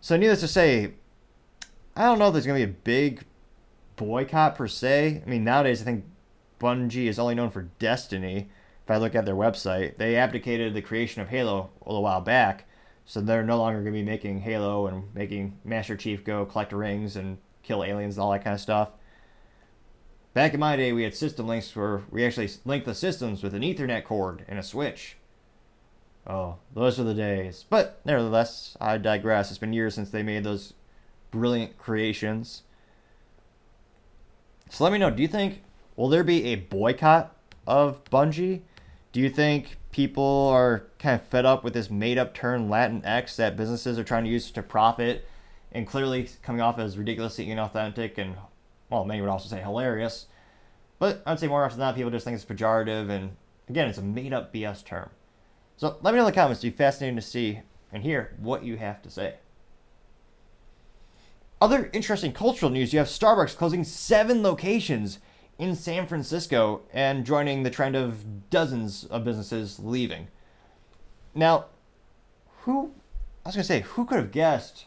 So 0.00 0.16
needless 0.16 0.40
to 0.40 0.48
say, 0.48 0.94
I 1.94 2.02
don't 2.02 2.18
know 2.18 2.26
if 2.26 2.32
there's 2.32 2.44
to 2.46 2.54
be 2.54 2.62
a 2.62 2.66
big 2.66 3.22
boycott 3.94 4.56
per 4.56 4.66
se. 4.66 5.22
I 5.24 5.30
mean, 5.30 5.44
nowadays 5.44 5.82
I 5.82 5.84
think 5.84 6.04
Bungie 6.58 7.06
is 7.06 7.20
only 7.20 7.36
known 7.36 7.50
for 7.50 7.62
Destiny. 7.78 8.48
If 8.84 8.90
I 8.90 8.96
look 8.96 9.14
at 9.14 9.24
their 9.24 9.36
website, 9.36 9.98
they 9.98 10.16
abdicated 10.16 10.74
the 10.74 10.82
creation 10.82 11.22
of 11.22 11.28
Halo 11.28 11.70
a 11.84 11.88
little 11.88 12.02
while 12.02 12.20
back. 12.20 12.66
So 13.06 13.20
they're 13.20 13.44
no 13.44 13.58
longer 13.58 13.80
going 13.80 13.94
to 13.94 14.00
be 14.00 14.04
making 14.04 14.40
Halo 14.40 14.88
and 14.88 15.14
making 15.14 15.58
Master 15.64 15.96
Chief 15.96 16.24
go 16.24 16.44
collect 16.44 16.72
rings 16.72 17.14
and 17.14 17.38
kill 17.62 17.84
aliens 17.84 18.16
and 18.16 18.22
all 18.22 18.32
that 18.32 18.42
kind 18.42 18.54
of 18.54 18.60
stuff. 18.60 18.90
Back 20.34 20.52
in 20.52 20.60
my 20.60 20.76
day, 20.76 20.92
we 20.92 21.04
had 21.04 21.14
system 21.14 21.46
links 21.46 21.74
where 21.74 22.02
we 22.10 22.26
actually 22.26 22.50
linked 22.64 22.84
the 22.84 22.94
systems 22.94 23.42
with 23.42 23.54
an 23.54 23.62
Ethernet 23.62 24.04
cord 24.04 24.44
and 24.48 24.58
a 24.58 24.62
switch. 24.62 25.16
Oh, 26.26 26.56
those 26.74 26.98
are 26.98 27.04
the 27.04 27.14
days. 27.14 27.64
But 27.70 28.00
nevertheless, 28.04 28.76
I 28.80 28.98
digress. 28.98 29.50
It's 29.50 29.58
been 29.58 29.72
years 29.72 29.94
since 29.94 30.10
they 30.10 30.24
made 30.24 30.42
those 30.42 30.74
brilliant 31.30 31.78
creations. 31.78 32.62
So 34.68 34.82
let 34.82 34.92
me 34.92 34.98
know. 34.98 35.10
Do 35.10 35.22
you 35.22 35.28
think 35.28 35.62
will 35.94 36.08
there 36.08 36.24
be 36.24 36.46
a 36.46 36.56
boycott 36.56 37.36
of 37.66 38.02
Bungie? 38.04 38.62
Do 39.12 39.20
you 39.20 39.30
think 39.30 39.76
people 39.96 40.50
are 40.52 40.84
kind 40.98 41.18
of 41.18 41.26
fed 41.26 41.46
up 41.46 41.64
with 41.64 41.72
this 41.72 41.88
made 41.88 42.18
up 42.18 42.34
term 42.34 42.68
Latin 42.68 43.02
X 43.02 43.36
that 43.36 43.56
businesses 43.56 43.98
are 43.98 44.04
trying 44.04 44.24
to 44.24 44.30
use 44.30 44.50
to 44.50 44.62
profit 44.62 45.26
and 45.72 45.86
clearly 45.86 46.28
coming 46.42 46.60
off 46.60 46.78
as 46.78 46.98
ridiculously 46.98 47.46
inauthentic 47.46 48.18
and, 48.18 48.36
well, 48.90 49.06
many 49.06 49.22
would 49.22 49.30
also 49.30 49.48
say 49.48 49.58
hilarious. 49.58 50.26
But 50.98 51.22
I'd 51.24 51.40
say 51.40 51.48
more 51.48 51.64
often 51.64 51.78
than 51.78 51.86
not, 51.86 51.94
people 51.94 52.10
just 52.10 52.26
think 52.26 52.34
it's 52.34 52.44
pejorative 52.44 53.08
and, 53.08 53.36
again, 53.70 53.88
it's 53.88 53.96
a 53.96 54.02
made 54.02 54.34
up 54.34 54.52
BS 54.52 54.84
term. 54.84 55.08
So 55.78 55.96
let 56.02 56.12
me 56.12 56.18
know 56.18 56.26
in 56.26 56.32
the 56.32 56.38
comments. 56.38 56.62
It'd 56.62 56.74
be 56.74 56.76
fascinating 56.76 57.16
to 57.16 57.22
see 57.22 57.60
and 57.90 58.02
hear 58.02 58.34
what 58.38 58.64
you 58.64 58.76
have 58.76 59.00
to 59.00 59.10
say. 59.10 59.36
Other 61.58 61.88
interesting 61.94 62.34
cultural 62.34 62.70
news 62.70 62.92
you 62.92 62.98
have 62.98 63.08
Starbucks 63.08 63.56
closing 63.56 63.82
seven 63.82 64.42
locations 64.42 65.20
in 65.58 65.74
San 65.74 66.06
Francisco 66.06 66.82
and 66.92 67.24
joining 67.24 67.62
the 67.62 67.70
trend 67.70 67.96
of 67.96 68.50
dozens 68.50 69.04
of 69.04 69.24
businesses 69.24 69.78
leaving. 69.78 70.28
Now, 71.34 71.66
who, 72.62 72.92
I 73.44 73.48
was 73.48 73.54
going 73.54 73.62
to 73.62 73.64
say, 73.64 73.80
who 73.80 74.04
could 74.04 74.18
have 74.18 74.32
guessed 74.32 74.86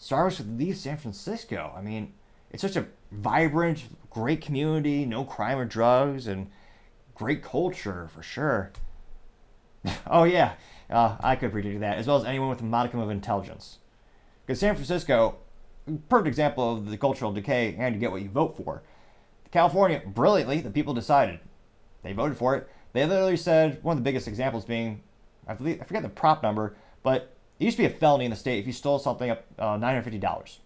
Starbucks 0.00 0.38
would 0.38 0.58
leave 0.58 0.76
San 0.76 0.96
Francisco? 0.96 1.72
I 1.76 1.82
mean, 1.82 2.12
it's 2.50 2.62
such 2.62 2.76
a 2.76 2.86
vibrant, 3.10 3.84
great 4.10 4.40
community, 4.40 5.04
no 5.04 5.24
crime 5.24 5.58
or 5.58 5.64
drugs, 5.64 6.26
and 6.26 6.50
great 7.14 7.42
culture 7.42 8.08
for 8.14 8.22
sure. 8.22 8.72
oh 10.06 10.24
yeah, 10.24 10.54
uh, 10.90 11.16
I 11.20 11.36
could 11.36 11.52
predict 11.52 11.80
that, 11.80 11.98
as 11.98 12.06
well 12.06 12.16
as 12.16 12.24
anyone 12.24 12.48
with 12.48 12.60
a 12.60 12.64
modicum 12.64 13.00
of 13.00 13.10
intelligence. 13.10 13.78
Because 14.46 14.60
San 14.60 14.74
Francisco, 14.74 15.36
perfect 16.08 16.28
example 16.28 16.72
of 16.76 16.90
the 16.90 16.96
cultural 16.96 17.32
decay 17.32 17.76
and 17.78 17.94
you 17.94 18.00
get 18.00 18.10
what 18.10 18.22
you 18.22 18.28
vote 18.28 18.56
for. 18.56 18.82
California, 19.52 20.02
brilliantly, 20.04 20.60
the 20.60 20.70
people 20.70 20.94
decided. 20.94 21.38
They 22.02 22.12
voted 22.12 22.36
for 22.36 22.56
it. 22.56 22.68
They 22.92 23.06
literally 23.06 23.36
said, 23.36 23.82
one 23.82 23.96
of 23.96 24.02
the 24.02 24.08
biggest 24.08 24.26
examples 24.26 24.64
being, 24.64 25.02
I, 25.46 25.54
believe, 25.54 25.80
I 25.80 25.84
forget 25.84 26.02
the 26.02 26.08
prop 26.08 26.42
number, 26.42 26.74
but 27.02 27.34
it 27.58 27.64
used 27.64 27.76
to 27.76 27.82
be 27.82 27.86
a 27.86 27.96
felony 27.96 28.24
in 28.24 28.30
the 28.30 28.36
state 28.36 28.58
if 28.58 28.66
you 28.66 28.72
stole 28.72 28.98
something 28.98 29.30
up 29.30 29.44
uh, 29.58 29.76
$950. 29.76 30.58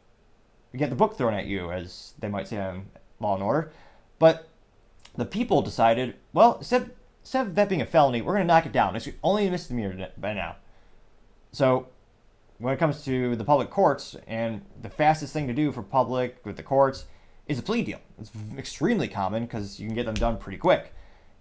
You 0.73 0.79
get 0.79 0.91
the 0.91 0.97
book 0.97 1.19
thrown 1.19 1.35
at 1.35 1.47
you, 1.47 1.71
as 1.71 2.15
they 2.19 2.29
might 2.29 2.49
say 2.49 2.59
on 2.59 2.87
Law 3.21 3.35
and 3.35 3.43
Order. 3.43 3.73
But 4.19 4.49
the 5.17 5.25
people 5.25 5.63
decided, 5.63 6.15
well, 6.33 6.59
instead, 6.59 6.91
instead 7.23 7.49
of 7.49 7.55
that 7.57 7.69
being 7.69 7.83
a 7.83 7.87
felony, 7.87 8.23
we're 8.23 8.35
going 8.35 8.47
to 8.47 8.53
knock 8.53 8.67
it 8.67 8.73
down. 8.73 8.95
It's 8.95 9.09
only 9.23 9.47
a 9.47 9.51
misdemeanor 9.51 10.11
by 10.17 10.33
now. 10.33 10.57
So 11.53 11.89
when 12.59 12.73
it 12.73 12.79
comes 12.79 13.05
to 13.05 13.37
the 13.37 13.45
public 13.45 13.71
courts, 13.71 14.17
and 14.27 14.63
the 14.81 14.91
fastest 14.91 15.33
thing 15.33 15.47
to 15.49 15.55
do 15.55 15.73
for 15.73 15.83
public 15.83 16.39
with 16.45 16.57
the 16.57 16.63
courts 16.63 17.07
is 17.47 17.59
a 17.59 17.63
plea 17.63 17.83
deal. 17.83 18.01
It's 18.19 18.31
extremely 18.57 19.09
common 19.09 19.45
because 19.45 19.79
you 19.79 19.87
can 19.87 19.95
get 19.95 20.07
them 20.07 20.15
done 20.15 20.37
pretty 20.39 20.59
quick. 20.59 20.93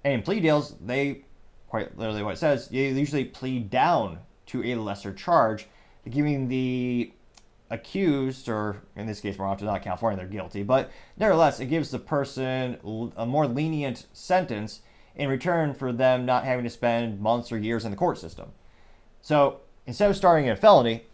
And 0.04 0.14
in 0.14 0.22
plea 0.22 0.40
deals, 0.40 0.76
they 0.80 1.26
quite 1.68 1.98
literally 1.98 2.24
what 2.24 2.36
it 2.36 2.38
says, 2.38 2.70
you 2.72 2.84
usually 2.84 3.26
plead 3.26 3.70
down 3.70 4.20
to 4.46 4.64
a 4.64 4.76
lesser 4.76 5.14
charge, 5.14 5.68
giving 6.10 6.48
the 6.48 7.12
accused, 7.70 8.48
or 8.48 8.84
in 8.96 9.08
this 9.08 9.20
case 9.20 9.38
more 9.38 9.48
often 9.48 9.66
not 9.66 9.82
California, 9.82 10.18
they're 10.18 10.28
guilty, 10.28 10.64
but 10.64 10.92
nevertheless, 11.18 11.60
it 11.60 11.66
gives 11.66 11.90
the 11.90 12.00
person 12.00 12.78
a 13.18 13.26
more 13.26 13.48
lenient 13.48 14.06
sentence 14.14 14.82
in 15.16 15.30
return 15.30 15.74
for 15.74 15.92
them 15.92 16.26
not 16.26 16.46
having 16.46 16.64
to 16.64 16.70
spend 16.70 17.20
months 17.20 17.52
or 17.52 17.58
years 17.58 17.84
in 17.84 17.92
the 17.92 17.98
court 17.98 18.18
system. 18.18 18.52
So 19.22 19.62
instead 19.88 20.10
of 20.10 20.16
starting 20.16 20.48
at 20.48 20.58
a 20.58 20.62
felony 20.62 21.06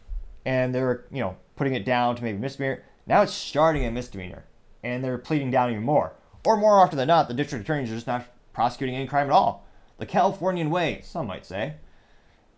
and 0.45 0.75
they're, 0.75 1.05
you 1.11 1.21
know, 1.21 1.37
putting 1.55 1.73
it 1.73 1.85
down 1.85 2.15
to 2.17 2.23
maybe 2.23 2.37
misdemeanor, 2.37 2.83
now 3.07 3.21
it's 3.21 3.33
starting 3.33 3.85
a 3.85 3.91
misdemeanor 3.91 4.43
and 4.83 5.03
they're 5.03 5.17
pleading 5.17 5.51
down 5.51 5.71
even 5.71 5.83
more. 5.83 6.13
Or 6.45 6.57
more 6.57 6.79
often 6.79 6.97
than 6.97 7.07
not, 7.07 7.27
the 7.27 7.33
district 7.33 7.63
attorneys 7.65 7.91
are 7.91 7.95
just 7.95 8.07
not 8.07 8.25
prosecuting 8.53 8.95
any 8.95 9.07
crime 9.07 9.27
at 9.27 9.33
all. 9.33 9.67
The 9.97 10.05
Californian 10.05 10.69
way, 10.71 11.01
some 11.03 11.27
might 11.27 11.45
say. 11.45 11.75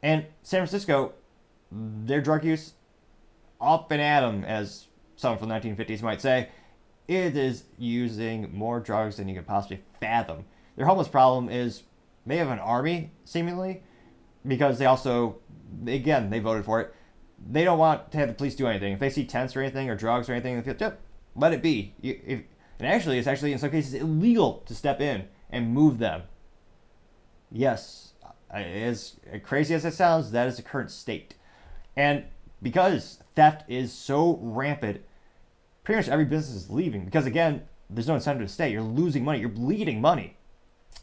And 0.01 0.25
San 0.41 0.59
Francisco, 0.59 1.13
their 1.71 2.21
drug 2.21 2.45
use 2.45 2.73
up 3.59 3.91
and 3.91 4.01
at 4.01 4.21
them, 4.21 4.43
as 4.43 4.87
someone 5.15 5.39
from 5.39 5.49
the 5.49 5.55
1950s 5.55 6.01
might 6.01 6.21
say. 6.21 6.49
It 7.07 7.35
is 7.35 7.65
using 7.77 8.55
more 8.55 8.79
drugs 8.79 9.17
than 9.17 9.27
you 9.27 9.35
could 9.35 9.47
possibly 9.47 9.81
fathom. 9.99 10.45
Their 10.75 10.85
homeless 10.85 11.07
problem 11.07 11.49
is 11.49 11.83
they 12.25 12.37
have 12.37 12.49
an 12.49 12.59
army, 12.59 13.11
seemingly, 13.25 13.83
because 14.47 14.79
they 14.79 14.85
also, 14.85 15.37
again, 15.85 16.29
they 16.29 16.39
voted 16.39 16.65
for 16.65 16.81
it. 16.81 16.93
They 17.45 17.65
don't 17.65 17.77
want 17.77 18.11
to 18.11 18.17
have 18.17 18.29
the 18.29 18.33
police 18.33 18.55
do 18.55 18.67
anything. 18.67 18.93
If 18.93 18.99
they 18.99 19.09
see 19.09 19.25
tents 19.25 19.55
or 19.55 19.61
anything 19.61 19.89
or 19.89 19.95
drugs 19.95 20.29
or 20.29 20.33
anything, 20.33 20.55
they 20.55 20.61
feel, 20.61 20.75
yep, 20.79 21.01
let 21.35 21.53
it 21.53 21.61
be. 21.61 21.93
If, 22.01 22.41
and 22.79 22.87
actually, 22.87 23.17
it's 23.17 23.27
actually 23.27 23.53
in 23.53 23.59
some 23.59 23.71
cases 23.71 23.93
illegal 23.93 24.63
to 24.65 24.75
step 24.75 24.99
in 25.01 25.27
and 25.49 25.73
move 25.73 25.99
them. 25.99 26.23
Yes, 27.51 28.13
as 28.49 29.17
crazy 29.43 29.73
as 29.73 29.85
it 29.85 29.93
sounds, 29.93 30.31
that 30.31 30.47
is 30.47 30.57
the 30.57 30.63
current 30.63 30.91
state. 30.91 31.35
And 31.95 32.25
because 32.61 33.19
theft 33.35 33.69
is 33.69 33.93
so 33.93 34.39
rampant, 34.41 35.01
pretty 35.83 35.99
much 35.99 36.09
every 36.09 36.25
business 36.25 36.63
is 36.63 36.69
leaving. 36.69 37.05
Because 37.05 37.25
again, 37.25 37.63
there's 37.89 38.07
no 38.07 38.15
incentive 38.15 38.47
to 38.47 38.53
stay. 38.53 38.71
You're 38.71 38.81
losing 38.81 39.23
money. 39.23 39.39
You're 39.39 39.49
bleeding 39.49 40.01
money. 40.01 40.37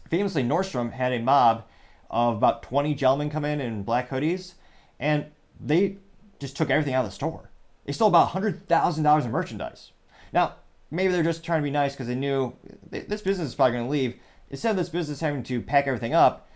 Famously, 0.08 0.42
Nordstrom 0.42 0.92
had 0.92 1.12
a 1.12 1.20
mob 1.20 1.64
of 2.10 2.36
about 2.36 2.62
20 2.64 2.94
gentlemen 2.94 3.30
come 3.30 3.44
in 3.44 3.60
in 3.60 3.84
black 3.84 4.10
hoodies, 4.10 4.54
and 4.98 5.26
they 5.60 5.98
just 6.40 6.56
took 6.56 6.70
everything 6.70 6.94
out 6.94 7.04
of 7.04 7.10
the 7.10 7.14
store. 7.14 7.50
They 7.84 7.92
stole 7.92 8.08
about 8.08 8.30
$100,000 8.30 9.24
in 9.24 9.30
merchandise. 9.30 9.92
Now, 10.32 10.54
maybe 10.90 11.12
they're 11.12 11.22
just 11.22 11.44
trying 11.44 11.60
to 11.60 11.64
be 11.64 11.70
nice 11.70 11.92
because 11.92 12.06
they 12.06 12.14
knew 12.14 12.54
this 12.90 13.22
business 13.22 13.48
is 13.48 13.54
probably 13.54 13.72
going 13.72 13.84
to 13.84 13.90
leave. 13.90 14.16
Instead 14.50 14.70
of 14.70 14.76
this 14.76 14.88
business 14.88 15.20
having 15.20 15.42
to 15.44 15.60
pack 15.60 15.86
everything 15.86 16.14
up 16.14 16.48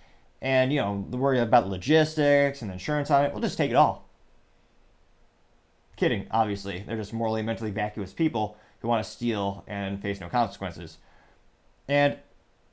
and, 0.43 0.72
you 0.72 0.81
know, 0.81 1.07
worry 1.11 1.39
about 1.39 1.68
logistics 1.68 2.61
and 2.61 2.70
insurance 2.70 3.11
on 3.11 3.25
it, 3.25 3.33
we'll 3.33 3.43
just 3.43 3.57
take 3.57 3.70
it 3.70 3.77
all. 3.77 4.09
Kidding, 5.97 6.27
obviously. 6.31 6.85
They're 6.87 6.97
just 6.97 7.12
morally 7.12 7.43
mentally 7.43 7.70
vacuous 7.70 8.12
people 8.12 8.57
who 8.81 8.89
want 8.89 9.05
to 9.05 9.11
steal 9.11 9.64
and 9.66 10.03
face 10.03 10.20
no 10.20 10.29
consequences. 10.29 10.99
And 11.89 12.18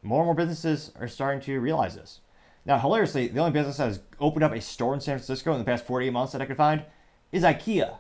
more 0.02 0.22
and 0.22 0.28
more 0.28 0.36
businesses 0.36 0.92
are 1.00 1.08
starting 1.08 1.42
to 1.42 1.60
realize 1.60 1.96
this. 1.96 2.22
Now, 2.66 2.80
hilariously, 2.80 3.28
the 3.28 3.40
only 3.40 3.52
business 3.52 3.78
that 3.78 3.88
has 3.88 4.02
opened 4.20 4.44
up 4.44 4.54
a 4.54 4.62
store 4.62 4.94
in 4.94 5.02
San 5.02 5.18
Francisco 5.18 5.52
in 5.54 5.60
the 5.60 5.66
past 5.66 5.86
48 5.86 6.10
months 6.12 6.34
that 6.34 6.42
I 6.42 6.46
could 6.46 6.58
find 6.58 6.84
is 7.32 7.44
IKEA. 7.44 7.98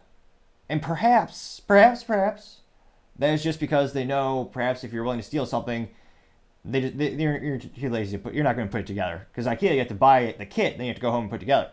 And 0.70 0.82
perhaps, 0.82 1.60
perhaps, 1.60 2.04
perhaps, 2.04 2.61
that 3.22 3.34
is 3.34 3.43
just 3.43 3.59
because 3.59 3.93
they 3.93 4.03
know 4.03 4.49
perhaps 4.51 4.84
if 4.84 4.91
you're 4.91 5.03
willing 5.03 5.19
to 5.19 5.26
steal 5.26 5.45
something, 5.45 5.89
they, 6.65 6.89
they 6.89 7.11
you're, 7.11 7.38
you're 7.38 7.59
too 7.59 7.89
lazy 7.89 8.17
to 8.17 8.24
put, 8.24 8.34
you're 8.34 8.43
not 8.43 8.55
going 8.55 8.67
to 8.67 8.72
put 8.72 8.82
it 8.82 8.88
together. 8.88 9.28
Because 9.32 9.45
IKEA, 9.45 9.74
you 9.74 9.80
have 9.80 9.88
to 9.89 9.93
buy 9.93 10.34
the 10.39 10.45
kit, 10.45 10.78
then 10.78 10.88
you 10.88 10.89
have 10.89 10.97
to 10.97 11.01
go 11.01 11.11
home 11.11 11.24
and 11.24 11.30
put 11.30 11.36
it 11.38 11.41
together. 11.41 11.69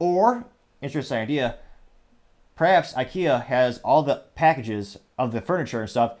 Or, 0.00 0.46
interesting 0.82 1.18
idea, 1.18 1.58
perhaps 2.56 2.92
IKEA 2.94 3.46
has 3.46 3.78
all 3.78 4.02
the 4.02 4.24
packages 4.34 4.98
of 5.16 5.30
the 5.30 5.40
furniture 5.40 5.80
and 5.80 5.90
stuff, 5.90 6.14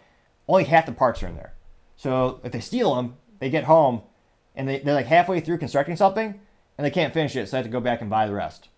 only 0.46 0.64
half 0.64 0.86
the 0.86 0.92
parts 0.92 1.20
are 1.22 1.26
in 1.26 1.34
there. 1.34 1.54
So 1.96 2.40
if 2.44 2.52
they 2.52 2.60
steal 2.60 2.94
them, 2.94 3.16
they 3.40 3.50
get 3.50 3.64
home 3.64 4.02
and 4.54 4.68
they, 4.68 4.78
they're 4.78 4.94
like 4.94 5.06
halfway 5.06 5.40
through 5.40 5.58
constructing 5.58 5.96
something 5.96 6.40
and 6.78 6.84
they 6.84 6.90
can't 6.90 7.12
finish 7.12 7.34
it, 7.34 7.46
so 7.48 7.52
they 7.52 7.56
have 7.58 7.66
to 7.66 7.72
go 7.72 7.80
back 7.80 8.00
and 8.00 8.10
buy 8.10 8.28
the 8.28 8.34
rest. 8.34 8.68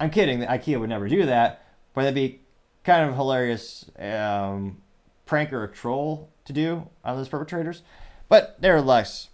I'm 0.00 0.10
kidding, 0.10 0.40
IKEA 0.40 0.80
would 0.80 0.88
never 0.88 1.08
do 1.08 1.26
that, 1.26 1.64
but 1.94 2.02
that'd 2.02 2.14
be 2.14 2.40
kind 2.88 3.06
of 3.06 3.16
hilarious 3.16 3.84
um, 3.98 4.80
prank 5.26 5.52
or 5.52 5.66
troll 5.66 6.30
to 6.46 6.54
do 6.54 6.88
on 7.04 7.16
those 7.18 7.28
perpetrators. 7.28 7.82
But 8.30 8.56
nevertheless, 8.62 9.28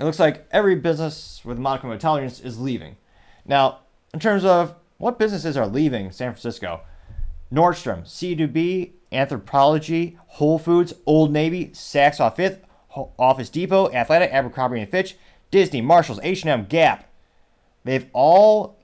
it 0.00 0.04
looks 0.04 0.18
like 0.18 0.48
every 0.50 0.76
business 0.76 1.42
with 1.44 1.58
a 1.58 1.60
modicum 1.60 1.90
of 1.90 1.94
intelligence 1.94 2.40
is 2.40 2.58
leaving. 2.58 2.96
Now, 3.44 3.80
in 4.14 4.20
terms 4.20 4.42
of 4.46 4.74
what 4.96 5.18
businesses 5.18 5.54
are 5.54 5.66
leaving 5.66 6.12
San 6.12 6.32
Francisco? 6.32 6.80
Nordstrom, 7.52 8.04
C2B, 8.04 8.92
Anthropologie, 9.12 10.16
Whole 10.26 10.58
Foods, 10.58 10.94
Old 11.04 11.30
Navy, 11.30 11.66
Saks 11.74 12.20
Off 12.20 12.36
Fifth, 12.36 12.64
Office 13.18 13.50
Depot, 13.50 13.88
Athleta, 13.88 14.32
Abercrombie 14.32 14.80
and 14.80 14.90
Fitch, 14.90 15.16
Disney, 15.50 15.82
Marshalls, 15.82 16.20
H&M, 16.22 16.64
Gap. 16.70 17.06
They've 17.84 18.06
all 18.14 18.78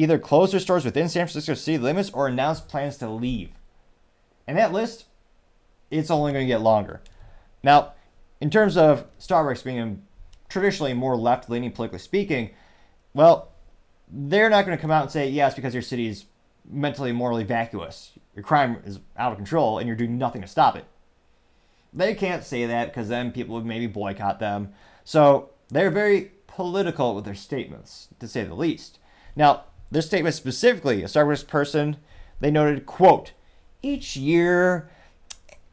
either 0.00 0.18
close 0.18 0.50
their 0.50 0.60
stores 0.60 0.84
within 0.84 1.08
San 1.10 1.26
Francisco 1.26 1.52
city 1.52 1.76
limits 1.76 2.10
or 2.10 2.26
announce 2.26 2.60
plans 2.60 2.96
to 2.96 3.08
leave. 3.08 3.50
And 4.46 4.56
that 4.56 4.72
list, 4.72 5.04
it's 5.90 6.10
only 6.10 6.32
going 6.32 6.46
to 6.46 6.52
get 6.52 6.62
longer. 6.62 7.02
Now, 7.62 7.92
in 8.40 8.48
terms 8.48 8.78
of 8.78 9.04
Starbucks 9.18 9.62
being 9.62 10.02
traditionally 10.48 10.94
more 10.94 11.16
left-leaning 11.16 11.72
politically 11.72 11.98
speaking, 11.98 12.50
well, 13.12 13.52
they're 14.10 14.48
not 14.48 14.64
going 14.64 14.76
to 14.76 14.80
come 14.80 14.90
out 14.90 15.02
and 15.02 15.12
say, 15.12 15.28
yes, 15.28 15.54
because 15.54 15.74
your 15.74 15.82
city 15.82 16.08
is 16.08 16.24
mentally, 16.64 17.12
morally 17.12 17.44
vacuous. 17.44 18.12
Your 18.34 18.42
crime 18.42 18.78
is 18.86 19.00
out 19.18 19.32
of 19.32 19.38
control 19.38 19.78
and 19.78 19.86
you're 19.86 19.96
doing 19.96 20.16
nothing 20.16 20.40
to 20.40 20.48
stop 20.48 20.76
it. 20.76 20.86
They 21.92 22.14
can't 22.14 22.42
say 22.42 22.64
that 22.66 22.86
because 22.86 23.08
then 23.08 23.32
people 23.32 23.56
would 23.56 23.66
maybe 23.66 23.86
boycott 23.86 24.38
them. 24.40 24.72
So 25.04 25.50
they're 25.68 25.90
very 25.90 26.32
political 26.46 27.14
with 27.14 27.26
their 27.26 27.34
statements, 27.34 28.08
to 28.18 28.26
say 28.26 28.44
the 28.44 28.54
least. 28.54 28.98
Now, 29.36 29.64
their 29.90 30.02
statement 30.02 30.34
specifically, 30.34 31.02
a 31.02 31.06
Starbucks 31.06 31.46
person, 31.46 31.96
they 32.40 32.50
noted, 32.50 32.86
quote, 32.86 33.32
each 33.82 34.16
year, 34.16 34.90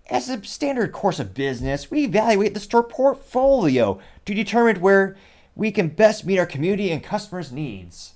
as 0.09 0.29
a 0.29 0.43
standard 0.43 0.91
course 0.91 1.19
of 1.19 1.33
business, 1.33 1.91
we 1.91 2.05
evaluate 2.05 2.53
the 2.53 2.59
store 2.59 2.83
portfolio 2.83 3.99
to 4.25 4.33
determine 4.33 4.81
where 4.81 5.15
we 5.55 5.71
can 5.71 5.89
best 5.89 6.25
meet 6.25 6.39
our 6.39 6.45
community 6.45 6.91
and 6.91 7.03
customers' 7.03 7.51
needs 7.51 8.13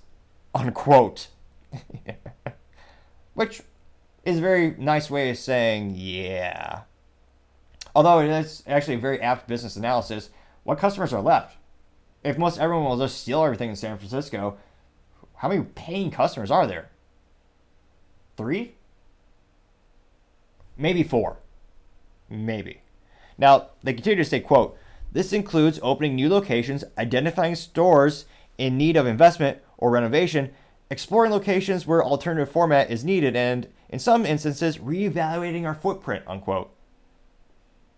unquote. 0.54 1.28
Which 3.34 3.62
is 4.26 4.38
a 4.38 4.41
very 4.41 4.76
nice 4.78 5.10
way 5.10 5.30
of 5.30 5.38
saying, 5.38 5.93
yeah. 5.95 6.82
Although 7.95 8.20
it 8.20 8.30
is 8.30 8.64
actually 8.68 8.95
a 8.95 8.99
very 8.99 9.22
apt 9.22 9.47
business 9.47 9.76
analysis, 9.76 10.30
what 10.64 10.80
customers 10.80 11.14
are 11.14 11.22
left? 11.22 11.58
If 12.24 12.38
most 12.38 12.60
everyone 12.60 12.86
will 12.86 12.97
just 12.97 13.22
steal 13.22 13.43
everything 13.43 13.70
in 13.70 13.76
San 13.76 13.97
Francisco, 13.97 14.58
how 15.42 15.48
many 15.50 15.64
paying 15.74 16.12
customers 16.12 16.52
are 16.52 16.68
there? 16.68 16.92
Three? 18.38 18.76
Maybe 20.78 21.02
four. 21.02 21.39
Maybe. 22.30 22.82
Now, 23.39 23.70
they 23.82 23.94
continue 23.94 24.24
to 24.24 24.30
say, 24.30 24.39
quote, 24.39 24.78
this 25.12 25.34
includes 25.34 25.80
opening 25.82 26.16
new 26.16 26.30
locations, 26.30 26.84
identifying 26.96 27.56
stores 27.56 28.26
in 28.60 28.78
need 28.78 28.96
of 28.96 29.08
investment 29.08 29.58
or 29.80 29.89
renovation, 29.89 30.52
exploring 30.92 31.32
locations 31.32 31.88
where 31.88 32.04
alternative 32.04 32.52
format 32.52 32.92
is 32.92 33.04
needed, 33.04 33.36
and 33.36 33.68
In 33.89 33.98
some 33.98 34.28
instances, 34.28 34.78
reevaluating 34.78 35.66
our 35.66 35.74
footprint, 35.74 36.24
unquote. 36.28 36.72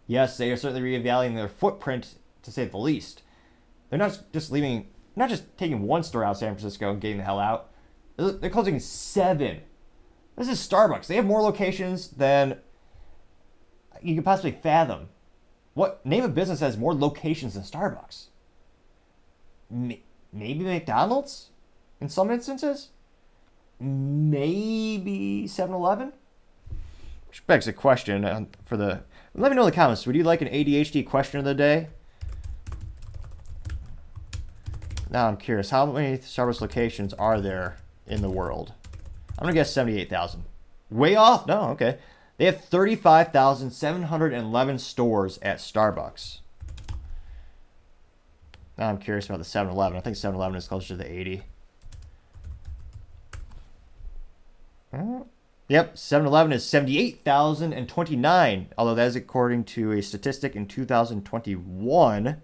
Yes, 0.08 0.38
they 0.38 0.50
are 0.50 0.56
certainly 0.56 0.98
reevaluating 0.98 1.36
their 1.36 1.50
footprint 1.50 2.16
to 2.44 2.52
say 2.52 2.64
the 2.64 2.78
least. 2.78 3.22
They're 3.90 4.00
not 4.00 4.18
just 4.32 4.50
leaving, 4.50 4.88
not 5.16 5.30
just 5.30 5.58
taking 5.58 5.84
one 5.84 6.04
store 6.04 6.24
out 6.24 6.32
of 6.32 6.38
San 6.38 6.54
Francisco 6.54 6.92
and 6.92 7.02
getting 7.02 7.18
the 7.18 7.24
hell 7.24 7.40
out. 7.40 7.70
They're 8.18 8.50
closing 8.50 8.80
seven. 8.80 9.62
This 10.36 10.50
is 10.50 10.60
Starbucks. 10.60 11.08
They 11.08 11.16
have 11.16 11.26
more 11.26 11.42
locations 11.42 12.10
than 12.10 12.60
you 14.02 14.16
could 14.16 14.26
possibly 14.26 14.52
fathom. 14.52 15.10
What 15.74 16.06
name 16.06 16.24
of 16.24 16.36
business 16.36 16.60
has 16.60 16.78
more 16.78 16.94
locations 16.94 17.54
than 17.56 17.64
Starbucks? 17.64 18.28
Maybe 19.70 20.64
McDonald's 20.64 21.50
in 22.00 22.10
some 22.10 22.30
instances? 22.30 22.90
Maybe 23.80 25.48
7 25.48 25.74
Eleven? 25.74 26.14
Which 27.28 27.46
begs 27.48 27.68
a 27.68 27.74
question 27.74 28.26
uh, 28.26 28.46
for 28.66 28.78
the. 28.78 29.02
Let 29.34 29.50
me 29.50 29.56
know 29.56 29.64
in 29.64 29.72
the 29.72 29.76
comments. 29.76 30.06
Would 30.06 30.16
you 30.16 30.24
like 30.24 30.42
an 30.42 30.48
ADHD 30.48 31.06
question 31.06 31.40
of 31.40 31.46
the 31.46 31.56
day? 31.56 31.88
Now 35.14 35.28
I'm 35.28 35.38
curious. 35.38 35.70
How 35.70 35.86
many 35.86 36.18
Starbucks 36.18 36.60
locations 36.60 37.14
are 37.14 37.40
there 37.40 37.78
in 38.08 38.24
the 38.24 38.32
world? 38.32 38.74
I'm 39.38 39.46
to 39.46 39.54
guess 39.54 39.72
78,000. 39.72 40.44
Way 40.90 41.16
off? 41.16 41.46
No, 41.46 41.70
okay. 41.70 42.00
They 42.38 42.46
have 42.46 42.66
35,711 42.66 44.80
stores 44.80 45.38
at 45.44 45.60
Starbucks. 45.60 46.40
Now 48.76 48.90
I'm 48.90 48.98
curious 48.98 49.28
about 49.28 49.38
the 49.38 49.44
7 49.44 49.72
Eleven. 49.72 50.00
I 50.00 50.02
think 50.02 50.16
7 50.16 50.36
Eleven 50.36 50.58
is 50.58 50.68
closer 50.68 50.88
to 50.90 50.96
the 50.96 51.12
80. 51.12 51.44
Uh, 54.92 55.20
yep, 55.68 55.96
7 55.96 56.26
Eleven 56.26 56.52
is 56.52 56.66
78,029, 56.66 58.68
although 58.80 58.96
that 58.96 59.08
is 59.08 59.16
according 59.16 59.66
to 59.66 59.92
a 59.92 60.02
statistic 60.02 60.56
in 60.56 60.66
2021. 60.66 62.42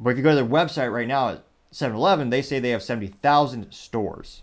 But 0.00 0.10
if 0.10 0.16
you 0.16 0.22
go 0.24 0.30
to 0.30 0.36
their 0.36 0.44
website 0.44 0.92
right 0.92 1.06
now 1.06 1.38
7 1.70 1.96
Eleven, 1.96 2.30
they 2.30 2.42
say 2.42 2.58
they 2.58 2.70
have 2.70 2.82
70,000 2.82 3.72
stores. 3.72 4.42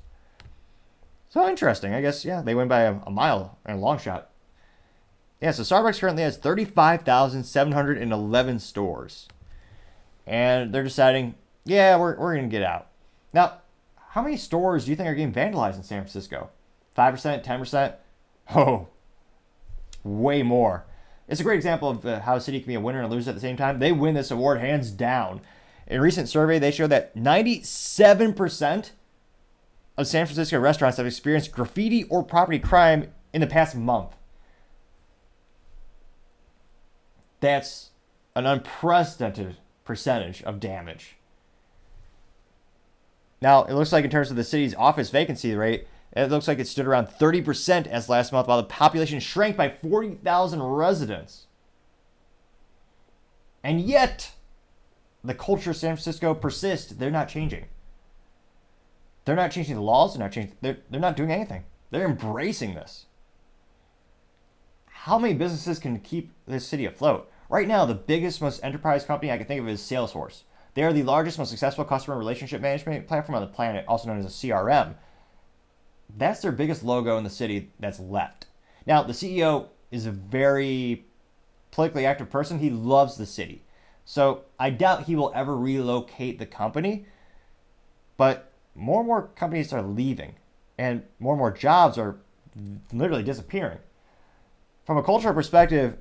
So 1.29 1.49
interesting. 1.49 1.93
I 1.93 2.01
guess, 2.01 2.23
yeah, 2.23 2.41
they 2.41 2.55
went 2.55 2.69
by 2.69 2.81
a, 2.81 2.95
a 3.05 3.11
mile 3.11 3.57
and 3.65 3.77
a 3.77 3.81
long 3.81 3.97
shot. 3.97 4.29
Yeah, 5.41 5.51
so 5.51 5.63
Starbucks 5.63 5.99
currently 5.99 6.23
has 6.23 6.37
35,711 6.37 8.59
stores. 8.59 9.27
And 10.25 10.73
they're 10.73 10.83
deciding, 10.83 11.35
yeah, 11.65 11.97
we're, 11.97 12.17
we're 12.17 12.35
going 12.35 12.49
to 12.49 12.55
get 12.55 12.63
out. 12.63 12.87
Now, 13.33 13.59
how 14.09 14.21
many 14.21 14.37
stores 14.37 14.85
do 14.85 14.91
you 14.91 14.95
think 14.95 15.09
are 15.09 15.15
getting 15.15 15.33
vandalized 15.33 15.75
in 15.75 15.83
San 15.83 16.01
Francisco? 16.01 16.51
5%, 16.97 17.43
10%? 17.43 17.95
Oh, 18.55 18.87
way 20.03 20.41
more. 20.41 20.85
It's 21.27 21.41
a 21.41 21.43
great 21.43 21.57
example 21.57 21.89
of 21.89 22.05
uh, 22.05 22.21
how 22.21 22.35
a 22.35 22.41
city 22.41 22.59
can 22.59 22.67
be 22.67 22.75
a 22.75 22.79
winner 22.79 23.01
and 23.01 23.11
a 23.11 23.13
loser 23.13 23.31
at 23.31 23.35
the 23.35 23.41
same 23.41 23.57
time. 23.57 23.79
They 23.79 23.91
win 23.91 24.13
this 24.13 24.31
award 24.31 24.61
hands 24.61 24.91
down. 24.91 25.41
In 25.87 25.97
a 25.99 26.01
recent 26.01 26.29
survey, 26.29 26.59
they 26.59 26.71
showed 26.71 26.89
that 26.89 27.15
97% 27.15 28.91
of 29.97 30.07
San 30.07 30.25
Francisco 30.25 30.59
restaurants 30.59 30.97
have 30.97 31.05
experienced 31.05 31.51
graffiti 31.51 32.05
or 32.05 32.23
property 32.23 32.59
crime 32.59 33.11
in 33.33 33.41
the 33.41 33.47
past 33.47 33.75
month. 33.75 34.15
That's 37.39 37.91
an 38.35 38.45
unprecedented 38.45 39.57
percentage 39.83 40.41
of 40.43 40.59
damage. 40.59 41.17
Now, 43.41 43.63
it 43.65 43.73
looks 43.73 43.91
like 43.91 44.03
in 44.03 44.09
terms 44.09 44.31
of 44.31 44.37
the 44.37 44.43
city's 44.43 44.73
office 44.75 45.11
vacancy 45.11 45.53
rate, 45.53 45.87
it 46.13 46.31
looks 46.31 46.47
like 46.47 46.59
it 46.59 46.67
stood 46.67 46.87
around 46.87 47.07
30% 47.07 47.87
as 47.87 48.09
last 48.09 48.31
month, 48.31 48.47
while 48.47 48.57
the 48.57 48.63
population 48.63 49.19
shrank 49.19 49.57
by 49.57 49.69
40,000 49.69 50.63
residents. 50.63 51.47
And 53.63 53.81
yet, 53.81 54.31
the 55.25 55.33
culture 55.33 55.71
of 55.71 55.77
San 55.77 55.95
Francisco 55.95 56.33
persists. 56.33 56.91
They're 56.91 57.11
not 57.11 57.29
changing. 57.29 57.65
They're 59.25 59.35
not 59.35 59.51
changing 59.51 59.75
the 59.75 59.81
laws. 59.81 60.13
They're 60.13 60.23
not 60.23 60.31
changing. 60.31 60.55
They're, 60.61 60.77
they're 60.89 60.99
not 60.99 61.17
doing 61.17 61.31
anything. 61.31 61.63
They're 61.91 62.05
embracing 62.05 62.75
this. 62.75 63.05
How 64.87 65.19
many 65.19 65.33
businesses 65.33 65.79
can 65.79 65.99
keep 65.99 66.31
this 66.47 66.67
city 66.67 66.85
afloat? 66.85 67.31
Right 67.49 67.67
now, 67.67 67.85
the 67.85 67.93
biggest, 67.93 68.41
most 68.41 68.63
enterprise 68.63 69.05
company 69.05 69.31
I 69.31 69.37
can 69.37 69.45
think 69.45 69.61
of 69.61 69.67
is 69.67 69.81
Salesforce. 69.81 70.43
They 70.73 70.83
are 70.83 70.93
the 70.93 71.03
largest, 71.03 71.37
most 71.37 71.49
successful 71.49 71.85
customer 71.85 72.17
relationship 72.17 72.61
management 72.61 73.07
platform 73.07 73.35
on 73.35 73.41
the 73.41 73.47
planet, 73.47 73.85
also 73.87 74.07
known 74.07 74.19
as 74.19 74.25
a 74.25 74.29
CRM. 74.29 74.95
That's 76.17 76.41
their 76.41 76.51
biggest 76.51 76.83
logo 76.83 77.17
in 77.17 77.23
the 77.23 77.29
city 77.29 77.71
that's 77.79 77.99
left. 77.99 78.47
Now, 78.85 79.03
the 79.03 79.13
CEO 79.13 79.67
is 79.91 80.05
a 80.05 80.11
very 80.11 81.05
politically 81.71 82.05
active 82.05 82.29
person. 82.29 82.59
He 82.59 82.69
loves 82.69 83.17
the 83.17 83.25
city. 83.25 83.63
So 84.05 84.43
I 84.59 84.69
doubt 84.69 85.03
he 85.03 85.15
will 85.15 85.31
ever 85.35 85.57
relocate 85.57 86.37
the 86.39 86.45
company. 86.45 87.05
But 88.17 88.51
more 88.75 88.99
and 88.99 89.07
more 89.07 89.29
companies 89.35 89.73
are 89.73 89.81
leaving, 89.81 90.35
and 90.77 91.03
more 91.19 91.33
and 91.33 91.39
more 91.39 91.51
jobs 91.51 91.97
are 91.97 92.17
literally 92.93 93.23
disappearing. 93.23 93.79
From 94.85 94.97
a 94.97 95.03
cultural 95.03 95.33
perspective, 95.33 95.97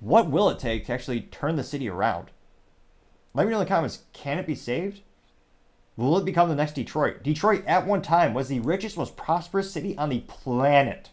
what 0.00 0.30
will 0.30 0.50
it 0.50 0.58
take 0.58 0.86
to 0.86 0.92
actually 0.92 1.22
turn 1.22 1.56
the 1.56 1.64
city 1.64 1.88
around? 1.88 2.30
Let 3.34 3.46
me 3.46 3.50
know 3.50 3.60
in 3.60 3.64
the 3.64 3.68
comments 3.68 4.04
can 4.12 4.38
it 4.38 4.46
be 4.46 4.54
saved? 4.54 5.00
Will 5.96 6.18
it 6.18 6.26
become 6.26 6.50
the 6.50 6.54
next 6.54 6.74
Detroit? 6.74 7.22
Detroit, 7.22 7.64
at 7.66 7.86
one 7.86 8.02
time, 8.02 8.34
was 8.34 8.48
the 8.48 8.60
richest, 8.60 8.98
most 8.98 9.16
prosperous 9.16 9.72
city 9.72 9.96
on 9.96 10.10
the 10.10 10.20
planet. 10.20 11.10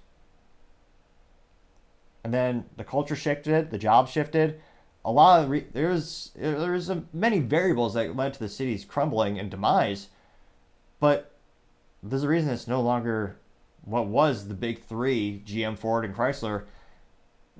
And 2.23 2.33
then 2.33 2.65
the 2.75 2.83
culture 2.83 3.15
shifted, 3.15 3.71
the 3.71 3.77
jobs 3.77 4.11
shifted. 4.11 4.61
A 5.05 5.11
lot 5.11 5.43
of 5.43 5.49
re- 5.49 5.67
there's 5.73 6.31
there's 6.35 6.89
a, 6.89 7.03
many 7.11 7.39
variables 7.39 7.93
that 7.93 8.15
led 8.15 8.33
to 8.33 8.39
the 8.39 8.49
city's 8.49 8.85
crumbling 8.85 9.37
and 9.37 9.51
demise, 9.51 10.07
but 10.99 11.35
there's 12.01 12.23
a 12.23 12.29
reason 12.29 12.51
it's 12.51 12.67
no 12.67 12.81
longer 12.81 13.37
what 13.83 14.07
was 14.07 14.47
the 14.47 14.53
big 14.53 14.83
three: 14.83 15.43
GM, 15.45 15.77
Ford, 15.77 16.05
and 16.05 16.15
Chrysler 16.15 16.63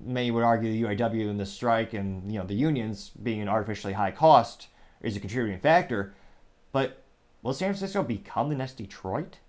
many 0.02 0.32
would 0.32 0.44
argue 0.44 0.72
the 0.72 0.84
UAW 0.84 1.30
and 1.30 1.40
the 1.40 1.46
strike 1.46 1.94
and 1.94 2.32
you 2.32 2.40
know 2.40 2.46
the 2.46 2.54
unions 2.54 3.12
being 3.22 3.42
an 3.42 3.50
artificially 3.50 3.94
high 3.94 4.12
cost 4.12 4.68
is 5.02 5.16
a 5.16 5.20
contributing 5.20 5.60
factor. 5.60 6.14
But 6.72 7.04
will 7.42 7.54
San 7.54 7.70
Francisco 7.70 8.04
become 8.04 8.50
the 8.50 8.56
next 8.56 8.78
Detroit? 8.78 9.40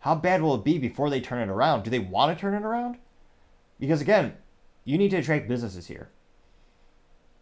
How 0.00 0.14
bad 0.14 0.42
will 0.42 0.54
it 0.56 0.64
be 0.64 0.78
before 0.78 1.08
they 1.08 1.20
turn 1.20 1.48
it 1.48 1.52
around? 1.52 1.82
Do 1.82 1.90
they 1.90 1.98
want 1.98 2.36
to 2.36 2.40
turn 2.40 2.54
it 2.54 2.66
around? 2.66 2.98
Because 3.80 4.00
again, 4.00 4.34
you 4.84 4.98
need 4.98 5.10
to 5.12 5.18
attract 5.18 5.48
businesses 5.48 5.86
here. 5.86 6.10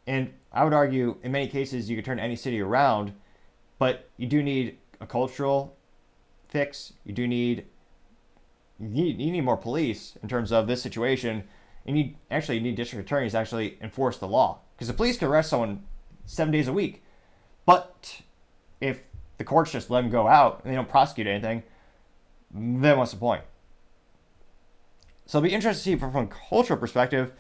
And 0.07 0.33
I 0.53 0.65
would 0.65 0.73
argue 0.73 1.17
in 1.23 1.33
many 1.33 1.49
cases 1.49 1.89
you 1.89 1.97
could 1.97 2.05
turn 2.05 2.19
any 2.19 2.37
city 2.37 2.61
around, 2.61 3.13
but 3.79 4.09
you 4.17 4.27
do 4.27 4.43
need 4.43 4.79
a 5.01 5.07
cultural 5.07 5.77
fix. 6.49 6.93
You 7.05 7.13
do 7.13 7.27
need 7.27 7.67
you 8.81 8.89
need, 8.89 9.21
you 9.21 9.31
need 9.31 9.43
more 9.43 9.57
police 9.57 10.19
in 10.23 10.29
terms 10.29 10.51
of 10.51 10.67
this 10.67 10.83
situation 10.83 11.45
And 11.87 11.97
you 11.97 12.05
need 12.05 12.17
actually 12.31 12.57
you 12.57 12.63
need 12.63 12.75
district 12.75 13.07
attorneys 13.07 13.33
to 13.33 13.39
actually 13.39 13.79
enforce 13.81 14.19
the 14.19 14.27
law 14.27 14.59
because 14.75 14.89
the 14.89 14.95
police 14.95 15.19
can 15.19 15.29
arrest 15.29 15.51
someone 15.51 15.85
seven 16.25 16.53
days 16.53 16.69
a 16.69 16.73
week, 16.73 17.03
but 17.67 18.23
if 18.81 19.01
the 19.39 19.45
courts 19.45 19.73
just 19.73 19.91
let 19.91 20.03
them 20.03 20.11
go 20.11 20.29
out 20.29 20.61
and 20.63 20.73
they 20.73 20.77
don't 20.77 20.89
prosecute 20.89 21.27
anything, 21.27 21.63
then 22.53 22.99
what's 22.99 23.13
the 23.13 23.17
point? 23.17 23.43
So 25.27 25.39
it'll 25.39 25.49
be 25.49 25.55
interesting 25.55 25.97
to 25.97 26.01
see 26.01 26.13
from 26.13 26.25
a 26.25 26.27
cultural 26.27 26.79
perspective. 26.79 27.33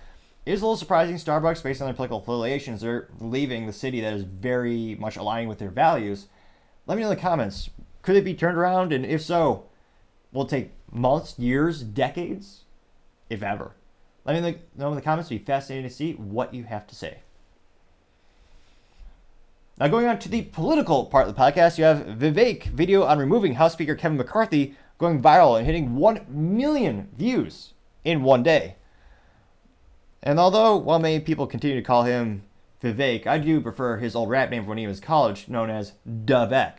It 0.45 0.53
is 0.53 0.61
a 0.61 0.65
little 0.65 0.77
surprising 0.77 1.17
Starbucks, 1.17 1.63
based 1.63 1.81
on 1.81 1.87
their 1.87 1.95
political 1.95 2.19
affiliations, 2.19 2.81
they're 2.81 3.09
leaving 3.21 3.67
the 3.67 3.73
city 3.73 4.01
that 4.01 4.13
is 4.13 4.25
very 4.25 4.97
much 4.97 5.17
aligning 5.17 5.49
with 5.49 5.59
their 5.59 5.71
values. 5.71 6.27
Let 6.87 6.97
me 6.97 7.03
know 7.03 7.11
in 7.11 7.17
the 7.17 7.23
comments. 7.23 7.71
Could 8.03 8.17
it 8.17 8.25
be 8.25 8.35
turned 8.35 8.59
around? 8.59 8.93
And 8.93 9.07
if 9.07 9.23
so, 9.23 9.67
will 10.33 10.43
it 10.43 10.49
take 10.49 10.73
months, 10.91 11.39
years, 11.39 11.83
decades, 11.83 12.65
if 13.31 13.41
ever? 13.41 13.77
Let 14.25 14.43
me 14.43 14.57
know 14.77 14.89
in 14.89 14.97
the 14.97 15.03
comments. 15.03 15.31
It'd 15.31 15.45
be 15.45 15.47
fascinating 15.47 15.89
to 15.89 15.95
see 15.95 16.15
what 16.15 16.53
you 16.53 16.65
have 16.65 16.89
to 16.89 16.95
say. 16.97 17.19
Now, 19.79 19.87
going 19.87 20.07
on 20.07 20.19
to 20.19 20.29
the 20.29 20.43
political 20.43 21.07
part 21.07 21.29
of 21.29 21.35
the 21.35 21.41
podcast, 21.41 21.79
you 21.79 21.85
have 21.85 22.19
Vivek 22.19 22.65
video 22.65 23.05
on 23.05 23.19
removing 23.19 23.55
House 23.55 23.73
Speaker 23.75 23.95
Kevin 23.95 24.19
McCarthy 24.19 24.75
going 24.99 25.23
viral 25.23 25.57
and 25.57 25.67
hitting 25.67 25.95
1 25.95 26.27
million 26.29 27.09
views 27.17 27.75
in 28.05 28.23
one 28.23 28.43
day. 28.43 28.75
And 30.23 30.39
although, 30.39 30.77
while 30.77 30.99
many 30.99 31.21
people 31.21 31.47
continue 31.47 31.77
to 31.77 31.83
call 31.83 32.05
him 32.05 32.45
Vivek, 32.83 33.27
I 33.27 33.39
do 33.39 33.61
prefer 33.61 33.97
his 33.97 34.15
old 34.15 34.31
rap 34.31 34.51
name 34.51 34.63
from 34.63 34.71
when 34.71 34.79
he 34.79 34.87
was 34.87 35.01
college, 35.01 35.49
known 35.49 35.69
as 35.71 35.95
Da 36.25 36.47
Vek. 36.47 36.75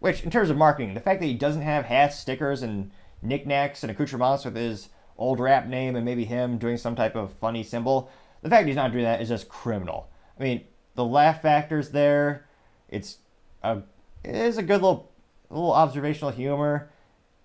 Which, 0.00 0.22
in 0.22 0.30
terms 0.30 0.50
of 0.50 0.56
marketing, 0.56 0.94
the 0.94 1.00
fact 1.00 1.20
that 1.20 1.26
he 1.26 1.34
doesn't 1.34 1.62
have 1.62 1.86
hats, 1.86 2.18
stickers, 2.18 2.62
and 2.62 2.90
knickknacks 3.22 3.82
and 3.82 3.90
accoutrements 3.90 4.44
with 4.44 4.56
his 4.56 4.88
old 5.16 5.40
rap 5.40 5.66
name 5.66 5.96
and 5.96 6.04
maybe 6.04 6.24
him 6.24 6.58
doing 6.58 6.76
some 6.76 6.96
type 6.96 7.14
of 7.14 7.32
funny 7.34 7.62
symbol. 7.62 8.10
The 8.42 8.50
fact 8.50 8.66
he's 8.66 8.76
not 8.76 8.92
doing 8.92 9.04
that 9.04 9.22
is 9.22 9.28
just 9.28 9.48
criminal. 9.48 10.10
I 10.38 10.42
mean, 10.42 10.64
the 10.94 11.04
laugh 11.04 11.42
factor's 11.42 11.90
there. 11.90 12.46
It's 12.88 13.18
a 13.62 13.82
it 14.22 14.34
is 14.34 14.58
a 14.58 14.62
good 14.62 14.82
little 14.82 15.12
little 15.50 15.72
observational 15.72 16.30
humor. 16.30 16.90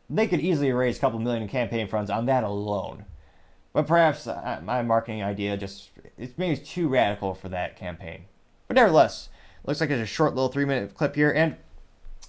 they 0.10 0.28
could 0.28 0.40
easily 0.40 0.72
raise 0.72 0.98
a 0.98 1.00
couple 1.00 1.20
million 1.20 1.44
in 1.44 1.50
campaign 1.50 1.88
funds 1.88 2.10
on 2.10 2.26
that 2.26 2.44
alone. 2.44 3.06
But 3.74 3.88
perhaps 3.88 4.26
uh, 4.28 4.62
my 4.64 4.82
marketing 4.82 5.24
idea 5.24 5.56
just 5.58 5.92
it's 6.18 6.38
maybe 6.38 6.58
too 6.58 6.88
radical 6.88 7.34
for 7.34 7.50
that 7.50 7.78
campaign. 7.78 8.26
But 8.68 8.76
nevertheless, 8.76 9.30
looks 9.64 9.82
like 9.82 9.90
it's 9.90 10.02
a 10.02 10.06
short 10.06 10.36
little 10.36 10.50
three 10.50 10.66
minute 10.66 10.96
clip 10.96 11.16
here. 11.16 11.32
And 11.32 11.56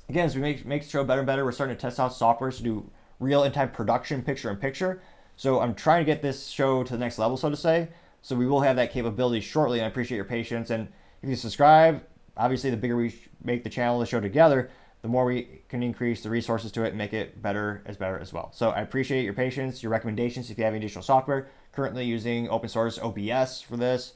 again, 0.08 0.26
as 0.26 0.34
we 0.34 0.42
make 0.42 0.66
make 0.66 0.82
the 0.82 0.88
show 0.88 1.04
better 1.04 1.20
and 1.20 1.26
better, 1.26 1.44
we're 1.44 1.52
starting 1.52 1.76
to 1.76 1.80
test 1.80 1.98
out 1.98 2.12
software 2.12 2.50
to 2.50 2.62
do 2.62 2.90
real 3.18 3.44
in 3.44 3.52
time 3.52 3.70
production, 3.70 4.22
picture 4.22 4.50
in 4.50 4.56
picture. 4.56 5.02
So 5.36 5.60
I'm 5.60 5.74
trying 5.74 6.04
to 6.04 6.04
get 6.04 6.20
this 6.20 6.48
show 6.48 6.82
to 6.82 6.92
the 6.92 6.98
next 6.98 7.18
level, 7.18 7.36
so 7.36 7.48
to 7.48 7.56
say. 7.56 7.88
So 8.22 8.36
we 8.36 8.46
will 8.46 8.60
have 8.60 8.76
that 8.76 8.92
capability 8.92 9.40
shortly, 9.40 9.78
and 9.78 9.86
I 9.86 9.88
appreciate 9.88 10.16
your 10.16 10.26
patience. 10.26 10.68
And 10.68 10.88
if 11.22 11.28
you 11.28 11.36
subscribe, 11.36 12.02
obviously 12.36 12.70
the 12.70 12.76
bigger 12.76 12.96
we 12.96 13.14
make 13.42 13.64
the 13.64 13.70
channel, 13.70 13.98
the 13.98 14.06
show 14.06 14.20
together, 14.20 14.70
the 15.02 15.08
more 15.08 15.24
we 15.24 15.62
can 15.68 15.82
increase 15.82 16.22
the 16.22 16.30
resources 16.30 16.72
to 16.72 16.84
it 16.84 16.88
and 16.88 16.98
make 16.98 17.12
it 17.12 17.40
better 17.40 17.82
as 17.86 17.96
better 17.96 18.18
as 18.18 18.32
well. 18.32 18.50
So 18.52 18.70
I 18.70 18.80
appreciate 18.80 19.24
your 19.24 19.32
patience, 19.32 19.82
your 19.82 19.90
recommendations 19.90 20.50
if 20.50 20.58
you 20.58 20.64
have 20.64 20.74
any 20.74 20.84
additional 20.84 21.02
software. 21.02 21.48
Currently 21.72 22.04
using 22.04 22.48
open 22.48 22.68
source 22.68 22.98
OBS 22.98 23.62
for 23.62 23.76
this. 23.76 24.12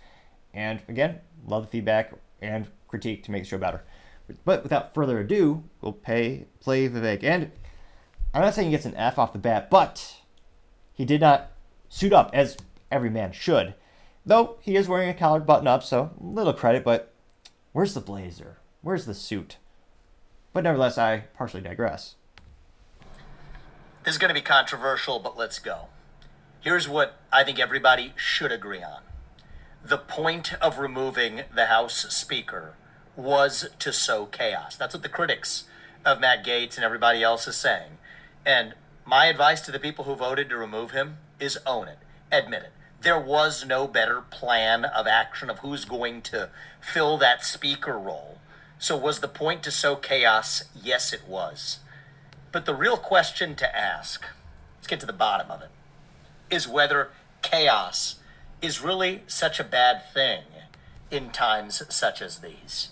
And 0.53 0.81
again, 0.89 1.21
love 1.47 1.65
the 1.65 1.71
feedback 1.71 2.13
and 2.43 2.67
critique 2.89 3.25
to 3.25 3.31
make 3.31 3.45
the 3.45 3.49
show 3.49 3.59
better. 3.59 3.83
But 4.45 4.63
without 4.63 4.95
further 4.95 5.21
ado, 5.21 5.65
we'll 5.81 5.93
pay, 5.93 6.47
play 6.61 6.89
Vivek. 6.89 7.23
And 7.23 7.51
I'm 8.33 8.43
not 8.43 8.55
saying 8.55 8.69
he 8.69 8.73
gets 8.73 8.87
an 8.87 8.97
F 8.97 9.19
off 9.19 9.33
the 9.33 9.39
bat, 9.39 9.71
but 9.71 10.17
he 10.93 11.05
did 11.05 11.21
not 11.21 11.51
suit 11.89 12.13
up 12.13 12.31
as 12.33 12.57
every 12.91 13.11
man 13.11 13.33
should. 13.33 13.75
Though 14.27 14.57
he 14.61 14.77
is 14.77 14.89
wearing 14.89 15.09
a 15.09 15.15
collared 15.15 15.47
button 15.47 15.67
up, 15.67 15.83
so 15.83 16.11
little 16.19 16.55
credit, 16.55 16.85
but 16.85 17.13
where's 17.73 17.95
the 17.95 18.01
blazer? 18.01 18.59
Where's 18.81 19.07
the 19.07 19.15
suit? 19.15 19.57
But 20.55 20.63
nevertheless, 20.63 20.97
I 20.97 21.25
partially 21.37 21.61
digress. 21.61 22.15
This 24.05 24.15
is 24.15 24.19
going 24.19 24.29
to 24.29 24.35
be 24.35 24.41
controversial, 24.41 25.19
but 25.19 25.37
let's 25.37 25.59
go. 25.59 25.89
Here's 26.61 26.89
what 26.89 27.19
I 27.33 27.43
think 27.43 27.59
everybody 27.59 28.13
should 28.17 28.53
agree 28.53 28.83
on. 28.83 29.03
The 29.85 29.99
point 29.99 30.55
of 30.63 30.79
removing 30.79 31.43
the 31.53 31.67
House 31.67 32.07
Speaker 32.15 32.77
was 33.17 33.69
to 33.81 33.93
sow 33.93 34.27
chaos. 34.27 34.77
That's 34.77 34.95
what 34.95 35.03
the 35.03 35.09
critics 35.09 35.65
of 36.05 36.21
Matt 36.21 36.47
Gaetz 36.47 36.77
and 36.77 36.85
everybody 36.85 37.23
else 37.23 37.49
is 37.49 37.57
saying. 37.57 37.99
And 38.47 38.75
my 39.05 39.27
advice 39.27 39.61
to 39.63 39.73
the 39.73 39.81
people 39.81 40.05
who 40.05 40.15
voted 40.15 40.49
to 40.51 40.57
remove 40.57 40.93
him 40.93 41.19
is 41.41 41.59
own 41.67 41.89
it, 41.89 41.99
admit 42.31 42.63
it. 42.63 42.73
There 43.01 43.21
was 43.21 43.67
no 43.67 43.89
better 43.89 44.21
plan 44.21 44.85
of 44.85 45.09
action 45.09 45.51
of 45.51 45.59
who's 45.59 45.85
going 45.85 46.23
to 46.23 46.51
fill 46.81 47.19
that 47.19 47.45
speaker 47.45 47.99
role 47.99 48.34
so, 48.85 48.99
was 48.99 49.21
the 49.21 49.29
point 49.29 49.63
to 49.63 49.71
sow 49.71 49.97
chaos? 49.97 50.65
Yes, 50.79 51.15
it 51.15 51.27
was. 51.27 51.79
But 52.53 52.67
the 52.67 52.75
real 52.75 52.99
question 52.99 53.55
to 53.55 53.75
ask, 53.75 54.27
let's 54.77 54.87
get 54.87 55.01
to 55.01 55.07
the 55.07 55.15
bottom 55.15 55.51
of 55.51 55.63
it, 55.63 55.71
is 56.51 56.69
whether 56.69 57.09
chaos 57.41 58.17
is 58.61 58.83
really 58.83 59.23
such 59.27 59.59
a 59.59 59.65
bad 59.65 60.03
thing 60.13 60.43
in 61.11 61.31
times 61.31 61.83
such 61.89 62.21
as 62.21 62.41
these. 62.41 62.91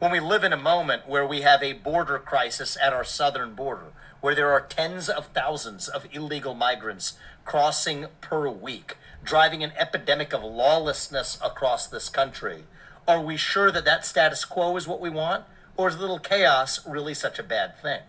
When 0.00 0.10
we 0.10 0.18
live 0.18 0.42
in 0.42 0.52
a 0.52 0.56
moment 0.56 1.06
where 1.06 1.24
we 1.24 1.42
have 1.42 1.62
a 1.62 1.74
border 1.74 2.18
crisis 2.18 2.76
at 2.82 2.92
our 2.92 3.04
southern 3.04 3.54
border, 3.54 3.92
where 4.20 4.34
there 4.34 4.50
are 4.50 4.60
tens 4.60 5.08
of 5.08 5.26
thousands 5.26 5.86
of 5.86 6.08
illegal 6.10 6.54
migrants 6.54 7.12
crossing 7.44 8.06
per 8.20 8.48
week, 8.48 8.96
driving 9.22 9.62
an 9.62 9.74
epidemic 9.78 10.32
of 10.32 10.42
lawlessness 10.42 11.38
across 11.40 11.86
this 11.86 12.08
country 12.08 12.64
are 13.06 13.20
we 13.20 13.36
sure 13.36 13.70
that 13.70 13.84
that 13.84 14.04
status 14.04 14.44
quo 14.44 14.76
is 14.76 14.86
what 14.86 15.00
we 15.00 15.10
want? 15.10 15.44
Or 15.76 15.88
is 15.88 15.98
little 15.98 16.18
chaos 16.18 16.86
really 16.86 17.14
such 17.14 17.38
a 17.38 17.42
bad 17.42 17.80
thing? 17.80 18.00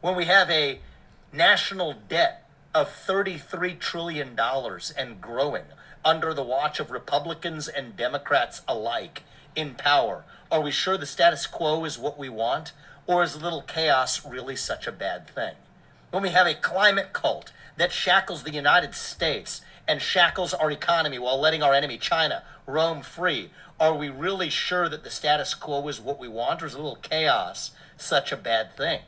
When 0.00 0.14
we 0.14 0.26
have 0.26 0.50
a 0.50 0.80
national 1.32 1.94
debt 2.08 2.48
of 2.74 2.88
$33 2.88 3.78
trillion 3.78 4.38
and 4.96 5.20
growing 5.20 5.64
under 6.04 6.32
the 6.32 6.42
watch 6.42 6.78
of 6.80 6.90
Republicans 6.90 7.66
and 7.66 7.96
Democrats 7.96 8.62
alike 8.68 9.22
in 9.56 9.74
power, 9.74 10.24
are 10.50 10.60
we 10.60 10.70
sure 10.70 10.96
the 10.96 11.06
status 11.06 11.46
quo 11.46 11.84
is 11.84 11.98
what 11.98 12.18
we 12.18 12.28
want? 12.28 12.72
Or 13.06 13.22
is 13.22 13.40
little 13.40 13.62
chaos 13.62 14.24
really 14.24 14.56
such 14.56 14.86
a 14.86 14.92
bad 14.92 15.28
thing? 15.28 15.54
When 16.10 16.22
we 16.22 16.30
have 16.30 16.46
a 16.46 16.54
climate 16.54 17.12
cult 17.12 17.52
that 17.76 17.92
shackles 17.92 18.42
the 18.42 18.52
United 18.52 18.94
States 18.94 19.62
and 19.88 20.02
shackles 20.02 20.52
our 20.54 20.70
economy 20.70 21.18
while 21.18 21.40
letting 21.40 21.62
our 21.62 21.74
enemy 21.74 21.98
China 21.98 22.44
roam 22.66 23.02
free, 23.02 23.50
are 23.80 23.94
we 23.94 24.10
really 24.10 24.50
sure 24.50 24.88
that 24.88 25.02
the 25.02 25.10
status 25.10 25.54
quo 25.54 25.88
is 25.88 26.00
what 26.00 26.18
we 26.18 26.28
want, 26.28 26.62
or 26.62 26.66
is 26.66 26.74
a 26.74 26.76
little 26.76 26.96
chaos 26.96 27.70
such 27.96 28.30
a 28.30 28.36
bad 28.36 28.76
thing? 28.76 29.00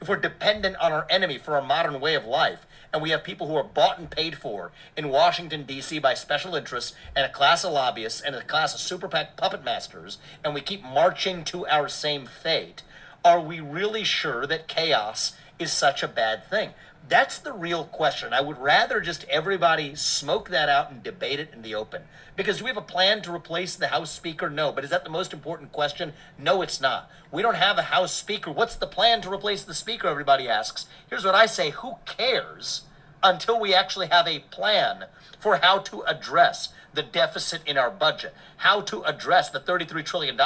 If 0.00 0.08
we're 0.08 0.16
dependent 0.16 0.76
on 0.76 0.90
our 0.90 1.06
enemy 1.10 1.38
for 1.38 1.54
our 1.54 1.62
modern 1.62 2.00
way 2.00 2.14
of 2.14 2.24
life, 2.24 2.66
and 2.92 3.02
we 3.02 3.10
have 3.10 3.24
people 3.24 3.46
who 3.46 3.56
are 3.56 3.62
bought 3.62 3.98
and 3.98 4.10
paid 4.10 4.36
for 4.36 4.72
in 4.96 5.08
Washington, 5.08 5.64
D.C. 5.64 5.98
by 5.98 6.14
special 6.14 6.54
interests 6.54 6.94
and 7.14 7.24
a 7.24 7.32
class 7.32 7.64
of 7.64 7.72
lobbyists 7.72 8.20
and 8.20 8.34
a 8.34 8.42
class 8.42 8.74
of 8.74 8.80
super 8.80 9.08
PAC 9.08 9.36
puppet 9.36 9.64
masters, 9.64 10.18
and 10.44 10.54
we 10.54 10.60
keep 10.60 10.82
marching 10.82 11.44
to 11.44 11.66
our 11.66 11.88
same 11.88 12.26
fate, 12.26 12.82
are 13.24 13.40
we 13.40 13.60
really 13.60 14.04
sure 14.04 14.46
that 14.46 14.68
chaos 14.68 15.34
is 15.58 15.72
such 15.72 16.02
a 16.02 16.08
bad 16.08 16.48
thing? 16.48 16.70
That's 17.08 17.38
the 17.38 17.52
real 17.52 17.84
question. 17.84 18.32
I 18.32 18.40
would 18.40 18.58
rather 18.58 19.00
just 19.00 19.24
everybody 19.24 19.94
smoke 19.94 20.48
that 20.50 20.68
out 20.68 20.90
and 20.90 21.02
debate 21.02 21.40
it 21.40 21.50
in 21.52 21.62
the 21.62 21.74
open. 21.74 22.02
Because 22.36 22.58
do 22.58 22.64
we 22.64 22.70
have 22.70 22.76
a 22.76 22.82
plan 22.82 23.22
to 23.22 23.34
replace 23.34 23.74
the 23.74 23.88
House 23.88 24.10
Speaker? 24.10 24.48
No. 24.48 24.72
But 24.72 24.84
is 24.84 24.90
that 24.90 25.04
the 25.04 25.10
most 25.10 25.32
important 25.32 25.72
question? 25.72 26.12
No, 26.38 26.62
it's 26.62 26.80
not. 26.80 27.10
We 27.30 27.42
don't 27.42 27.56
have 27.56 27.76
a 27.76 27.82
House 27.82 28.14
Speaker. 28.14 28.50
What's 28.50 28.76
the 28.76 28.86
plan 28.86 29.20
to 29.22 29.32
replace 29.32 29.62
the 29.64 29.74
Speaker? 29.74 30.08
Everybody 30.08 30.48
asks. 30.48 30.86
Here's 31.08 31.24
what 31.24 31.34
I 31.34 31.46
say 31.46 31.70
who 31.70 31.96
cares 32.06 32.82
until 33.22 33.60
we 33.60 33.74
actually 33.74 34.08
have 34.08 34.26
a 34.26 34.40
plan 34.50 35.04
for 35.38 35.56
how 35.56 35.78
to 35.78 36.02
address 36.02 36.70
the 36.94 37.02
deficit 37.02 37.62
in 37.66 37.78
our 37.78 37.90
budget, 37.90 38.34
how 38.58 38.80
to 38.82 39.02
address 39.02 39.50
the 39.50 39.60
$33 39.60 40.04
trillion 40.04 40.38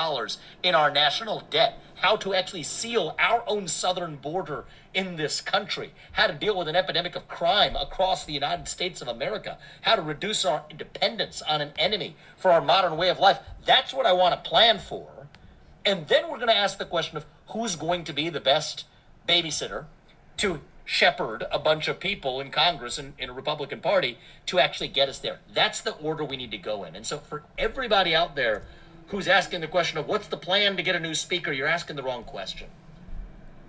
in 0.62 0.74
our 0.74 0.90
national 0.90 1.42
debt, 1.50 1.78
how 1.96 2.16
to 2.16 2.34
actually 2.34 2.62
seal 2.62 3.14
our 3.18 3.42
own 3.46 3.66
southern 3.66 4.16
border 4.16 4.64
in 4.96 5.16
this 5.16 5.42
country, 5.42 5.92
how 6.12 6.26
to 6.26 6.32
deal 6.32 6.56
with 6.56 6.68
an 6.68 6.74
epidemic 6.74 7.14
of 7.14 7.28
crime 7.28 7.76
across 7.76 8.24
the 8.24 8.32
United 8.32 8.66
States 8.66 9.02
of 9.02 9.08
America, 9.08 9.58
how 9.82 9.94
to 9.94 10.00
reduce 10.00 10.42
our 10.42 10.64
dependence 10.74 11.42
on 11.42 11.60
an 11.60 11.72
enemy 11.78 12.16
for 12.38 12.50
our 12.50 12.62
modern 12.62 12.96
way 12.96 13.10
of 13.10 13.20
life. 13.20 13.38
That's 13.66 13.92
what 13.92 14.06
I 14.06 14.14
want 14.14 14.32
to 14.34 14.50
plan 14.50 14.78
for. 14.78 15.28
And 15.84 16.08
then 16.08 16.24
we're 16.30 16.38
going 16.38 16.48
to 16.48 16.56
ask 16.56 16.78
the 16.78 16.86
question 16.86 17.18
of 17.18 17.26
who's 17.48 17.76
going 17.76 18.04
to 18.04 18.14
be 18.14 18.30
the 18.30 18.40
best 18.40 18.86
babysitter 19.28 19.84
to 20.38 20.60
shepherd 20.86 21.44
a 21.52 21.58
bunch 21.58 21.88
of 21.88 22.00
people 22.00 22.40
in 22.40 22.50
Congress 22.50 22.96
and 22.96 23.12
in 23.18 23.28
a 23.28 23.34
Republican 23.34 23.80
Party 23.80 24.16
to 24.46 24.58
actually 24.58 24.88
get 24.88 25.10
us 25.10 25.18
there. 25.18 25.40
That's 25.52 25.82
the 25.82 25.94
order 25.96 26.24
we 26.24 26.38
need 26.38 26.52
to 26.52 26.58
go 26.58 26.84
in. 26.84 26.96
And 26.96 27.06
so 27.06 27.18
for 27.18 27.42
everybody 27.58 28.14
out 28.14 28.34
there 28.34 28.62
who's 29.08 29.28
asking 29.28 29.60
the 29.60 29.68
question 29.68 29.98
of 29.98 30.08
what's 30.08 30.28
the 30.28 30.38
plan 30.38 30.76
to 30.78 30.82
get 30.82 30.96
a 30.96 31.00
new 31.00 31.14
speaker, 31.14 31.52
you're 31.52 31.66
asking 31.66 31.96
the 31.96 32.02
wrong 32.02 32.24
question. 32.24 32.68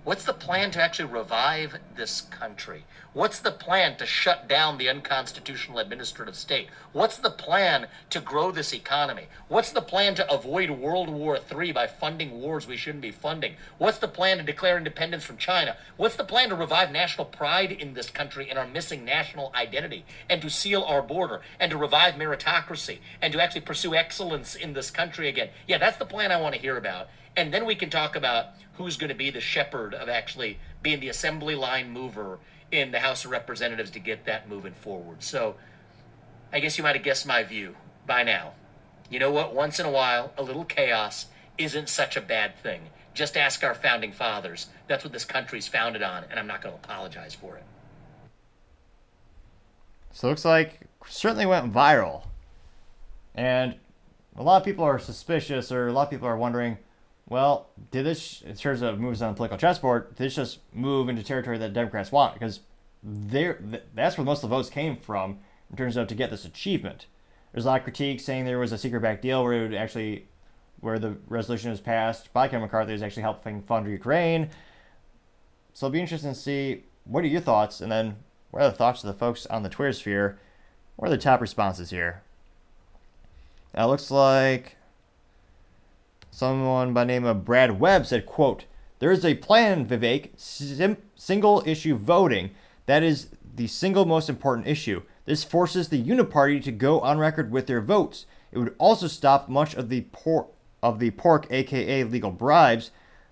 What's 0.08 0.24
the 0.24 0.32
plan 0.32 0.72
to 0.72 0.82
actually 0.82 1.12
revive 1.12 1.80
this 1.98 2.22
country? 2.22 2.86
What's 3.12 3.40
the 3.40 3.52
plan 3.52 3.98
to 3.98 4.06
shut 4.06 4.48
down 4.48 4.78
the 4.78 4.88
unconstitutional 4.88 5.80
administrative 5.80 6.38
state? 6.38 6.70
What's 6.94 7.18
the 7.18 7.30
plan 7.30 7.88
to 8.12 8.22
grow 8.22 8.52
this 8.52 8.74
economy? 8.74 9.24
What's 9.50 9.74
the 9.74 9.82
plan 9.82 10.16
to 10.16 10.34
avoid 10.34 10.70
World 10.70 11.10
War 11.10 11.38
III 11.52 11.74
by 11.74 11.88
funding 11.88 12.40
wars 12.40 12.68
we 12.68 12.78
shouldn't 12.78 13.02
be 13.02 13.12
funding? 13.12 13.56
What's 13.80 13.98
the 13.98 14.08
plan 14.08 14.38
to 14.38 14.44
declare 14.44 14.78
independence 14.78 15.26
from 15.26 15.36
China? 15.36 15.76
What's 15.98 16.16
the 16.16 16.24
plan 16.24 16.48
to 16.50 16.56
revive 16.56 16.90
national 16.90 17.26
pride 17.26 17.74
in 17.74 17.94
this 17.94 18.10
country 18.10 18.50
and 18.50 18.58
our 18.58 18.66
missing 18.66 19.04
national 19.04 19.52
identity 19.56 20.06
and 20.30 20.42
to 20.42 20.50
seal 20.50 20.84
our 20.84 21.02
border 21.02 21.42
and 21.60 21.70
to 21.72 21.78
revive 21.78 22.14
meritocracy 22.14 23.00
and 23.22 23.34
to 23.34 23.44
actually 23.44 23.60
pursue 23.60 23.94
excellence 23.94 24.56
in 24.56 24.72
this 24.72 24.90
country 24.90 25.28
again? 25.28 25.50
Yeah, 25.68 25.80
that's 25.80 25.98
the 25.98 26.06
plan 26.06 26.32
I 26.32 26.40
want 26.40 26.56
to 26.56 26.62
hear 26.62 26.78
about. 26.78 27.10
And 27.38 27.54
then 27.54 27.66
we 27.66 27.76
can 27.76 27.92
talk 27.92 28.16
about 28.16 28.48
who's 28.74 28.98
going 28.98 29.10
to 29.10 29.16
be 29.16 29.30
the 29.30 29.40
shepherd 29.40 29.94
of 29.94 30.10
actually 30.10 30.60
being 30.82 31.00
the 31.00 31.10
assembly 31.10 31.56
line 31.56 31.92
mover 31.92 32.40
in 32.72 32.92
the 32.92 33.00
House 33.00 33.24
of 33.24 33.32
Representatives 33.32 33.92
to 33.92 34.00
get 34.00 34.26
that 34.26 34.50
moving 34.50 34.74
forward. 34.74 35.24
So 35.24 35.56
I 36.52 36.60
guess 36.60 36.78
you 36.78 36.84
might 36.84 36.96
have 36.96 37.04
guessed 37.04 37.28
my 37.28 37.44
view 37.44 37.76
by 38.08 38.24
now. 38.24 38.54
You 39.10 39.20
know 39.20 39.32
what? 39.32 39.54
Once 39.54 39.80
in 39.80 39.86
a 39.86 39.92
while, 39.92 40.34
a 40.38 40.44
little 40.44 40.66
chaos 40.66 41.28
isn't 41.58 41.90
such 41.90 42.18
a 42.18 42.22
bad 42.22 42.58
thing. 42.58 42.82
Just 43.14 43.38
ask 43.38 43.64
our 43.64 43.76
founding 43.76 44.12
fathers. 44.12 44.68
That's 44.88 45.04
what 45.04 45.14
this 45.14 45.26
country's 45.26 45.68
founded 45.68 46.02
on, 46.02 46.26
and 46.30 46.40
I'm 46.40 46.48
not 46.48 46.62
going 46.62 46.76
to 46.76 46.84
apologize 46.84 47.34
for 47.34 47.56
it. 47.56 47.64
So 50.12 50.28
it 50.28 50.32
looks 50.32 50.46
like 50.46 50.82
certainly 51.08 51.46
went 51.46 51.72
viral. 51.72 52.24
And 53.34 53.76
a 54.36 54.44
lot 54.44 54.58
of 54.58 54.66
people 54.66 54.84
are 54.84 55.00
suspicious, 55.00 55.72
or 55.72 55.88
a 55.88 55.94
lot 55.94 56.04
of 56.04 56.10
people 56.10 56.28
are 56.28 56.38
wondering 56.38 56.78
well, 57.30 57.68
did 57.92 58.06
this, 58.06 58.42
in 58.42 58.56
terms 58.56 58.82
of 58.82 59.00
moves 59.00 59.22
on 59.22 59.34
the 59.34 59.36
political 59.36 59.58
chessboard, 59.58 60.16
did 60.16 60.26
this 60.26 60.36
just 60.36 60.60
move 60.74 61.10
into 61.10 61.24
territory 61.24 61.58
that 61.58 61.74
Democrats 61.74 62.12
want? 62.12 62.34
Because 62.34 62.62
there, 63.04 63.60
that's 63.94 64.18
where 64.18 64.26
most 64.26 64.44
of 64.44 64.50
the 64.50 64.56
votes 64.56 64.70
came 64.70 64.96
from 64.96 65.40
in 65.70 65.76
terms 65.76 65.98
of 65.98 66.08
to 66.08 66.16
get 66.16 66.30
this 66.30 66.46
achievement. 66.46 67.06
There's 67.52 67.66
a 67.66 67.68
lot 67.68 67.80
of 67.80 67.84
critique 67.84 68.22
saying 68.22 68.46
there 68.46 68.60
was 68.60 68.72
a 68.72 68.78
secret 68.78 69.02
back 69.02 69.22
deal 69.22 69.44
where 69.44 69.54
it 69.54 69.62
would 69.62 69.74
actually, 69.74 70.28
where 70.80 71.00
the 71.00 71.18
resolution 71.28 71.70
was 71.70 71.82
passed 71.82 72.32
by 72.32 72.48
Kevin 72.48 72.62
McCarthy 72.62 72.94
is 72.94 73.02
actually 73.02 73.24
helping 73.24 73.62
fund 73.62 73.90
Ukraine. 73.90 74.50
So 75.74 75.88
it'll 75.88 75.94
be 75.94 76.00
interesting 76.00 76.34
to 76.34 76.40
see 76.40 76.84
what 77.04 77.24
are 77.24 77.28
your 77.28 77.42
thoughts? 77.42 77.82
And 77.82 77.92
then 77.92 78.16
what 78.52 78.64
are 78.64 78.70
the 78.70 78.76
thoughts 78.76 79.04
of 79.04 79.08
the 79.08 79.20
folks 79.20 79.46
on 79.48 79.64
the 79.64 79.70
Twitter 79.70 79.94
sphere? 79.94 80.40
What 80.96 81.10
are 81.10 81.12
the 81.12 81.18
top 81.18 81.42
responses 81.42 81.90
here? 81.90 82.22
Now 83.76 83.86
it 83.86 83.88
looks 83.88 84.10
like 84.10 84.77
someone 86.38 86.94
by 86.94 87.04
name 87.04 87.26
of 87.26 87.44
Brad 87.44 87.80
Webb 87.80 88.06
said, 88.06 88.28
quote, 88.28 88.66
there 89.00 89.10
is 89.10 89.26
a 89.26 89.34
plan, 89.34 89.88
Vivek, 89.88 90.30
sim- 90.38 90.98
single 91.16 91.64
issue 91.66 91.96
voting. 91.96 92.52
That 92.86 93.02
is 93.02 93.30
the 93.56 93.66
single 93.66 94.06
most 94.06 94.30
important 94.30 94.68
issue. 94.68 95.02
This 95.26 95.44
forces 95.44 95.90
the 95.90 96.04
uniparty 96.04 96.64
to 96.64 96.72
go 96.72 97.00
on 97.00 97.18
record 97.18 97.52
with 97.52 97.66
their 97.66 97.82
votes. 97.82 98.28
It 98.52 98.60
would 98.60 98.76
also 98.78 99.08
stop 99.08 99.50
much 99.50 99.74
of 99.74 99.90
the 99.90 100.02
pork 100.12 100.50
of 100.84 101.00
the 101.00 101.10
pork, 101.10 101.48
aka 101.50 102.04
legal 102.04 102.30
bribes. 102.30 102.92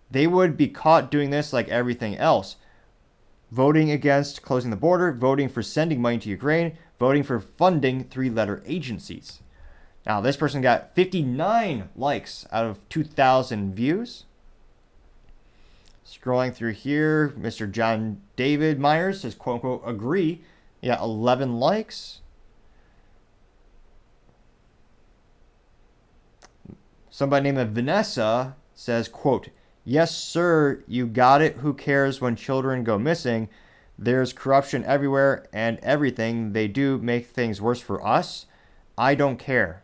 They 0.10 0.26
would 0.26 0.58
be 0.58 0.68
caught 0.68 1.12
doing 1.12 1.30
this 1.30 1.53
like 1.53 1.70
everything 1.70 2.18
else. 2.18 2.56
Voting 3.51 3.91
against 3.91 4.41
closing 4.41 4.72
the 4.72 4.76
border, 4.78 5.12
voting 5.12 5.47
for 5.47 5.62
sending 5.62 6.01
money 6.01 6.18
to 6.18 6.30
Ukraine, 6.30 6.76
voting 6.97 7.22
for 7.22 7.39
funding 7.39 8.06
three 8.06 8.32
letter 8.32 8.64
agencies. 8.66 9.43
Now, 10.06 10.22
this 10.22 10.38
person 10.38 10.62
got 10.62 10.93
59 10.93 11.89
likes 11.95 12.45
out 12.51 12.66
of 12.66 12.89
2,000 12.89 13.74
views. 13.74 14.26
Scrolling 16.06 16.53
through 16.53 16.74
here, 16.74 17.34
Mr. 17.38 17.70
John 17.70 18.22
David 18.36 18.80
Myers 18.80 19.22
says, 19.22 19.34
quote 19.34 19.56
unquote, 19.56 19.82
agree. 19.86 20.41
Yeah, 20.82 21.01
11 21.01 21.60
likes. 21.60 22.22
Somebody 27.10 27.49
named 27.49 27.74
Vanessa 27.74 28.56
says, 28.76 29.08
quote, 29.08 29.49
Yes, 29.88 30.16
sir, 30.16 30.84
you 30.88 31.08
got 31.08 31.41
it. 31.41 31.58
Who 31.58 31.74
cares 31.74 32.20
when 32.20 32.36
children 32.36 32.84
go 32.84 32.99
missing? 32.99 33.49
There's 33.97 34.34
corruption 34.34 34.84
everywhere, 34.84 35.47
and 35.53 35.80
everything 35.80 36.53
they 36.53 36.68
do 36.68 36.97
make 36.97 37.28
things 37.28 37.62
worse 37.62 37.80
for 37.80 38.06
us. 38.06 38.47
I 38.97 39.16
don't 39.16 39.38
care. 39.38 39.84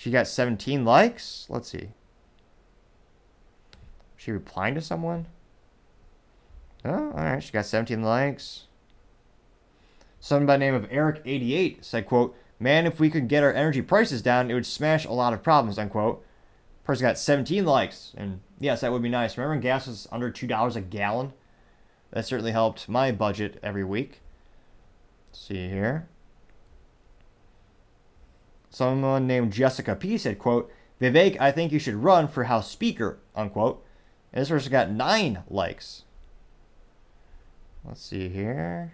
She 0.00 0.10
got 0.10 0.26
17 0.26 0.82
likes? 0.82 1.44
Let's 1.50 1.68
see. 1.68 1.90
She 4.16 4.30
replying 4.30 4.74
to 4.76 4.80
someone? 4.80 5.26
Oh, 6.86 7.10
alright. 7.10 7.42
She 7.42 7.52
got 7.52 7.66
17 7.66 8.02
likes. 8.02 8.62
Someone 10.18 10.46
by 10.46 10.54
the 10.54 10.60
name 10.60 10.72
of 10.72 10.88
Eric88 10.88 11.84
said, 11.84 12.06
quote, 12.06 12.34
Man, 12.58 12.86
if 12.86 12.98
we 12.98 13.10
could 13.10 13.28
get 13.28 13.42
our 13.42 13.52
energy 13.52 13.82
prices 13.82 14.22
down, 14.22 14.50
it 14.50 14.54
would 14.54 14.64
smash 14.64 15.04
a 15.04 15.12
lot 15.12 15.34
of 15.34 15.42
problems, 15.42 15.78
unquote. 15.78 16.24
Person 16.82 17.04
got 17.04 17.18
17 17.18 17.66
likes, 17.66 18.14
and 18.16 18.40
yes, 18.58 18.80
that 18.80 18.92
would 18.92 19.02
be 19.02 19.10
nice. 19.10 19.36
Remember 19.36 19.52
when 19.52 19.60
gas 19.60 19.86
was 19.86 20.08
under 20.10 20.30
$2 20.30 20.76
a 20.76 20.80
gallon? 20.80 21.34
That 22.10 22.24
certainly 22.24 22.52
helped 22.52 22.88
my 22.88 23.12
budget 23.12 23.58
every 23.62 23.84
week. 23.84 24.22
Let's 25.28 25.40
see 25.40 25.68
here. 25.68 26.08
Someone 28.70 29.26
named 29.26 29.52
Jessica 29.52 29.96
P 29.96 30.16
said, 30.16 30.38
quote, 30.38 30.72
Vivek, 31.00 31.36
I 31.40 31.50
think 31.50 31.72
you 31.72 31.78
should 31.78 31.94
run 31.94 32.28
for 32.28 32.44
House 32.44 32.70
Speaker, 32.70 33.18
unquote. 33.34 33.84
And 34.32 34.40
this 34.40 34.48
person 34.48 34.70
got 34.70 34.90
nine 34.90 35.42
likes. 35.48 36.04
Let's 37.84 38.02
see 38.02 38.28
here. 38.28 38.92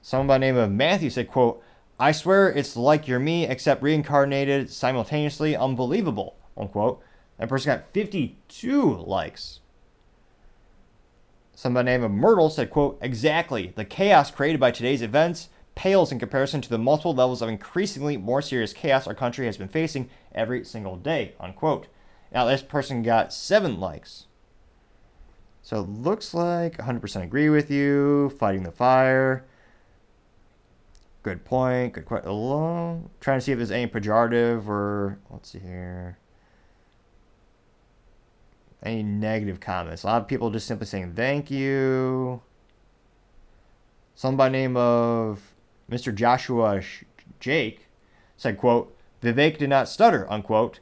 Someone 0.00 0.26
by 0.26 0.34
the 0.34 0.40
name 0.40 0.56
of 0.56 0.72
Matthew 0.72 1.10
said, 1.10 1.28
quote, 1.28 1.62
I 2.00 2.10
swear 2.10 2.50
it's 2.50 2.76
like 2.76 3.06
you're 3.06 3.20
me, 3.20 3.46
except 3.46 3.82
reincarnated 3.82 4.68
simultaneously. 4.70 5.54
Unbelievable, 5.54 6.34
unquote. 6.56 7.00
That 7.38 7.48
person 7.48 7.72
got 7.72 7.92
52 7.92 8.96
likes. 8.96 9.60
Someone 11.54 11.84
by 11.84 11.92
the 11.92 11.98
name 11.98 12.04
of 12.04 12.10
Myrtle 12.10 12.50
said, 12.50 12.70
quote, 12.70 12.98
exactly. 13.00 13.72
The 13.76 13.84
chaos 13.84 14.32
created 14.32 14.58
by 14.58 14.72
today's 14.72 15.02
events 15.02 15.48
pales 15.74 16.12
in 16.12 16.18
comparison 16.18 16.60
to 16.60 16.68
the 16.68 16.78
multiple 16.78 17.14
levels 17.14 17.42
of 17.42 17.48
increasingly 17.48 18.16
more 18.16 18.42
serious 18.42 18.72
chaos 18.72 19.06
our 19.06 19.14
country 19.14 19.46
has 19.46 19.56
been 19.56 19.68
facing 19.68 20.10
every 20.34 20.64
single 20.64 20.96
day, 20.96 21.34
unquote. 21.40 21.86
Now, 22.32 22.46
this 22.46 22.62
person 22.62 23.02
got 23.02 23.32
seven 23.32 23.78
likes. 23.80 24.26
So 25.62 25.80
it 25.80 25.88
looks 25.88 26.34
like 26.34 26.78
100% 26.78 27.22
agree 27.22 27.48
with 27.48 27.70
you, 27.70 28.30
fighting 28.38 28.64
the 28.64 28.72
fire. 28.72 29.44
Good 31.22 31.44
point. 31.44 31.92
Good 31.92 32.04
question. 32.04 33.10
Trying 33.20 33.38
to 33.38 33.40
see 33.40 33.52
if 33.52 33.58
there's 33.58 33.70
any 33.70 33.86
pejorative 33.86 34.66
or 34.66 35.18
let's 35.30 35.50
see 35.50 35.60
here. 35.60 36.18
Any 38.82 39.04
negative 39.04 39.60
comments? 39.60 40.02
A 40.02 40.06
lot 40.06 40.22
of 40.22 40.28
people 40.28 40.50
just 40.50 40.66
simply 40.66 40.86
saying 40.86 41.14
thank 41.14 41.48
you. 41.48 42.42
Some 44.16 44.36
by 44.36 44.48
name 44.48 44.76
of 44.76 45.51
Mr. 45.92 46.14
Joshua 46.14 46.80
Jake 47.40 47.86
said, 48.36 48.58
"quote 48.58 48.96
Vivek 49.22 49.58
did 49.58 49.68
not 49.68 49.88
stutter." 49.88 50.26
Unquote. 50.30 50.80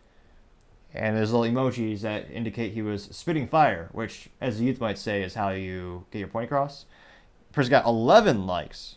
And 0.93 1.17
there's 1.17 1.33
little 1.33 1.47
emojis 1.47 2.01
that 2.01 2.31
indicate 2.33 2.73
he 2.73 2.83
was 2.83 3.05
spitting 3.05 3.47
fire, 3.47 3.91
which, 3.93 4.29
as 4.41 4.59
the 4.59 4.65
youth 4.65 4.81
might 4.81 4.99
say, 4.99 5.23
is 5.23 5.35
how 5.35 5.51
you 5.51 6.05
get 6.11 6.19
your 6.19 6.29
point 6.29 6.47
across. 6.47 6.85
Person 7.53 7.71
got 7.71 7.87
11 7.87 8.47
likes. 8.47 8.97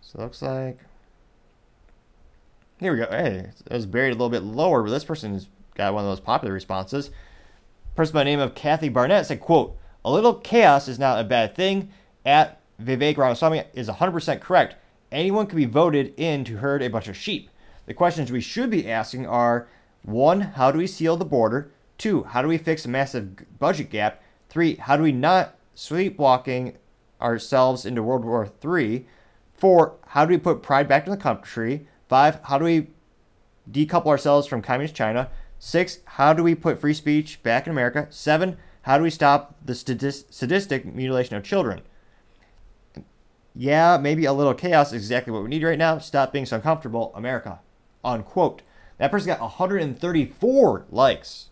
So 0.00 0.18
it 0.18 0.22
looks 0.22 0.42
like. 0.42 0.78
Here 2.80 2.92
we 2.92 2.98
go. 2.98 3.06
Hey, 3.10 3.50
it 3.66 3.72
was 3.72 3.86
buried 3.86 4.10
a 4.10 4.14
little 4.14 4.28
bit 4.28 4.42
lower, 4.42 4.82
but 4.82 4.90
this 4.90 5.04
person's 5.04 5.48
got 5.74 5.94
one 5.94 6.04
of 6.04 6.10
those 6.10 6.20
popular 6.20 6.54
responses. 6.54 7.10
Person 7.94 8.14
by 8.14 8.20
the 8.20 8.24
name 8.24 8.40
of 8.40 8.54
Kathy 8.54 8.88
Barnett 8.88 9.26
said, 9.26 9.40
quote, 9.40 9.76
A 10.04 10.10
little 10.10 10.34
chaos 10.34 10.88
is 10.88 10.98
not 10.98 11.20
a 11.20 11.24
bad 11.24 11.54
thing. 11.54 11.90
At 12.24 12.57
Vivek 12.82 13.16
Ramaswamy 13.16 13.64
is 13.74 13.88
100% 13.88 14.40
correct. 14.40 14.76
Anyone 15.10 15.46
can 15.46 15.56
be 15.56 15.64
voted 15.64 16.14
in 16.16 16.44
to 16.44 16.58
herd 16.58 16.82
a 16.82 16.88
bunch 16.88 17.08
of 17.08 17.16
sheep. 17.16 17.50
The 17.86 17.94
questions 17.94 18.30
we 18.30 18.40
should 18.40 18.70
be 18.70 18.90
asking 18.90 19.26
are 19.26 19.66
one, 20.02 20.40
how 20.40 20.70
do 20.70 20.78
we 20.78 20.86
seal 20.86 21.16
the 21.16 21.24
border? 21.24 21.70
Two, 21.96 22.22
how 22.22 22.42
do 22.42 22.48
we 22.48 22.58
fix 22.58 22.84
a 22.84 22.88
massive 22.88 23.58
budget 23.58 23.90
gap? 23.90 24.22
Three, 24.48 24.76
how 24.76 24.96
do 24.96 25.02
we 25.02 25.12
not 25.12 25.56
sleepwalking 25.74 26.76
ourselves 27.20 27.84
into 27.84 28.02
World 28.02 28.24
War 28.24 28.48
III? 28.64 29.06
Four, 29.54 29.96
how 30.06 30.24
do 30.24 30.30
we 30.30 30.38
put 30.38 30.62
pride 30.62 30.86
back 30.86 31.06
in 31.06 31.10
the 31.10 31.16
country? 31.16 31.88
Five, 32.08 32.38
how 32.44 32.58
do 32.58 32.64
we 32.64 32.88
decouple 33.70 34.06
ourselves 34.06 34.46
from 34.46 34.62
communist 34.62 34.94
China? 34.94 35.28
Six, 35.58 35.98
how 36.04 36.32
do 36.32 36.44
we 36.44 36.54
put 36.54 36.78
free 36.78 36.94
speech 36.94 37.42
back 37.42 37.66
in 37.66 37.72
America? 37.72 38.06
Seven, 38.10 38.56
how 38.82 38.96
do 38.96 39.02
we 39.02 39.10
stop 39.10 39.56
the 39.64 39.74
sadistic 39.74 40.84
mutilation 40.86 41.34
of 41.34 41.42
children? 41.42 41.82
Yeah, 43.60 43.98
maybe 44.00 44.24
a 44.24 44.32
little 44.32 44.54
chaos 44.54 44.92
is 44.92 45.02
exactly 45.02 45.32
what 45.32 45.42
we 45.42 45.48
need 45.48 45.64
right 45.64 45.76
now. 45.76 45.98
Stop 45.98 46.32
being 46.32 46.46
so 46.46 46.56
uncomfortable, 46.56 47.10
America. 47.16 47.58
Unquote. 48.04 48.62
That 48.98 49.10
person 49.10 49.26
got 49.26 49.40
134 49.40 50.86
likes. 50.92 51.48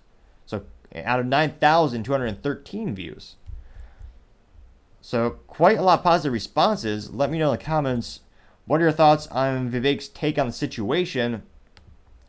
So 0.47 0.63
out 0.95 1.19
of 1.19 1.27
9,213 1.27 2.95
views. 2.95 3.35
So, 5.01 5.31
quite 5.49 5.79
a 5.79 5.83
lot 5.83 5.99
of 5.99 6.05
positive 6.05 6.33
responses. 6.33 7.11
Let 7.11 7.29
me 7.29 7.39
know 7.39 7.53
in 7.53 7.59
the 7.59 7.65
comments 7.65 8.21
what 8.67 8.81
are 8.81 8.85
your 8.85 8.93
thoughts 8.93 9.27
on 9.27 9.69
Vivek's 9.69 10.07
take 10.07 10.39
on 10.39 10.47
the 10.47 10.53
situation? 10.53 11.43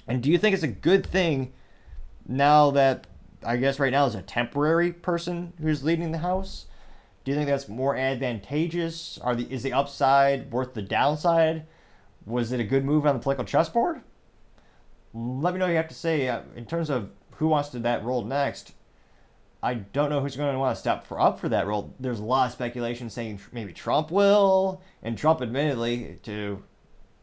And 0.07 0.23
do 0.23 0.32
you 0.32 0.39
think 0.39 0.55
it's 0.55 0.63
a 0.63 0.67
good 0.67 1.05
thing 1.05 1.53
now 2.28 2.71
that 2.71 3.05
I 3.43 3.57
guess 3.57 3.80
right 3.80 3.91
now 3.91 4.07
is 4.07 4.15
a 4.15 4.23
temporary 4.23 4.91
person 4.91 5.53
who's 5.61 5.84
leading 5.84 6.11
the 6.11 6.17
House? 6.17 6.65
Do 7.28 7.32
you 7.32 7.38
think 7.38 7.49
that's 7.49 7.67
more 7.67 7.97
advantageous? 7.97 9.19
Are 9.21 9.36
the 9.36 9.51
is 9.51 9.61
the 9.61 9.73
upside 9.73 10.49
worth 10.49 10.73
the 10.73 10.82
downside? 10.82 11.65
Was 12.25 12.53
it 12.53 12.61
a 12.61 12.63
good 12.63 12.86
move 12.86 13.05
on 13.05 13.15
the 13.15 13.19
political 13.19 13.43
chessboard? 13.43 13.99
Let 15.13 15.53
me 15.53 15.59
know 15.59 15.65
what 15.65 15.71
you 15.71 15.75
have 15.75 15.89
to 15.89 15.93
say 15.93 16.30
uh, 16.30 16.43
in 16.55 16.65
terms 16.65 16.89
of 16.89 17.09
who 17.32 17.49
wants 17.49 17.67
to 17.71 17.80
that 17.80 18.05
role 18.05 18.23
next. 18.23 18.71
I 19.61 19.73
don't 19.73 20.09
know 20.09 20.21
who's 20.21 20.38
going 20.38 20.53
to 20.53 20.57
want 20.57 20.73
to 20.78 20.80
step 20.80 21.05
for 21.05 21.19
up 21.19 21.38
for 21.38 21.49
that 21.49 21.67
role. 21.67 21.93
There's 21.99 22.21
a 22.21 22.23
lot 22.23 22.45
of 22.45 22.53
speculation 22.53 23.09
saying 23.09 23.41
maybe 23.51 23.73
Trump 23.73 24.09
will, 24.09 24.82
and 25.03 25.17
Trump, 25.17 25.41
admittedly, 25.41 26.19
to 26.23 26.63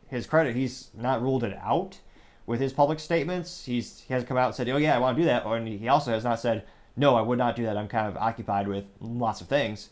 his 0.08 0.26
credit, 0.26 0.54
he's 0.54 0.90
not 0.94 1.22
ruled 1.22 1.44
it 1.44 1.56
out 1.62 2.00
with 2.44 2.60
his 2.60 2.74
public 2.74 3.00
statements. 3.00 3.64
He's 3.64 4.00
he 4.00 4.12
hasn't 4.12 4.28
come 4.28 4.36
out 4.36 4.48
and 4.48 4.54
said, 4.54 4.68
"Oh 4.68 4.76
yeah, 4.76 4.96
I 4.96 4.98
want 4.98 5.16
to 5.16 5.22
do 5.22 5.26
that," 5.28 5.46
and 5.46 5.66
he 5.66 5.88
also 5.88 6.10
has 6.10 6.24
not 6.24 6.40
said, 6.40 6.66
"No, 6.96 7.16
I 7.16 7.22
would 7.22 7.38
not 7.38 7.56
do 7.56 7.64
that. 7.64 7.76
I'm 7.76 7.88
kind 7.88 8.06
of 8.06 8.16
occupied 8.16 8.68
with 8.68 8.84
lots 9.00 9.40
of 9.40 9.48
things." 9.48 9.90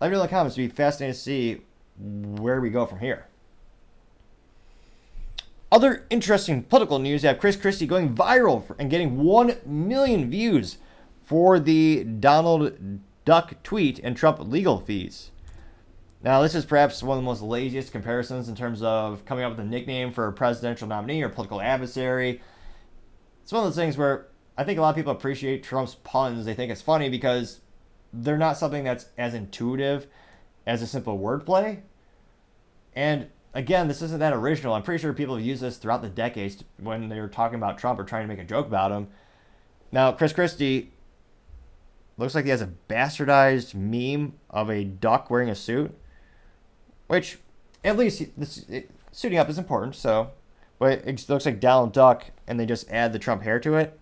Let 0.00 0.08
me 0.08 0.16
know 0.16 0.22
in 0.22 0.26
the 0.26 0.30
comments. 0.30 0.58
It'd 0.58 0.70
be 0.70 0.76
fascinating 0.76 1.14
to 1.14 1.18
see 1.18 1.60
where 1.98 2.60
we 2.60 2.70
go 2.70 2.86
from 2.86 2.98
here. 2.98 3.26
Other 5.70 6.06
interesting 6.10 6.62
political 6.62 6.98
news: 6.98 7.22
you 7.22 7.28
have 7.28 7.38
Chris 7.38 7.56
Christie 7.56 7.86
going 7.86 8.14
viral 8.14 8.64
and 8.78 8.90
getting 8.90 9.18
one 9.18 9.56
million 9.64 10.30
views 10.30 10.78
for 11.24 11.58
the 11.58 12.04
Donald 12.04 13.00
Duck 13.24 13.62
tweet 13.62 13.98
and 14.00 14.16
Trump 14.16 14.38
legal 14.40 14.80
fees. 14.80 15.30
Now, 16.22 16.40
this 16.42 16.54
is 16.54 16.64
perhaps 16.64 17.02
one 17.02 17.18
of 17.18 17.22
the 17.22 17.26
most 17.26 17.42
laziest 17.42 17.92
comparisons 17.92 18.48
in 18.48 18.54
terms 18.54 18.82
of 18.82 19.24
coming 19.24 19.44
up 19.44 19.50
with 19.52 19.60
a 19.60 19.68
nickname 19.68 20.10
for 20.10 20.26
a 20.26 20.32
presidential 20.32 20.88
nominee 20.88 21.22
or 21.22 21.28
political 21.28 21.60
adversary. 21.60 22.40
It's 23.42 23.52
one 23.52 23.62
of 23.62 23.68
those 23.68 23.76
things 23.76 23.98
where 23.98 24.26
I 24.56 24.64
think 24.64 24.78
a 24.78 24.82
lot 24.82 24.90
of 24.90 24.96
people 24.96 25.12
appreciate 25.12 25.62
Trump's 25.62 25.96
puns. 25.96 26.44
They 26.44 26.54
think 26.54 26.70
it's 26.70 26.82
funny 26.82 27.08
because 27.08 27.60
they're 28.12 28.38
not 28.38 28.56
something 28.56 28.84
that's 28.84 29.06
as 29.18 29.34
intuitive 29.34 30.06
as 30.66 30.80
a 30.82 30.86
simple 30.86 31.18
wordplay. 31.18 31.80
And 32.94 33.28
again, 33.52 33.88
this 33.88 34.02
isn't 34.02 34.20
that 34.20 34.32
original. 34.32 34.74
I'm 34.74 34.82
pretty 34.82 35.02
sure 35.02 35.12
people 35.12 35.36
have 35.36 35.44
used 35.44 35.62
this 35.62 35.76
throughout 35.76 36.02
the 36.02 36.08
decades 36.08 36.62
when 36.78 37.08
they 37.08 37.20
were 37.20 37.28
talking 37.28 37.56
about 37.56 37.78
Trump 37.78 37.98
or 37.98 38.04
trying 38.04 38.22
to 38.22 38.28
make 38.28 38.42
a 38.42 38.48
joke 38.48 38.66
about 38.66 38.92
him. 38.92 39.08
Now, 39.90 40.12
Chris 40.12 40.32
Christie 40.32 40.92
looks 42.16 42.34
like 42.34 42.44
he 42.44 42.50
has 42.50 42.62
a 42.62 42.72
bastardized 42.88 43.74
meme 43.74 44.34
of 44.50 44.70
a 44.70 44.84
duck 44.84 45.30
wearing 45.30 45.48
a 45.48 45.54
suit, 45.54 45.96
which 47.08 47.38
at 47.82 47.96
least 47.96 48.22
this 48.36 48.58
it, 48.68 48.90
suiting 49.12 49.38
up 49.38 49.48
is 49.48 49.58
important. 49.58 49.96
So, 49.96 50.30
but 50.78 51.06
it 51.06 51.28
looks 51.28 51.46
like 51.46 51.60
Donald 51.60 51.92
Duck, 51.92 52.26
and 52.46 52.58
they 52.58 52.66
just 52.66 52.88
add 52.90 53.12
the 53.12 53.18
Trump 53.18 53.42
hair 53.42 53.58
to 53.60 53.74
it. 53.74 53.98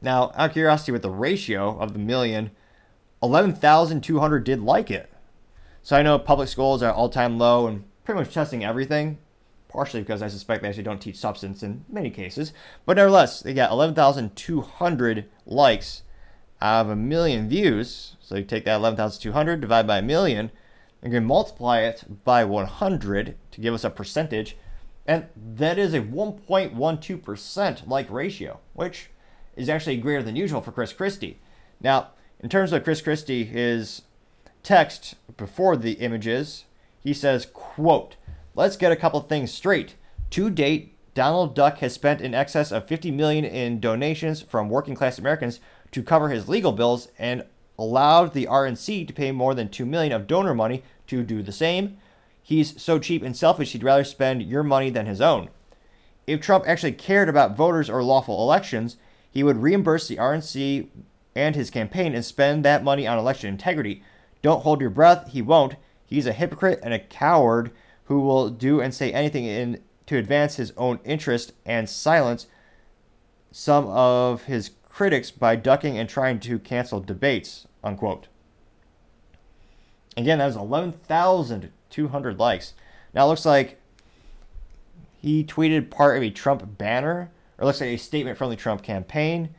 Now, 0.00 0.32
out 0.34 0.50
of 0.50 0.52
curiosity, 0.52 0.92
with 0.92 1.02
the 1.02 1.10
ratio 1.10 1.78
of 1.78 1.92
the 1.92 1.98
million, 1.98 2.50
11,200 3.22 4.44
did 4.44 4.60
like 4.60 4.90
it. 4.90 5.10
So 5.82 5.96
I 5.96 6.02
know 6.02 6.18
public 6.18 6.48
schools 6.48 6.82
are 6.82 6.92
all 6.92 7.08
time 7.08 7.38
low 7.38 7.66
and 7.66 7.84
pretty 8.04 8.20
much 8.20 8.32
testing 8.32 8.64
everything, 8.64 9.18
partially 9.68 10.00
because 10.00 10.22
I 10.22 10.28
suspect 10.28 10.62
they 10.62 10.68
actually 10.68 10.84
don't 10.84 11.00
teach 11.00 11.16
substance 11.16 11.62
in 11.62 11.84
many 11.88 12.10
cases. 12.10 12.52
But 12.86 12.96
nevertheless, 12.96 13.40
they 13.40 13.54
got 13.54 13.72
11,200 13.72 15.28
likes 15.46 16.02
out 16.60 16.86
of 16.86 16.90
a 16.90 16.96
million 16.96 17.48
views. 17.48 18.16
So 18.20 18.36
you 18.36 18.44
take 18.44 18.64
that 18.66 18.76
11,200, 18.76 19.60
divide 19.60 19.86
by 19.86 19.98
a 19.98 20.02
million, 20.02 20.50
and 21.02 21.12
you 21.12 21.18
can 21.18 21.26
multiply 21.26 21.80
it 21.80 22.04
by 22.24 22.44
100 22.44 23.34
to 23.50 23.60
give 23.60 23.74
us 23.74 23.84
a 23.84 23.90
percentage. 23.90 24.56
And 25.06 25.26
that 25.36 25.78
is 25.78 25.94
a 25.94 26.00
1.12% 26.02 27.88
like 27.88 28.10
ratio, 28.10 28.60
which 28.74 29.10
is 29.58 29.68
actually 29.68 29.96
greater 29.96 30.22
than 30.22 30.36
usual 30.36 30.60
for 30.60 30.72
Chris 30.72 30.92
Christie. 30.92 31.38
Now, 31.80 32.08
in 32.40 32.48
terms 32.48 32.72
of 32.72 32.84
Chris 32.84 33.02
Christie, 33.02 33.44
his 33.44 34.02
text 34.62 35.16
before 35.36 35.76
the 35.76 35.92
images, 35.94 36.64
he 37.00 37.12
says, 37.12 37.46
quote, 37.46 38.16
let's 38.54 38.76
get 38.76 38.92
a 38.92 38.96
couple 38.96 39.20
things 39.20 39.52
straight. 39.52 39.96
To 40.30 40.48
date, 40.48 40.94
Donald 41.14 41.54
Duck 41.54 41.78
has 41.78 41.92
spent 41.92 42.20
in 42.20 42.34
excess 42.34 42.70
of 42.70 42.86
50 42.86 43.10
million 43.10 43.44
in 43.44 43.80
donations 43.80 44.42
from 44.42 44.68
working 44.68 44.94
class 44.94 45.18
Americans 45.18 45.58
to 45.90 46.02
cover 46.02 46.28
his 46.28 46.48
legal 46.48 46.72
bills 46.72 47.08
and 47.18 47.44
allowed 47.78 48.34
the 48.34 48.46
RNC 48.46 49.06
to 49.06 49.12
pay 49.12 49.32
more 49.32 49.54
than 49.54 49.68
2 49.68 49.84
million 49.84 50.12
of 50.12 50.26
donor 50.26 50.54
money 50.54 50.84
to 51.08 51.22
do 51.24 51.42
the 51.42 51.52
same. 51.52 51.96
He's 52.42 52.80
so 52.80 52.98
cheap 52.98 53.22
and 53.22 53.36
selfish 53.36 53.72
he'd 53.72 53.82
rather 53.82 54.04
spend 54.04 54.42
your 54.42 54.62
money 54.62 54.90
than 54.90 55.06
his 55.06 55.20
own. 55.20 55.48
If 56.26 56.40
Trump 56.40 56.64
actually 56.66 56.92
cared 56.92 57.28
about 57.28 57.56
voters 57.56 57.88
or 57.88 58.02
lawful 58.02 58.42
elections, 58.42 58.96
he 59.38 59.44
would 59.44 59.62
reimburse 59.62 60.08
the 60.08 60.16
RNC 60.16 60.88
and 61.36 61.54
his 61.54 61.70
campaign 61.70 62.12
and 62.12 62.24
spend 62.24 62.64
that 62.64 62.82
money 62.82 63.06
on 63.06 63.18
election 63.18 63.48
integrity. 63.48 64.02
Don't 64.42 64.64
hold 64.64 64.80
your 64.80 64.90
breath, 64.90 65.30
he 65.30 65.40
won't. 65.40 65.76
He's 66.04 66.26
a 66.26 66.32
hypocrite 66.32 66.80
and 66.82 66.92
a 66.92 66.98
coward 66.98 67.70
who 68.06 68.18
will 68.18 68.50
do 68.50 68.80
and 68.80 68.92
say 68.92 69.12
anything 69.12 69.44
in 69.44 69.80
to 70.06 70.16
advance 70.16 70.56
his 70.56 70.72
own 70.76 70.98
interest 71.04 71.52
and 71.64 71.88
silence 71.88 72.48
some 73.52 73.86
of 73.86 74.46
his 74.46 74.72
critics 74.88 75.30
by 75.30 75.54
ducking 75.54 75.96
and 75.96 76.08
trying 76.08 76.40
to 76.40 76.58
cancel 76.58 76.98
debates. 76.98 77.68
Unquote. 77.84 78.26
Again, 80.16 80.38
that 80.38 80.46
was 80.46 80.56
11,200 80.56 82.40
likes. 82.40 82.74
Now 83.14 83.26
it 83.26 83.28
looks 83.28 83.46
like 83.46 83.80
he 85.22 85.44
tweeted 85.44 85.90
part 85.90 86.16
of 86.16 86.24
a 86.24 86.30
Trump 86.30 86.76
banner, 86.76 87.30
or 87.58 87.66
looks 87.66 87.80
like 87.80 87.90
a 87.90 87.96
statement 87.96 88.38
from 88.38 88.50
the 88.50 88.56
Trump 88.56 88.82
campaign. 88.82 89.50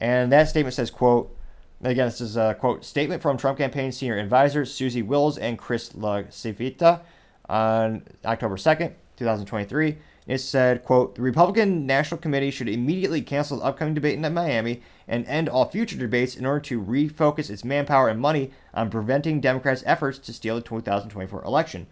And 0.00 0.30
that 0.32 0.48
statement 0.48 0.74
says, 0.74 0.90
quote, 0.90 1.34
again, 1.82 2.06
this 2.06 2.20
is 2.20 2.36
a 2.36 2.54
quote, 2.54 2.84
statement 2.84 3.22
from 3.22 3.36
Trump 3.36 3.58
campaign 3.58 3.92
senior 3.92 4.18
advisors 4.18 4.72
Susie 4.72 5.02
Wiles 5.02 5.38
and 5.38 5.58
Chris 5.58 5.90
LaCivita 5.90 7.00
on 7.48 8.02
October 8.24 8.56
2nd, 8.56 8.92
2023. 9.16 9.96
It 10.26 10.38
said, 10.38 10.84
quote, 10.84 11.14
the 11.14 11.22
Republican 11.22 11.86
National 11.86 12.20
Committee 12.20 12.50
should 12.50 12.68
immediately 12.68 13.22
cancel 13.22 13.58
the 13.58 13.64
upcoming 13.64 13.94
debate 13.94 14.18
in 14.18 14.34
Miami 14.34 14.82
and 15.06 15.24
end 15.26 15.48
all 15.48 15.68
future 15.68 15.96
debates 15.96 16.34
in 16.34 16.44
order 16.44 16.58
to 16.60 16.82
refocus 16.82 17.48
its 17.48 17.64
manpower 17.64 18.08
and 18.08 18.20
money 18.20 18.50
on 18.74 18.90
preventing 18.90 19.40
Democrats' 19.40 19.84
efforts 19.86 20.18
to 20.18 20.32
steal 20.32 20.56
the 20.56 20.62
2024 20.62 21.44
election. 21.44 21.86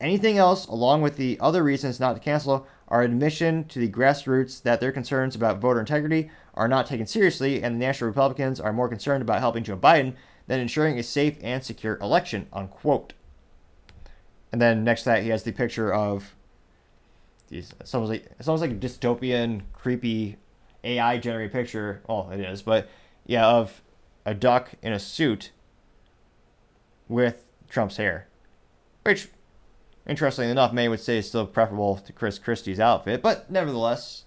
Anything 0.00 0.38
else, 0.38 0.66
along 0.66 1.02
with 1.02 1.16
the 1.16 1.38
other 1.40 1.62
reasons 1.62 1.98
not 1.98 2.14
to 2.14 2.20
cancel, 2.20 2.66
are 2.86 3.02
admission 3.02 3.64
to 3.64 3.78
the 3.78 3.90
grassroots 3.90 4.62
that 4.62 4.80
their 4.80 4.92
concerns 4.92 5.34
about 5.34 5.60
voter 5.60 5.80
integrity 5.80 6.30
are 6.54 6.68
not 6.68 6.86
taken 6.86 7.06
seriously, 7.06 7.62
and 7.62 7.74
the 7.74 7.84
National 7.84 8.08
Republicans 8.08 8.60
are 8.60 8.72
more 8.72 8.88
concerned 8.88 9.22
about 9.22 9.40
helping 9.40 9.64
Joe 9.64 9.76
Biden 9.76 10.14
than 10.46 10.60
ensuring 10.60 10.98
a 10.98 11.02
safe 11.02 11.36
and 11.42 11.62
secure 11.62 11.98
election. 11.98 12.46
Unquote. 12.52 13.12
And 14.52 14.62
then 14.62 14.84
next 14.84 15.02
to 15.02 15.10
that, 15.10 15.22
he 15.22 15.28
has 15.28 15.42
the 15.42 15.52
picture 15.52 15.92
of 15.92 16.34
these. 17.48 17.74
It's 17.80 17.94
almost 17.94 18.10
like 18.10 18.30
it's 18.38 18.48
almost 18.48 18.62
like 18.62 18.70
a 18.70 18.74
dystopian, 18.74 19.62
creepy 19.72 20.36
AI 20.84 21.18
generated 21.18 21.52
picture. 21.52 22.02
Well, 22.08 22.30
it 22.30 22.40
is, 22.40 22.62
but 22.62 22.88
yeah, 23.26 23.46
of 23.46 23.82
a 24.24 24.34
duck 24.34 24.70
in 24.82 24.92
a 24.92 24.98
suit 24.98 25.50
with 27.08 27.44
Trump's 27.68 27.96
hair, 27.96 28.28
which, 29.04 29.28
interestingly 30.08 30.50
enough, 30.50 30.72
many 30.72 30.88
would 30.88 31.00
say 31.00 31.18
it's 31.18 31.28
still 31.28 31.46
preferable 31.46 31.98
to 31.98 32.12
Chris 32.12 32.38
Christie's 32.38 32.80
outfit. 32.80 33.22
But 33.22 33.50
nevertheless, 33.50 34.24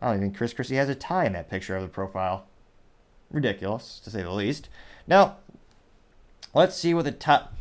I 0.00 0.06
don't 0.06 0.16
even 0.16 0.28
think 0.28 0.36
Chris 0.36 0.52
Christie 0.52 0.76
has 0.76 0.88
a 0.88 0.94
tie 0.94 1.24
in 1.24 1.32
that 1.32 1.50
picture 1.50 1.76
of 1.76 1.82
the 1.82 1.88
profile. 1.88 2.46
Ridiculous, 3.30 4.00
to 4.00 4.10
say 4.10 4.22
the 4.22 4.30
least. 4.30 4.68
Now, 5.06 5.38
let's 6.52 6.76
see 6.76 6.94
what 6.94 7.06
the 7.06 7.12
top. 7.12 7.54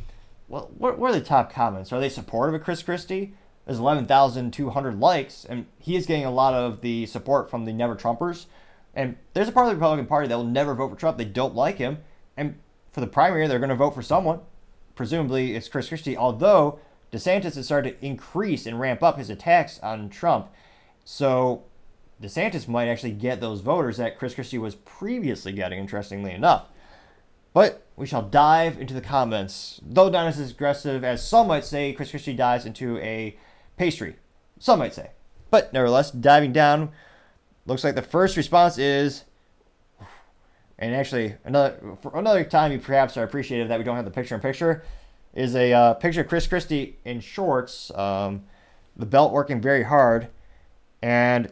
What, 0.47 0.73
what, 0.77 0.99
what 0.99 1.11
are 1.11 1.19
the 1.19 1.25
top 1.25 1.51
comments? 1.51 1.91
Are 1.93 2.01
they 2.01 2.09
supportive 2.09 2.53
of 2.53 2.63
Chris 2.63 2.83
Christie? 2.83 3.33
There's 3.65 3.79
11,200 3.79 4.99
likes, 4.99 5.45
and 5.45 5.65
he 5.79 5.95
is 5.95 6.05
getting 6.05 6.25
a 6.25 6.31
lot 6.31 6.53
of 6.53 6.81
the 6.81 7.05
support 7.05 7.49
from 7.49 7.63
the 7.63 7.71
Never 7.71 7.95
Trumpers. 7.95 8.45
And 8.93 9.15
there's 9.33 9.47
a 9.47 9.51
part 9.53 9.67
of 9.67 9.71
the 9.71 9.75
Republican 9.75 10.05
Party 10.05 10.27
that 10.27 10.35
will 10.35 10.43
never 10.43 10.75
vote 10.75 10.89
for 10.89 10.95
Trump. 10.97 11.17
They 11.17 11.25
don't 11.25 11.55
like 11.55 11.77
him. 11.77 11.99
And 12.35 12.59
for 12.91 12.99
the 12.99 13.07
primary, 13.07 13.47
they're 13.47 13.57
going 13.57 13.69
to 13.69 13.75
vote 13.75 13.95
for 13.95 14.01
someone. 14.01 14.41
Presumably, 14.95 15.55
it's 15.55 15.69
Chris 15.69 15.87
Christie, 15.87 16.17
although 16.17 16.79
DeSantis 17.13 17.55
has 17.55 17.65
started 17.65 18.01
to 18.01 18.05
increase 18.05 18.65
and 18.65 18.79
ramp 18.79 19.03
up 19.03 19.19
his 19.19 19.29
attacks 19.29 19.79
on 19.79 20.09
Trump. 20.09 20.49
So 21.05 21.63
DeSantis 22.21 22.67
might 22.67 22.87
actually 22.87 23.11
get 23.11 23.39
those 23.39 23.61
voters 23.61 23.97
that 23.97 24.17
Chris 24.17 24.33
Christie 24.33 24.57
was 24.57 24.75
previously 24.75 25.51
getting, 25.51 25.79
interestingly 25.79 26.31
enough. 26.31 26.67
But 27.53 27.85
we 27.95 28.07
shall 28.07 28.23
dive 28.23 28.79
into 28.81 28.95
the 28.95 29.01
comments. 29.01 29.79
Though 29.85 30.09
not 30.09 30.25
as 30.25 30.51
aggressive 30.51 31.03
as 31.03 31.25
some 31.25 31.47
might 31.47 31.65
say, 31.65 31.93
Chris 31.93 32.09
Christie 32.09 32.33
dives 32.33 32.65
into 32.65 32.97
a 32.97 33.37
pastry. 33.77 34.15
Some 34.57 34.79
might 34.79 34.95
say. 34.95 35.11
But 35.51 35.71
nevertheless, 35.71 36.09
diving 36.09 36.51
down, 36.51 36.91
looks 37.67 37.83
like 37.83 37.93
the 37.93 38.01
first 38.01 38.37
response 38.37 38.79
is, 38.79 39.25
and 40.79 40.95
actually 40.95 41.35
another 41.45 41.95
for 42.01 42.17
another 42.17 42.43
time 42.43 42.71
you 42.71 42.79
perhaps 42.79 43.17
are 43.17 43.23
appreciative 43.23 43.67
that 43.67 43.77
we 43.77 43.85
don't 43.85 43.95
have 43.95 44.05
the 44.05 44.11
picture 44.11 44.33
in 44.33 44.41
picture, 44.41 44.83
is 45.33 45.55
a 45.55 45.73
uh, 45.73 45.93
picture 45.95 46.21
of 46.21 46.27
Chris 46.27 46.47
Christie 46.47 46.97
in 47.05 47.19
shorts, 47.19 47.91
um, 47.95 48.43
the 48.95 49.05
belt 49.05 49.31
working 49.31 49.59
very 49.59 49.83
hard, 49.83 50.27
and 51.01 51.51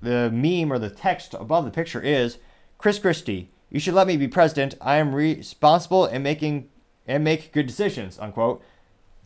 the 0.00 0.30
meme 0.30 0.72
or 0.72 0.78
the 0.78 0.90
text 0.90 1.34
above 1.34 1.64
the 1.64 1.70
picture 1.70 2.00
is 2.00 2.38
Chris 2.78 2.98
Christie. 2.98 3.50
You 3.70 3.80
should 3.80 3.94
let 3.94 4.06
me 4.06 4.16
be 4.16 4.28
president. 4.28 4.76
I 4.80 4.96
am 4.96 5.14
responsible 5.14 6.04
and 6.04 6.22
making 6.22 6.68
and 7.06 7.24
make 7.24 7.52
good 7.52 7.66
decisions. 7.66 8.18
Unquote. 8.18 8.62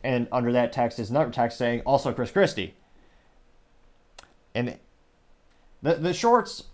And 0.03 0.29
under 0.33 0.53
that 0.53 0.73
text 0.73 0.99
is 0.99 1.11
another 1.11 1.31
text 1.31 1.59
saying 1.59 1.81
also 1.81 2.12
Chris 2.12 2.31
Christie. 2.31 2.75
And 4.55 4.79
the 5.83 5.95
the 5.95 6.14
shorts 6.14 6.64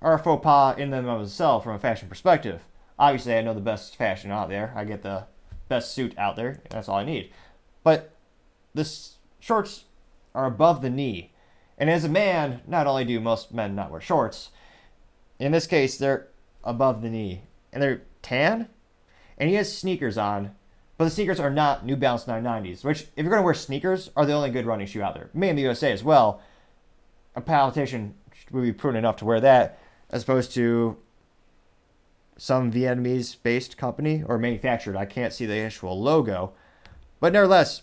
are 0.00 0.14
a 0.14 0.18
faux 0.18 0.42
pas 0.42 0.78
in 0.78 0.90
them 0.90 1.08
of 1.08 1.20
themselves 1.20 1.64
from 1.64 1.74
a 1.74 1.78
fashion 1.78 2.08
perspective. 2.08 2.62
Obviously, 2.98 3.34
I 3.34 3.42
know 3.42 3.54
the 3.54 3.60
best 3.60 3.96
fashion 3.96 4.30
out 4.30 4.48
there. 4.48 4.72
I 4.74 4.84
get 4.84 5.02
the 5.02 5.26
best 5.72 5.94
suit 5.94 6.16
out 6.18 6.36
there. 6.36 6.60
That's 6.68 6.88
all 6.88 6.98
I 6.98 7.04
need. 7.04 7.30
But 7.82 8.12
the 8.74 8.86
shorts 9.40 9.84
are 10.34 10.44
above 10.44 10.82
the 10.82 10.90
knee. 10.90 11.32
And 11.78 11.88
as 11.88 12.04
a 12.04 12.08
man, 12.08 12.60
not 12.66 12.86
only 12.86 13.04
do 13.04 13.18
most 13.20 13.54
men 13.54 13.74
not 13.74 13.90
wear 13.90 14.00
shorts, 14.00 14.50
in 15.38 15.52
this 15.52 15.66
case, 15.66 15.96
they're 15.96 16.28
above 16.62 17.00
the 17.00 17.08
knee. 17.08 17.42
And 17.72 17.82
they're 17.82 18.02
tan. 18.20 18.68
And 19.38 19.48
he 19.48 19.56
has 19.56 19.76
sneakers 19.76 20.18
on. 20.18 20.54
But 20.98 21.04
the 21.04 21.10
sneakers 21.10 21.40
are 21.40 21.50
not 21.50 21.86
New 21.86 21.96
Balance 21.96 22.24
990s, 22.24 22.84
which, 22.84 23.02
if 23.02 23.24
you're 23.24 23.30
going 23.30 23.40
to 23.40 23.44
wear 23.44 23.54
sneakers, 23.54 24.10
are 24.14 24.26
the 24.26 24.34
only 24.34 24.50
good 24.50 24.66
running 24.66 24.86
shoe 24.86 25.02
out 25.02 25.14
there. 25.14 25.30
Made 25.32 25.50
in 25.50 25.56
the 25.56 25.62
USA 25.62 25.90
as 25.90 26.04
well. 26.04 26.42
A 27.34 27.40
politician 27.40 28.14
would 28.50 28.62
be 28.62 28.72
prudent 28.74 28.98
enough 28.98 29.16
to 29.16 29.24
wear 29.24 29.40
that, 29.40 29.80
as 30.10 30.22
opposed 30.22 30.52
to 30.52 30.98
some 32.36 32.72
Vietnamese 32.72 33.36
based 33.42 33.76
company 33.76 34.22
or 34.26 34.38
manufactured. 34.38 34.96
I 34.96 35.04
can't 35.04 35.32
see 35.32 35.46
the 35.46 35.58
actual 35.58 36.00
logo. 36.00 36.52
But 37.20 37.32
nevertheless, 37.32 37.82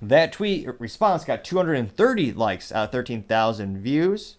that 0.00 0.32
tweet 0.32 0.68
response 0.78 1.24
got 1.24 1.44
230 1.44 2.32
likes 2.32 2.70
out 2.72 2.84
of 2.84 2.92
13,000 2.92 3.78
views. 3.78 4.36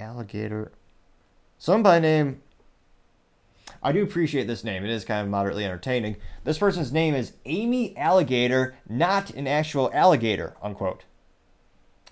Alligator. 0.00 0.72
Some 1.58 1.82
by 1.82 1.98
name. 1.98 2.42
I 3.82 3.92
do 3.92 4.02
appreciate 4.02 4.46
this 4.46 4.64
name. 4.64 4.84
It 4.84 4.90
is 4.90 5.04
kind 5.04 5.22
of 5.22 5.30
moderately 5.30 5.64
entertaining. 5.64 6.16
This 6.42 6.58
person's 6.58 6.92
name 6.92 7.14
is 7.14 7.34
Amy 7.44 7.96
Alligator, 7.96 8.76
not 8.88 9.30
an 9.30 9.46
actual 9.46 9.90
alligator, 9.92 10.54
unquote. 10.62 11.04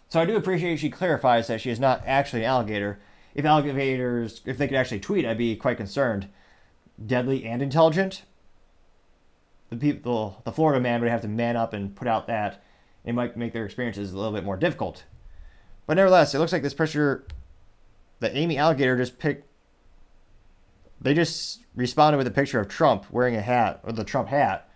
So 0.09 0.21
I 0.21 0.27
do 0.27 0.37
appreciate 0.37 0.77
she 0.79 0.91
clarifies 0.91 1.47
that 1.47 1.63
she 1.63 1.71
is 1.71 1.81
not 1.81 2.03
actually 2.07 2.45
an 2.45 2.51
alligator. 2.51 3.01
If 3.35 3.45
alligators, 3.45 4.43
if 4.45 4.59
they 4.59 4.69
could 4.69 4.77
actually 4.77 5.01
tweet, 5.01 5.25
I'd 5.25 5.39
be 5.39 5.57
quite 5.57 5.77
concerned. 5.77 6.29
Deadly 7.05 7.45
and 7.45 7.63
intelligent. 7.63 8.23
The 9.71 9.77
people, 9.77 10.43
the 10.45 10.53
Florida 10.53 10.81
man 10.81 11.01
would 11.01 11.11
have 11.11 11.23
to 11.23 11.29
man 11.29 11.57
up 11.57 11.73
and 11.73 11.97
put 11.97 12.07
out 12.07 12.27
that. 12.27 12.63
It 13.05 13.15
might 13.15 13.37
make 13.37 13.53
their 13.53 13.65
experiences 13.65 14.13
a 14.13 14.17
little 14.17 14.33
bit 14.33 14.45
more 14.45 14.57
difficult. 14.57 15.05
But 15.87 15.95
nevertheless, 15.95 16.35
it 16.35 16.39
looks 16.39 16.53
like 16.53 16.63
this 16.63 16.75
picture 16.75 17.27
that 18.21 18.37
Amy 18.37 18.59
Alligator 18.59 18.97
just 18.97 19.19
picked. 19.19 19.47
They 21.01 21.15
just 21.15 21.61
responded 21.75 22.19
with 22.19 22.27
a 22.27 22.31
picture 22.31 22.61
of 22.61 22.69
Trump 22.69 23.07
wearing 23.11 23.35
a 23.35 23.41
hat, 23.41 23.81
or 23.83 23.93
the 23.93 24.05
Trump 24.05 24.29
hat. 24.29 24.69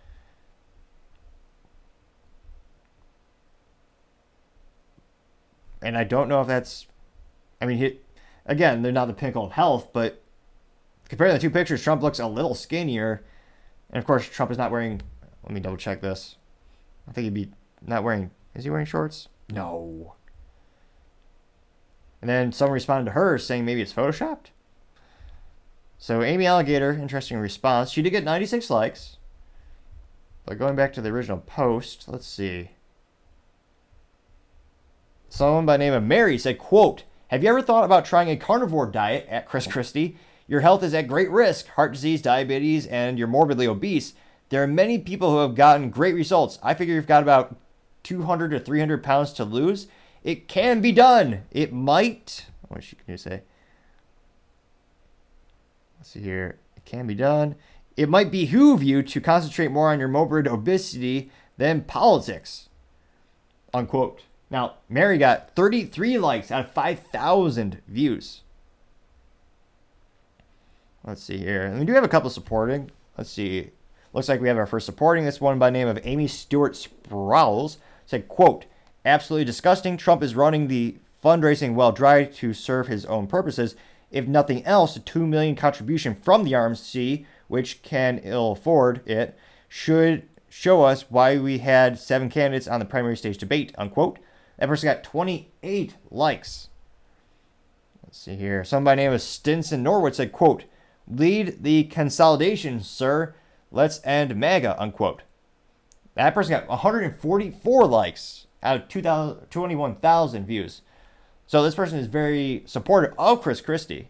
And 5.82 5.96
I 5.96 6.04
don't 6.04 6.28
know 6.28 6.40
if 6.40 6.48
that's. 6.48 6.86
I 7.60 7.66
mean, 7.66 7.78
he, 7.78 8.00
again, 8.46 8.82
they're 8.82 8.92
not 8.92 9.06
the 9.06 9.14
pinnacle 9.14 9.44
of 9.44 9.52
health, 9.52 9.92
but 9.92 10.22
comparing 11.08 11.34
the 11.34 11.38
two 11.38 11.50
pictures, 11.50 11.82
Trump 11.82 12.02
looks 12.02 12.18
a 12.18 12.26
little 12.26 12.54
skinnier. 12.54 13.24
And 13.90 13.98
of 13.98 14.06
course, 14.06 14.28
Trump 14.28 14.50
is 14.50 14.58
not 14.58 14.70
wearing. 14.70 15.02
Let 15.42 15.52
me 15.52 15.60
double 15.60 15.76
check 15.76 16.00
this. 16.00 16.36
I 17.08 17.12
think 17.12 17.24
he'd 17.24 17.34
be 17.34 17.52
not 17.82 18.02
wearing. 18.02 18.30
Is 18.54 18.64
he 18.64 18.70
wearing 18.70 18.86
shorts? 18.86 19.28
No. 19.50 20.14
And 22.20 22.28
then 22.28 22.50
someone 22.52 22.74
responded 22.74 23.04
to 23.06 23.10
her 23.12 23.38
saying 23.38 23.64
maybe 23.64 23.82
it's 23.82 23.92
photoshopped. 23.92 24.46
So 25.98 26.22
Amy 26.22 26.46
Alligator, 26.46 26.92
interesting 26.92 27.38
response. 27.38 27.90
She 27.90 28.02
did 28.02 28.10
get 28.10 28.24
96 28.24 28.68
likes. 28.70 29.16
But 30.44 30.58
going 30.58 30.76
back 30.76 30.92
to 30.94 31.00
the 31.00 31.10
original 31.10 31.38
post, 31.38 32.04
let's 32.08 32.26
see. 32.26 32.70
Someone 35.28 35.66
by 35.66 35.74
the 35.74 35.84
name 35.84 35.92
of 35.92 36.02
Mary 36.02 36.38
said, 36.38 36.58
quote, 36.58 37.04
Have 37.28 37.42
you 37.42 37.48
ever 37.48 37.62
thought 37.62 37.84
about 37.84 38.04
trying 38.04 38.30
a 38.30 38.36
carnivore 38.36 38.86
diet 38.86 39.26
at 39.28 39.48
Chris 39.48 39.66
Christie? 39.66 40.16
Your 40.46 40.60
health 40.60 40.84
is 40.84 40.94
at 40.94 41.08
great 41.08 41.30
risk, 41.30 41.66
heart 41.68 41.92
disease, 41.92 42.22
diabetes, 42.22 42.86
and 42.86 43.18
you're 43.18 43.26
morbidly 43.26 43.66
obese. 43.66 44.14
There 44.48 44.62
are 44.62 44.68
many 44.68 44.98
people 44.98 45.32
who 45.32 45.38
have 45.38 45.56
gotten 45.56 45.90
great 45.90 46.14
results. 46.14 46.60
I 46.62 46.74
figure 46.74 46.94
you've 46.94 47.08
got 47.08 47.24
about 47.24 47.56
200 48.04 48.50
to 48.50 48.60
300 48.60 49.02
pounds 49.02 49.32
to 49.34 49.44
lose. 49.44 49.88
It 50.22 50.46
can 50.46 50.80
be 50.80 50.92
done. 50.92 51.42
It 51.50 51.72
might. 51.72 52.46
What 52.68 52.82
can 52.82 52.98
you 53.08 53.16
say? 53.16 53.42
Let's 55.98 56.10
see 56.10 56.20
here. 56.20 56.58
It 56.76 56.84
can 56.84 57.08
be 57.08 57.14
done. 57.14 57.56
It 57.96 58.08
might 58.08 58.30
behoove 58.30 58.84
you 58.84 59.02
to 59.02 59.20
concentrate 59.20 59.72
more 59.72 59.90
on 59.90 59.98
your 59.98 60.08
morbid 60.08 60.46
obesity 60.46 61.32
than 61.56 61.82
politics. 61.82 62.68
Unquote. 63.74 64.22
Now, 64.50 64.74
Mary 64.88 65.18
got 65.18 65.54
33 65.56 66.18
likes 66.18 66.50
out 66.50 66.64
of 66.66 66.70
5,000 66.70 67.82
views. 67.88 68.42
Let's 71.04 71.22
see 71.22 71.38
here. 71.38 71.64
And 71.64 71.78
we 71.78 71.84
do 71.84 71.94
have 71.94 72.04
a 72.04 72.08
couple 72.08 72.30
supporting. 72.30 72.90
Let's 73.16 73.30
see. 73.30 73.70
Looks 74.12 74.28
like 74.28 74.40
we 74.40 74.48
have 74.48 74.56
our 74.56 74.66
first 74.66 74.86
supporting. 74.86 75.24
This 75.24 75.40
one 75.40 75.58
by 75.58 75.70
name 75.70 75.88
of 75.88 75.98
Amy 76.04 76.26
Stewart 76.26 76.74
Sprouls. 76.76 77.78
Said, 78.06 78.28
quote, 78.28 78.66
absolutely 79.04 79.44
disgusting. 79.44 79.96
Trump 79.96 80.22
is 80.22 80.34
running 80.34 80.68
the 80.68 80.96
fundraising 81.22 81.74
well 81.74 81.92
dry 81.92 82.24
to 82.24 82.52
serve 82.52 82.86
his 82.86 83.04
own 83.06 83.26
purposes. 83.26 83.74
If 84.10 84.26
nothing 84.26 84.64
else, 84.64 84.96
a 84.96 85.00
two 85.00 85.26
million 85.26 85.56
contribution 85.56 86.14
from 86.14 86.44
the 86.44 86.52
RNC, 86.52 87.26
which 87.48 87.82
can 87.82 88.20
ill 88.22 88.52
afford 88.52 89.06
it, 89.08 89.36
should 89.68 90.28
show 90.48 90.82
us 90.82 91.10
why 91.10 91.38
we 91.38 91.58
had 91.58 91.98
seven 91.98 92.28
candidates 92.28 92.68
on 92.68 92.78
the 92.78 92.86
primary 92.86 93.16
stage 93.16 93.38
debate. 93.38 93.74
Unquote. 93.76 94.18
That 94.58 94.68
person 94.68 94.88
got 94.88 95.04
28 95.04 95.96
likes. 96.10 96.68
Let's 98.02 98.18
see 98.18 98.36
here. 98.36 98.64
Somebody 98.64 99.02
named 99.02 99.20
Stinson 99.20 99.82
Norwood 99.82 100.14
said, 100.14 100.32
quote, 100.32 100.64
lead 101.06 101.62
the 101.62 101.84
consolidation, 101.84 102.82
sir. 102.82 103.34
Let's 103.70 104.00
end 104.04 104.36
MAGA, 104.36 104.80
unquote. 104.80 105.22
That 106.14 106.34
person 106.34 106.52
got 106.52 106.68
144 106.68 107.86
likes 107.86 108.46
out 108.62 108.94
of 108.96 109.50
21,000 109.50 110.46
views. 110.46 110.82
So 111.46 111.62
this 111.62 111.74
person 111.74 111.98
is 111.98 112.06
very 112.06 112.62
supportive 112.66 113.14
of 113.18 113.42
Chris 113.42 113.60
Christie. 113.60 114.08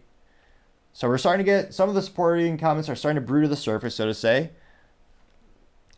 So 0.93 1.07
we're 1.07 1.19
starting 1.19 1.45
to 1.45 1.51
get 1.51 1.73
some 1.73 1.89
of 1.89 1.95
the 1.95 2.01
supporting 2.01 2.57
comments 2.57 2.89
are 2.89 2.95
starting 2.95 3.21
to 3.21 3.27
brew 3.27 3.43
to 3.43 3.47
the 3.47 3.55
surface, 3.55 3.95
so 3.95 4.05
to 4.05 4.13
say. 4.13 4.51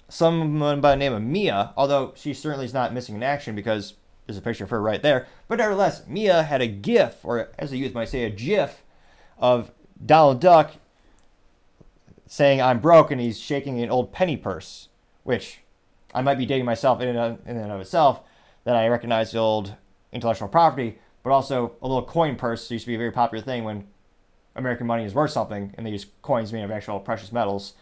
Someone 0.09 0.81
by 0.81 0.91
the 0.91 0.97
name 0.97 1.13
of 1.13 1.21
Mia, 1.21 1.71
although 1.77 2.13
she 2.15 2.33
certainly 2.33 2.65
is 2.65 2.73
not 2.73 2.93
missing 2.93 3.15
in 3.15 3.23
action 3.23 3.55
because 3.55 3.93
there's 4.29 4.37
a 4.37 4.41
picture 4.43 4.63
of 4.63 4.69
her 4.69 4.79
right 4.79 5.01
there. 5.01 5.25
But 5.47 5.57
nevertheless, 5.57 6.05
Mia 6.05 6.43
had 6.43 6.61
a 6.61 6.67
GIF, 6.67 7.25
or 7.25 7.49
as 7.57 7.71
the 7.71 7.79
youth 7.79 7.95
might 7.95 8.09
say, 8.09 8.25
a 8.25 8.29
GIF 8.29 8.83
of 9.39 9.71
Donald 10.05 10.39
Duck 10.39 10.73
saying 12.27 12.61
I'm 12.61 12.79
broke 12.79 13.09
and 13.09 13.19
he's 13.19 13.39
shaking 13.39 13.81
an 13.81 13.89
old 13.89 14.13
penny 14.13 14.37
purse, 14.37 14.89
which 15.23 15.61
I 16.13 16.21
might 16.21 16.37
be 16.37 16.45
dating 16.45 16.65
myself 16.65 17.01
in 17.01 17.07
and, 17.07 17.39
in 17.47 17.57
and 17.57 17.71
of 17.71 17.81
itself 17.81 18.21
that 18.65 18.75
I 18.75 18.87
recognize 18.87 19.31
the 19.31 19.39
old 19.39 19.73
intellectual 20.13 20.47
property, 20.47 20.99
but 21.23 21.31
also 21.31 21.71
a 21.81 21.87
little 21.87 22.05
coin 22.05 22.35
purse 22.35 22.69
used 22.69 22.85
to 22.85 22.91
be 22.91 22.95
a 22.95 22.99
very 22.99 23.11
popular 23.11 23.43
thing 23.43 23.63
when 23.63 23.87
American 24.55 24.85
money 24.85 25.05
is 25.05 25.15
worth 25.15 25.31
something 25.31 25.73
and 25.75 25.87
they 25.87 25.91
use 25.91 26.05
coins 26.21 26.53
made 26.53 26.63
of 26.63 26.69
actual 26.69 26.99
precious 26.99 27.31
metals. 27.31 27.73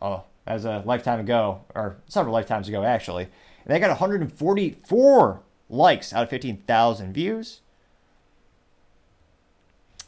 Oh, 0.00 0.22
as 0.46 0.64
a 0.64 0.84
lifetime 0.86 1.18
ago, 1.18 1.64
or 1.74 1.96
several 2.06 2.32
lifetimes 2.32 2.68
ago 2.68 2.84
actually. 2.84 3.26
And 3.64 3.74
they 3.74 3.78
got 3.78 3.90
144 3.90 5.42
likes 5.68 6.12
out 6.12 6.24
of 6.24 6.30
15,000 6.30 7.12
views. 7.12 7.60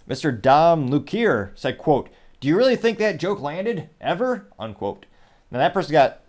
Mr. 0.08 0.40
Dom 0.40 0.88
Lucre 0.88 1.52
said, 1.54 1.78
quote, 1.78 2.08
do 2.40 2.48
you 2.48 2.56
really 2.56 2.76
think 2.76 2.98
that 2.98 3.18
joke 3.18 3.40
landed? 3.40 3.88
Ever? 4.00 4.48
Unquote. 4.58 5.06
Now 5.50 5.58
that 5.60 5.72
person 5.72 5.92
got 5.92 6.20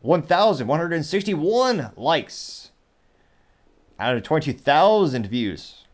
1,161 0.00 1.92
likes 1.96 2.70
out 3.98 4.16
of 4.16 4.22
22,000 4.22 5.26
views. 5.26 5.84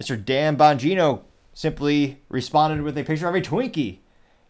Mr. 0.00 0.22
Dan 0.22 0.56
Bongino 0.56 1.22
simply 1.54 2.20
responded 2.28 2.82
with 2.82 2.96
a 2.96 3.02
picture 3.02 3.28
of 3.28 3.34
a 3.34 3.40
Twinkie, 3.40 3.98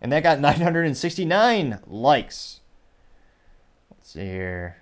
and 0.01 0.13
that 0.13 0.23
got 0.23 0.41
969 0.41 1.79
likes. 1.87 2.61
See 4.09 4.21
here. 4.21 4.79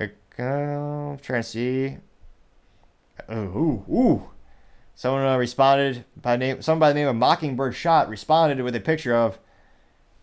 I'm 0.00 0.10
trying 1.18 1.42
to 1.42 1.42
see. 1.44 1.98
Oh, 3.28 3.36
ooh, 3.38 3.84
ooh. 3.88 4.30
Someone 4.96 5.24
uh, 5.24 5.36
responded 5.36 6.06
by 6.20 6.36
name. 6.36 6.60
Someone 6.60 6.80
by 6.80 6.88
the 6.88 6.98
name 6.98 7.06
of 7.06 7.14
Mockingbird 7.14 7.76
Shot 7.76 8.08
responded 8.08 8.60
with 8.62 8.74
a 8.74 8.80
picture 8.80 9.14
of 9.14 9.38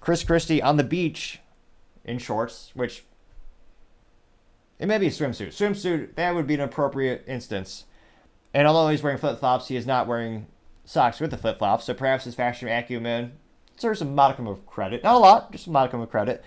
Chris 0.02 0.26
Christie 0.26 0.62
on 0.62 0.76
the 0.76 0.84
beach 0.84 1.40
in 2.04 2.18
shorts, 2.18 2.72
which 2.74 3.06
it 4.78 4.88
may 4.88 4.98
be 4.98 5.08
a 5.08 5.12
swimsuit. 5.12 5.54
Swimsuit 5.54 6.16
that 6.16 6.36
would 6.36 6.46
be 6.46 6.56
an 6.56 6.60
appropriate 6.60 7.24
instance. 7.26 7.86
And 8.54 8.68
although 8.68 8.90
he's 8.90 9.02
wearing 9.02 9.18
flip 9.18 9.40
flops, 9.40 9.70
he 9.70 9.78
is 9.78 9.88
not 9.88 10.08
wearing 10.08 10.48
socks 10.84 11.22
with 11.22 11.32
the 11.32 11.38
flip 11.38 11.58
flops. 11.58 11.86
So 11.86 11.94
perhaps 11.94 12.26
his 12.26 12.36
fashion 12.36 12.68
acumen 12.68 13.32
deserves 13.78 14.02
a 14.02 14.06
modicum 14.06 14.46
of 14.46 14.66
credit. 14.66 15.06
Not 15.06 15.16
a 15.16 15.20
lot, 15.20 15.54
just 15.54 15.68
a 15.68 15.72
modicum 15.72 16.02
of 16.02 16.12
credit. 16.12 16.44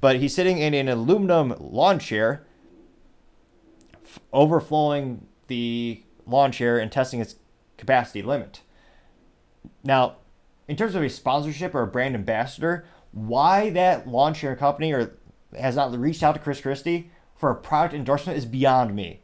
But 0.00 0.16
he's 0.16 0.34
sitting 0.34 0.58
in 0.58 0.74
an 0.74 0.88
aluminum 0.88 1.54
lawn 1.58 1.98
chair, 1.98 2.46
f- 4.04 4.20
overflowing 4.32 5.26
the 5.46 6.02
lawn 6.26 6.52
chair 6.52 6.78
and 6.78 6.92
testing 6.92 7.20
its 7.20 7.36
capacity 7.76 8.22
limit. 8.22 8.60
Now, 9.82 10.16
in 10.68 10.76
terms 10.76 10.94
of 10.94 11.02
a 11.02 11.08
sponsorship 11.08 11.74
or 11.74 11.82
a 11.82 11.86
brand 11.86 12.14
ambassador, 12.14 12.84
why 13.12 13.70
that 13.70 14.06
lawn 14.06 14.34
chair 14.34 14.56
company 14.56 14.92
or 14.92 15.16
has 15.58 15.76
not 15.76 15.96
reached 15.98 16.22
out 16.22 16.32
to 16.32 16.40
Chris 16.40 16.60
Christie 16.60 17.10
for 17.36 17.50
a 17.50 17.54
product 17.54 17.94
endorsement 17.94 18.38
is 18.38 18.46
beyond 18.46 18.94
me. 18.94 19.20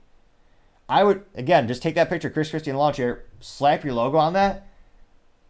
I 0.88 1.04
would 1.04 1.24
again 1.34 1.68
just 1.68 1.82
take 1.82 1.94
that 1.94 2.08
picture, 2.08 2.30
Chris 2.30 2.50
Christie 2.50 2.70
the 2.70 2.78
lawn 2.78 2.92
chair, 2.92 3.24
slap 3.40 3.84
your 3.84 3.94
logo 3.94 4.18
on 4.18 4.32
that, 4.34 4.66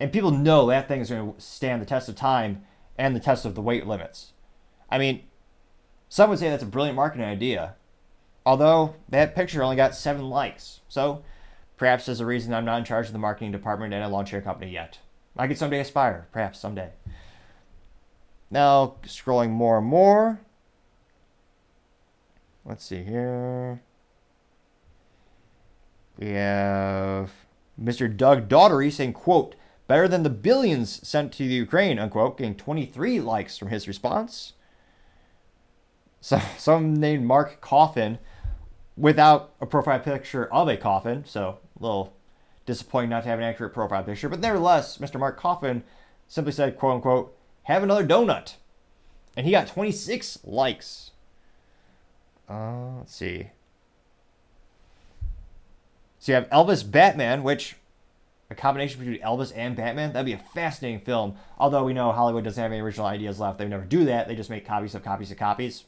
and 0.00 0.12
people 0.12 0.30
know 0.30 0.66
that 0.66 0.88
thing 0.88 1.00
is 1.00 1.10
going 1.10 1.34
to 1.34 1.40
stand 1.40 1.82
the 1.82 1.86
test 1.86 2.08
of 2.08 2.16
time 2.16 2.64
and 2.96 3.14
the 3.14 3.20
test 3.20 3.44
of 3.44 3.54
the 3.54 3.62
weight 3.62 3.86
limits. 3.86 4.31
I 4.92 4.98
mean, 4.98 5.24
some 6.08 6.30
would 6.30 6.38
say 6.38 6.50
that's 6.50 6.62
a 6.62 6.66
brilliant 6.66 6.94
marketing 6.94 7.26
idea, 7.26 7.74
although 8.46 8.94
that 9.08 9.34
picture 9.34 9.64
only 9.64 9.74
got 9.74 9.96
seven 9.96 10.28
likes. 10.30 10.80
So 10.88 11.24
Perhaps 11.82 12.06
there's 12.06 12.20
a 12.20 12.26
reason 12.26 12.54
I'm 12.54 12.64
not 12.64 12.78
in 12.78 12.84
charge 12.84 13.06
of 13.06 13.12
the 13.12 13.18
marketing 13.18 13.50
department 13.50 13.92
at 13.92 14.02
a 14.02 14.06
lawn 14.06 14.24
chair 14.24 14.40
company 14.40 14.70
yet. 14.70 15.00
I 15.36 15.48
could 15.48 15.58
someday 15.58 15.80
aspire, 15.80 16.28
perhaps 16.30 16.60
someday. 16.60 16.90
Now, 18.52 18.98
scrolling 19.02 19.50
more 19.50 19.78
and 19.78 19.86
more. 19.88 20.40
Let's 22.64 22.84
see 22.84 23.02
here. 23.02 23.82
We 26.16 26.28
have 26.28 27.32
Mr. 27.82 28.16
Doug 28.16 28.48
Daughtery 28.48 28.92
saying, 28.92 29.14
quote, 29.14 29.56
better 29.88 30.06
than 30.06 30.22
the 30.22 30.30
billions 30.30 31.04
sent 31.04 31.32
to 31.32 31.48
the 31.48 31.54
Ukraine, 31.54 31.98
unquote, 31.98 32.38
getting 32.38 32.54
23 32.54 33.20
likes 33.20 33.58
from 33.58 33.70
his 33.70 33.88
response. 33.88 34.52
So, 36.22 36.40
some 36.56 36.94
named 36.94 37.26
Mark 37.26 37.60
Coffin 37.60 38.18
without 38.96 39.52
a 39.60 39.66
profile 39.66 40.00
picture 40.00 40.46
of 40.46 40.68
a 40.68 40.78
coffin, 40.78 41.24
so 41.26 41.58
a 41.78 41.82
little 41.82 42.14
disappointing 42.64 43.10
not 43.10 43.24
to 43.24 43.28
have 43.28 43.38
an 43.38 43.44
accurate 43.44 43.74
profile 43.74 44.04
picture. 44.04 44.30
But 44.30 44.40
nevertheless, 44.40 44.96
Mr. 44.98 45.20
Mark 45.20 45.36
Coffin 45.36 45.82
simply 46.28 46.52
said, 46.52 46.78
quote 46.78 46.94
unquote, 46.96 47.36
have 47.64 47.82
another 47.82 48.06
donut. 48.06 48.54
And 49.36 49.44
he 49.46 49.52
got 49.52 49.66
26 49.66 50.38
likes. 50.44 51.10
Uh, 52.48 52.98
let's 52.98 53.14
see. 53.14 53.48
So 56.20 56.32
you 56.32 56.36
have 56.36 56.48
Elvis 56.50 56.88
Batman, 56.88 57.42
which 57.42 57.76
a 58.50 58.54
combination 58.54 59.00
between 59.00 59.20
Elvis 59.20 59.52
and 59.56 59.74
Batman, 59.74 60.12
that'd 60.12 60.26
be 60.26 60.34
a 60.34 60.38
fascinating 60.38 61.00
film. 61.00 61.34
Although 61.58 61.84
we 61.84 61.94
know 61.94 62.12
Hollywood 62.12 62.44
doesn't 62.44 62.62
have 62.62 62.70
any 62.70 62.80
original 62.80 63.06
ideas 63.06 63.40
left, 63.40 63.58
they 63.58 63.66
never 63.66 63.84
do 63.84 64.04
that. 64.04 64.28
They 64.28 64.36
just 64.36 64.50
make 64.50 64.64
copies 64.64 64.94
of 64.94 65.02
copies 65.02 65.32
of 65.32 65.38
copies. 65.38 65.84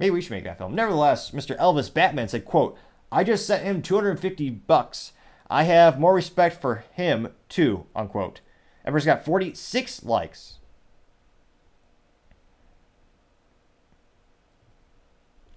Maybe 0.00 0.10
we 0.12 0.22
should 0.22 0.32
make 0.32 0.44
that 0.44 0.56
film. 0.56 0.74
Nevertheless, 0.74 1.32
Mr. 1.32 1.56
Elvis 1.58 1.92
Batman 1.92 2.26
said, 2.26 2.46
quote, 2.46 2.76
I 3.12 3.22
just 3.22 3.46
sent 3.46 3.64
him 3.64 3.82
250 3.82 4.48
bucks. 4.48 5.12
I 5.50 5.64
have 5.64 6.00
more 6.00 6.14
respect 6.14 6.58
for 6.58 6.84
him 6.94 7.28
too, 7.50 7.84
unquote. 7.94 8.40
Ever's 8.82 9.04
got 9.04 9.26
46 9.26 10.04
likes. 10.04 10.56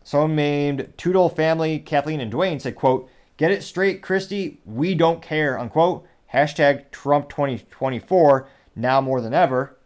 Someone 0.03 0.35
named 0.35 0.91
Toodle 0.97 1.29
Family, 1.29 1.79
Kathleen 1.79 2.19
and 2.19 2.31
Dwayne 2.31 2.59
said, 2.59 2.75
quote, 2.75 3.09
Get 3.37 3.51
it 3.51 3.63
straight, 3.63 4.01
Christie. 4.01 4.59
We 4.65 4.93
don't 4.93 5.21
care, 5.21 5.57
unquote. 5.57 6.05
Hashtag 6.33 6.91
Trump 6.91 7.29
2024, 7.29 8.49
now 8.75 8.99
more 8.99 9.21
than 9.21 9.33
ever. 9.33 9.77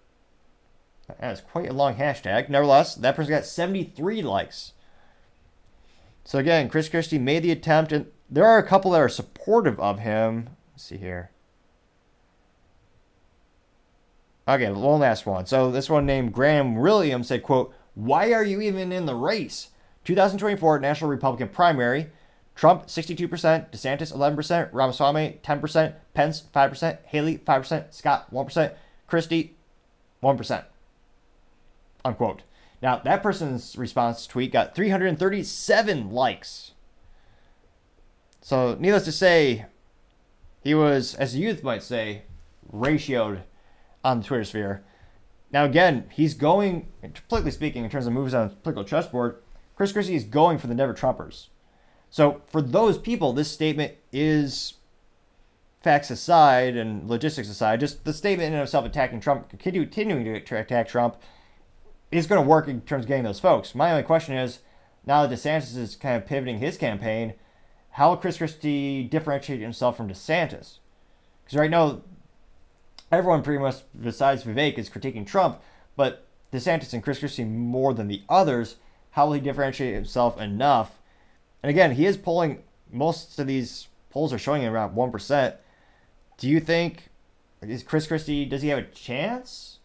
That 1.08 1.34
is 1.34 1.42
quite 1.42 1.70
a 1.70 1.74
long 1.74 1.96
hashtag. 1.96 2.50
Nevertheless, 2.50 2.96
that 2.96 3.16
person 3.16 3.32
got 3.32 3.46
73 3.46 4.22
likes. 4.22 4.74
So 6.26 6.40
again, 6.40 6.70
Chris 6.70 6.90
Christie 6.90 7.18
made 7.18 7.44
the 7.44 7.52
attempt, 7.52 7.92
and 7.92 8.08
there 8.30 8.46
are 8.46 8.58
a 8.58 8.68
couple 8.68 8.92
that 8.92 9.02
are 9.02 9.10
supportive 9.10 9.80
of 9.80 10.00
him. 10.00 10.50
Let's 10.74 10.84
see 10.84 10.98
here. 10.98 11.32
Okay, 14.48 14.70
one 14.70 15.00
last 15.00 15.26
one. 15.26 15.46
So 15.46 15.72
this 15.72 15.90
one 15.90 16.06
named 16.06 16.34
Graham 16.34 16.76
Williams 16.76 17.28
said, 17.28 17.44
quote, 17.44 17.74
Why 17.96 18.34
are 18.34 18.44
you 18.44 18.62
even 18.62 18.92
in 18.92 19.06
the 19.06 19.16
race? 19.16 19.70
2024 20.04 20.80
National 20.80 21.10
Republican 21.10 21.50
primary. 21.50 22.10
Trump 22.56 22.88
62%, 22.88 23.30
DeSantis 23.70 24.12
11%, 24.12 24.70
Ramaswamy 24.74 25.40
10%, 25.44 25.94
Pence 26.16 26.44
5%, 26.54 26.98
Haley 27.06 27.38
5%, 27.38 27.94
Scott 27.94 28.34
1%, 28.34 28.74
Christie 29.06 29.56
1%. 30.24 30.66
Unquote. 32.08 32.44
Now, 32.82 33.00
that 33.00 33.22
person's 33.22 33.78
response 33.78 34.26
tweet 34.26 34.54
got 34.54 34.74
337 34.74 36.10
likes. 36.10 36.72
So, 38.40 38.78
needless 38.80 39.04
to 39.04 39.12
say, 39.12 39.66
he 40.64 40.74
was, 40.74 41.16
as 41.16 41.34
the 41.34 41.40
youth 41.40 41.64
might 41.64 41.84
say, 41.84 42.22
ratioed 42.74 43.42
on 44.06 44.22
the 44.22 44.26
Twitter 44.26 44.46
sphere. 44.46 44.86
Now, 45.52 45.66
again, 45.66 46.06
he's 46.14 46.34
going, 46.34 46.88
politically 47.28 47.52
speaking, 47.52 47.84
in 47.84 47.90
terms 47.90 48.08
of 48.08 48.14
moves 48.14 48.34
on 48.34 48.48
the 48.48 48.56
political 48.56 48.86
chessboard, 48.86 49.44
Chris 49.76 49.92
Christie 49.92 50.16
is 50.16 50.24
going 50.24 50.58
for 50.58 50.68
the 50.68 50.76
Never 50.76 50.94
Trumpers. 50.94 51.48
So, 52.10 52.42
for 52.48 52.62
those 52.62 52.98
people, 52.98 53.34
this 53.34 53.52
statement 53.52 53.96
is 54.14 54.76
facts 55.82 56.10
aside 56.10 56.78
and 56.78 57.10
logistics 57.10 57.50
aside, 57.50 57.82
just 57.82 58.06
the 58.06 58.14
statement 58.14 58.54
in 58.54 58.62
itself 58.62 58.86
attacking 58.86 59.20
Trump, 59.20 59.50
continuing 59.60 60.24
to 60.46 60.56
attack 60.56 60.88
Trump, 60.88 61.18
is 62.12 62.28
going 62.28 62.42
to 62.42 62.48
work 62.48 62.68
in 62.68 62.82
terms 62.82 63.06
of 63.06 63.08
getting 63.08 63.24
those 63.24 63.40
folks. 63.40 63.76
My 63.76 63.92
only 63.92 64.04
question 64.04 64.36
is 64.36 64.60
now 65.06 65.26
that 65.26 65.36
DeSantis 65.36 65.76
is 65.78 65.96
kind 65.96 66.16
of 66.16 66.26
pivoting 66.26 66.60
his 66.60 66.78
campaign, 66.78 67.34
how 67.92 68.10
will 68.10 68.18
Chris 68.18 68.38
Christie 68.38 69.04
differentiate 69.04 69.62
himself 69.62 69.98
from 69.98 70.10
DeSantis? 70.10 70.78
Because 71.44 71.58
right 71.58 71.72
now, 71.72 72.02
everyone 73.12 73.42
pretty 73.42 73.62
much, 73.62 73.78
besides 74.00 74.44
Vivek, 74.44 74.78
is 74.78 74.90
critiquing 74.90 75.26
Trump, 75.26 75.62
but 75.96 76.28
DeSantis 76.52 76.94
and 76.94 77.04
Chris 77.04 77.20
Christie 77.20 77.44
more 77.44 77.94
than 77.94 78.08
the 78.08 78.22
others. 78.30 78.76
How 79.12 79.26
will 79.26 79.34
he 79.34 79.42
differentiate 79.42 79.96
himself 79.96 80.40
enough? 80.40 81.00
And 81.64 81.70
again, 81.70 81.94
he 81.94 82.06
is 82.06 82.18
polling, 82.18 82.64
most 82.92 83.40
of 83.40 83.48
these 83.48 83.88
polls 84.10 84.32
are 84.32 84.38
showing 84.38 84.66
around 84.66 84.96
1%. 84.96 85.56
Do 86.38 86.48
you 86.48 86.60
think, 86.60 87.10
is 87.62 87.84
Chris 87.84 88.08
Christie, 88.08 88.46
does 88.46 88.62
he 88.62 88.70
have 88.70 88.80
a 88.80 88.84
chance? 88.84 89.80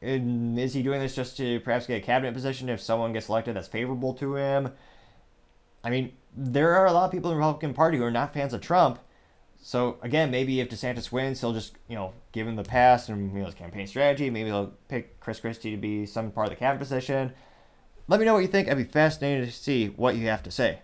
And 0.00 0.58
is 0.58 0.74
he 0.74 0.82
doing 0.82 1.00
this 1.00 1.14
just 1.14 1.36
to 1.38 1.60
perhaps 1.60 1.86
get 1.86 2.02
a 2.02 2.04
cabinet 2.04 2.32
position 2.32 2.68
if 2.68 2.80
someone 2.80 3.12
gets 3.12 3.28
elected 3.28 3.56
that's 3.56 3.68
favorable 3.68 4.14
to 4.14 4.36
him? 4.36 4.72
I 5.82 5.90
mean, 5.90 6.12
there 6.36 6.74
are 6.76 6.86
a 6.86 6.92
lot 6.92 7.06
of 7.06 7.10
people 7.10 7.30
in 7.30 7.36
the 7.36 7.38
Republican 7.38 7.74
Party 7.74 7.98
who 7.98 8.04
are 8.04 8.10
not 8.10 8.32
fans 8.32 8.52
of 8.52 8.60
Trump. 8.60 9.00
So 9.60 9.98
again, 10.02 10.30
maybe 10.30 10.60
if 10.60 10.68
DeSantis 10.68 11.10
wins, 11.10 11.40
he'll 11.40 11.52
just 11.52 11.74
you 11.88 11.96
know 11.96 12.12
give 12.32 12.46
him 12.46 12.56
the 12.56 12.62
pass 12.62 13.08
and 13.08 13.32
you 13.32 13.40
know 13.40 13.46
his 13.46 13.54
campaign 13.54 13.86
strategy. 13.86 14.30
Maybe 14.30 14.50
they'll 14.50 14.72
pick 14.88 15.18
Chris 15.18 15.40
Christie 15.40 15.72
to 15.72 15.76
be 15.76 16.06
some 16.06 16.30
part 16.30 16.46
of 16.46 16.50
the 16.50 16.56
cabinet 16.56 16.78
position. 16.78 17.32
Let 18.06 18.20
me 18.20 18.26
know 18.26 18.34
what 18.34 18.42
you 18.42 18.48
think. 18.48 18.68
I'd 18.68 18.76
be 18.76 18.84
fascinated 18.84 19.48
to 19.48 19.54
see 19.54 19.88
what 19.88 20.16
you 20.16 20.28
have 20.28 20.42
to 20.44 20.50
say. 20.50 20.78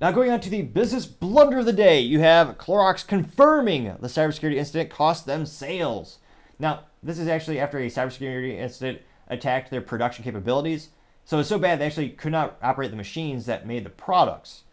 Now, 0.00 0.12
going 0.12 0.30
on 0.30 0.40
to 0.40 0.48
the 0.48 0.62
business 0.62 1.04
blunder 1.04 1.58
of 1.58 1.66
the 1.66 1.74
day, 1.74 2.00
you 2.00 2.20
have 2.20 2.56
Clorox 2.56 3.06
confirming 3.06 3.96
the 4.00 4.08
cybersecurity 4.08 4.54
incident 4.54 4.88
cost 4.88 5.26
them 5.26 5.44
sales. 5.44 6.20
Now, 6.60 6.84
this 7.02 7.18
is 7.18 7.26
actually 7.26 7.58
after 7.58 7.78
a 7.78 7.86
cybersecurity 7.86 8.58
incident 8.58 9.00
attacked 9.28 9.70
their 9.70 9.80
production 9.80 10.24
capabilities. 10.24 10.90
So 11.24 11.38
it's 11.38 11.48
so 11.48 11.58
bad 11.58 11.78
they 11.78 11.86
actually 11.86 12.10
could 12.10 12.32
not 12.32 12.58
operate 12.62 12.90
the 12.90 12.96
machines 12.96 13.46
that 13.46 13.66
made 13.66 13.84
the 13.84 13.90
products. 13.90 14.64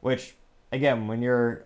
Which, 0.00 0.34
again, 0.72 1.06
when 1.06 1.22
you're 1.22 1.64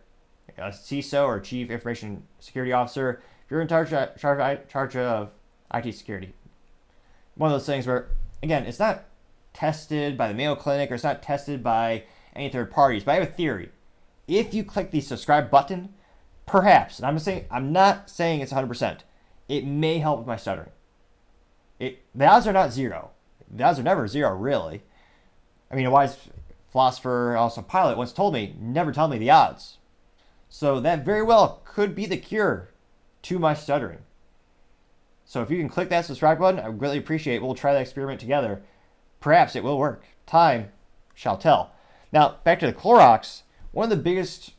a 0.59 0.71
CISO 0.71 1.25
or 1.25 1.41
Chief 1.41 1.71
Information 1.71 2.25
Security 2.41 2.73
Officer, 2.73 3.23
if 3.45 3.51
you're 3.51 3.63
in 3.63 3.69
charge 3.69 3.93
of, 3.93 4.17
charge 4.19 4.97
of 4.97 5.31
IT 5.73 5.95
security, 5.95 6.35
one 7.35 7.51
of 7.51 7.55
those 7.59 7.67
things 7.67 7.87
where, 7.87 8.09
again, 8.43 8.65
it's 8.67 8.79
not 8.79 9.05
tested 9.55 10.17
by 10.19 10.29
the 10.29 10.35
Mayo 10.35 10.55
Clinic 10.55 10.91
or 10.91 10.95
it's 10.95 11.05
not 11.05 11.23
tested 11.23 11.63
by 11.63 12.05
any 12.35 12.51
third 12.51 12.71
parties. 12.71 13.05
But 13.05 13.13
I 13.13 13.15
have 13.15 13.29
a 13.29 13.33
theory. 13.33 13.71
If 14.29 14.53
you 14.53 14.63
click 14.63 14.91
the 14.91 15.01
subscribe 15.01 15.51
button, 15.51 15.95
perhaps, 16.47 16.99
and 16.99 17.07
I'm 17.07 17.19
saying 17.19 17.47
I'm 17.51 17.73
not 17.73 18.11
saying 18.11 18.41
it's 18.41 18.53
100%, 18.53 19.01
it 19.51 19.67
may 19.67 19.99
help 19.99 20.19
with 20.19 20.29
my 20.29 20.37
stuttering. 20.37 20.71
It 21.81 22.03
the 22.15 22.27
odds 22.27 22.47
are 22.47 22.53
not 22.53 22.73
zero. 22.73 23.11
The 23.51 23.65
odds 23.65 23.81
are 23.81 23.83
never 23.83 24.07
zero, 24.07 24.33
really. 24.35 24.83
I 25.71 25.75
mean, 25.75 25.87
a 25.87 25.91
wise 25.91 26.17
philosopher, 26.71 27.37
also 27.37 27.61
pilot, 27.61 27.99
once 27.99 28.13
told 28.13 28.33
me, 28.33 28.55
never 28.61 28.93
tell 28.93 29.09
me 29.09 29.19
the 29.19 29.31
odds. 29.31 29.79
So 30.49 30.79
that 30.81 31.05
very 31.05 31.23
well 31.23 31.63
could 31.65 31.97
be 31.97 32.07
the 32.07 32.17
cure 32.17 32.71
to 33.23 33.39
my 33.41 33.55
stuttering. 33.55 33.99
So 35.25 35.43
if 35.43 35.51
you 35.51 35.59
can 35.59 35.69
click 35.69 35.89
that 35.89 36.05
subscribe 36.05 36.39
button, 36.39 36.61
I 36.61 36.69
would 36.69 36.79
greatly 36.79 36.99
appreciate 36.99 37.37
it. 37.37 37.43
We'll 37.43 37.55
try 37.55 37.73
that 37.73 37.83
experiment 37.83 38.21
together. 38.21 38.63
Perhaps 39.19 39.57
it 39.57 39.65
will 39.65 39.79
work. 39.79 40.05
Time 40.27 40.71
shall 41.15 41.37
tell. 41.37 41.73
Now, 42.13 42.37
back 42.45 42.61
to 42.61 42.67
the 42.67 42.73
Clorox. 42.73 43.43
One 43.73 43.91
of 43.91 43.97
the 43.97 44.03
biggest 44.03 44.53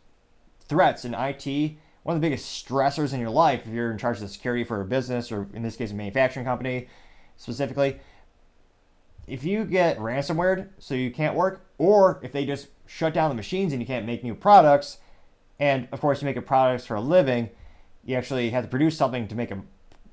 threats 0.67 1.05
in 1.05 1.13
IT, 1.13 1.77
one 2.03 2.15
of 2.15 2.21
the 2.21 2.25
biggest 2.25 2.65
stressors 2.65 3.13
in 3.13 3.19
your 3.19 3.29
life, 3.29 3.61
if 3.65 3.73
you're 3.73 3.91
in 3.91 3.97
charge 3.97 4.17
of 4.17 4.23
the 4.23 4.27
security 4.27 4.63
for 4.63 4.81
a 4.81 4.85
business 4.85 5.31
or 5.31 5.47
in 5.53 5.61
this 5.61 5.75
case, 5.75 5.91
a 5.91 5.93
manufacturing 5.93 6.45
company 6.45 6.87
specifically, 7.37 7.99
if 9.27 9.43
you 9.43 9.65
get 9.65 9.97
ransomware 9.99 10.69
so 10.79 10.93
you 10.93 11.11
can't 11.11 11.35
work, 11.35 11.65
or 11.77 12.19
if 12.23 12.31
they 12.31 12.45
just 12.45 12.67
shut 12.87 13.13
down 13.13 13.29
the 13.29 13.35
machines 13.35 13.71
and 13.71 13.81
you 13.81 13.85
can't 13.85 14.05
make 14.05 14.23
new 14.23 14.35
products, 14.35 14.97
and 15.59 15.87
of 15.91 16.01
course 16.01 16.21
you 16.21 16.25
make 16.25 16.43
products 16.45 16.85
for 16.85 16.95
a 16.95 17.01
living, 17.01 17.49
you 18.03 18.15
actually 18.15 18.49
have 18.49 18.63
to 18.63 18.69
produce 18.69 18.97
something 18.97 19.27
to 19.27 19.35
make 19.35 19.51
a, 19.51 19.61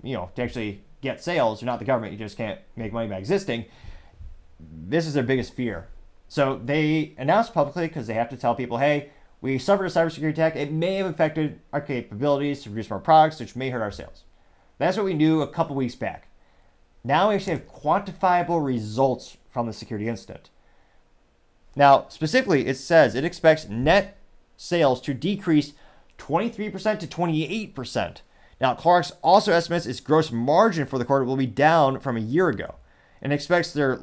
you 0.03 0.15
know, 0.15 0.31
to 0.35 0.43
actually 0.43 0.83
get 1.01 1.23
sales. 1.23 1.63
You're 1.63 1.67
not 1.67 1.79
the 1.79 1.85
government. 1.85 2.13
You 2.13 2.19
just 2.19 2.37
can't 2.37 2.61
make 2.77 2.93
money 2.93 3.09
by 3.09 3.17
existing. 3.17 3.65
This 4.61 5.07
is 5.07 5.15
their 5.15 5.23
biggest 5.23 5.55
fear. 5.55 5.89
So 6.29 6.61
they 6.63 7.15
announced 7.17 7.55
publicly 7.55 7.89
because 7.89 8.07
they 8.07 8.15
have 8.15 8.29
to 8.29 8.37
tell 8.37 8.55
people, 8.55 8.77
hey, 8.79 9.11
we 9.41 9.59
suffered 9.59 9.87
a 9.87 9.89
cybersecurity 9.89 10.31
attack. 10.31 10.57
It 10.57 10.73
may 10.73 10.97
have 10.97 11.07
affected 11.07 11.61
our 11.73 11.81
capabilities 11.81 12.63
to 12.63 12.71
produce 12.71 12.91
more 12.91 12.99
products, 12.99 13.39
which 13.39 13.57
may 13.57 13.71
hurt 13.71 13.83
our 13.83 13.93
sales. 13.93 14.25
That's 14.79 14.97
what 14.97 15.07
we 15.07 15.15
knew 15.15 15.43
a 15.43 15.49
couple 15.49 15.77
weeks 15.77 15.95
back. 15.95 16.29
Now 17.05 17.29
we 17.29 17.37
actually 17.37 17.55
have 17.55 17.69
quantifiable 17.69 18.65
results 18.65 19.37
from 19.51 19.67
the 19.67 19.73
security 19.73 20.09
incident. 20.09 20.51
Now, 21.77 22.07
specifically, 22.09 22.67
it 22.67 22.77
says 22.77 23.15
it 23.15 23.25
expects 23.25 23.69
net 23.69 24.19
sales 24.57 25.01
to 25.03 25.15
decrease 25.15 25.75
23% 26.19 26.99
to 26.99 27.07
28%. 27.07 28.17
Now, 28.61 28.75
Clorox 28.75 29.13
also 29.23 29.53
estimates 29.53 29.87
its 29.87 30.01
gross 30.01 30.33
margin 30.33 30.87
for 30.87 30.99
the 30.99 31.05
quarter 31.05 31.25
will 31.25 31.37
be 31.37 31.47
down 31.47 32.01
from 32.01 32.17
a 32.17 32.21
year 32.21 32.49
ago 32.49 32.75
and 33.23 33.33
expects 33.33 33.73
their 33.73 34.01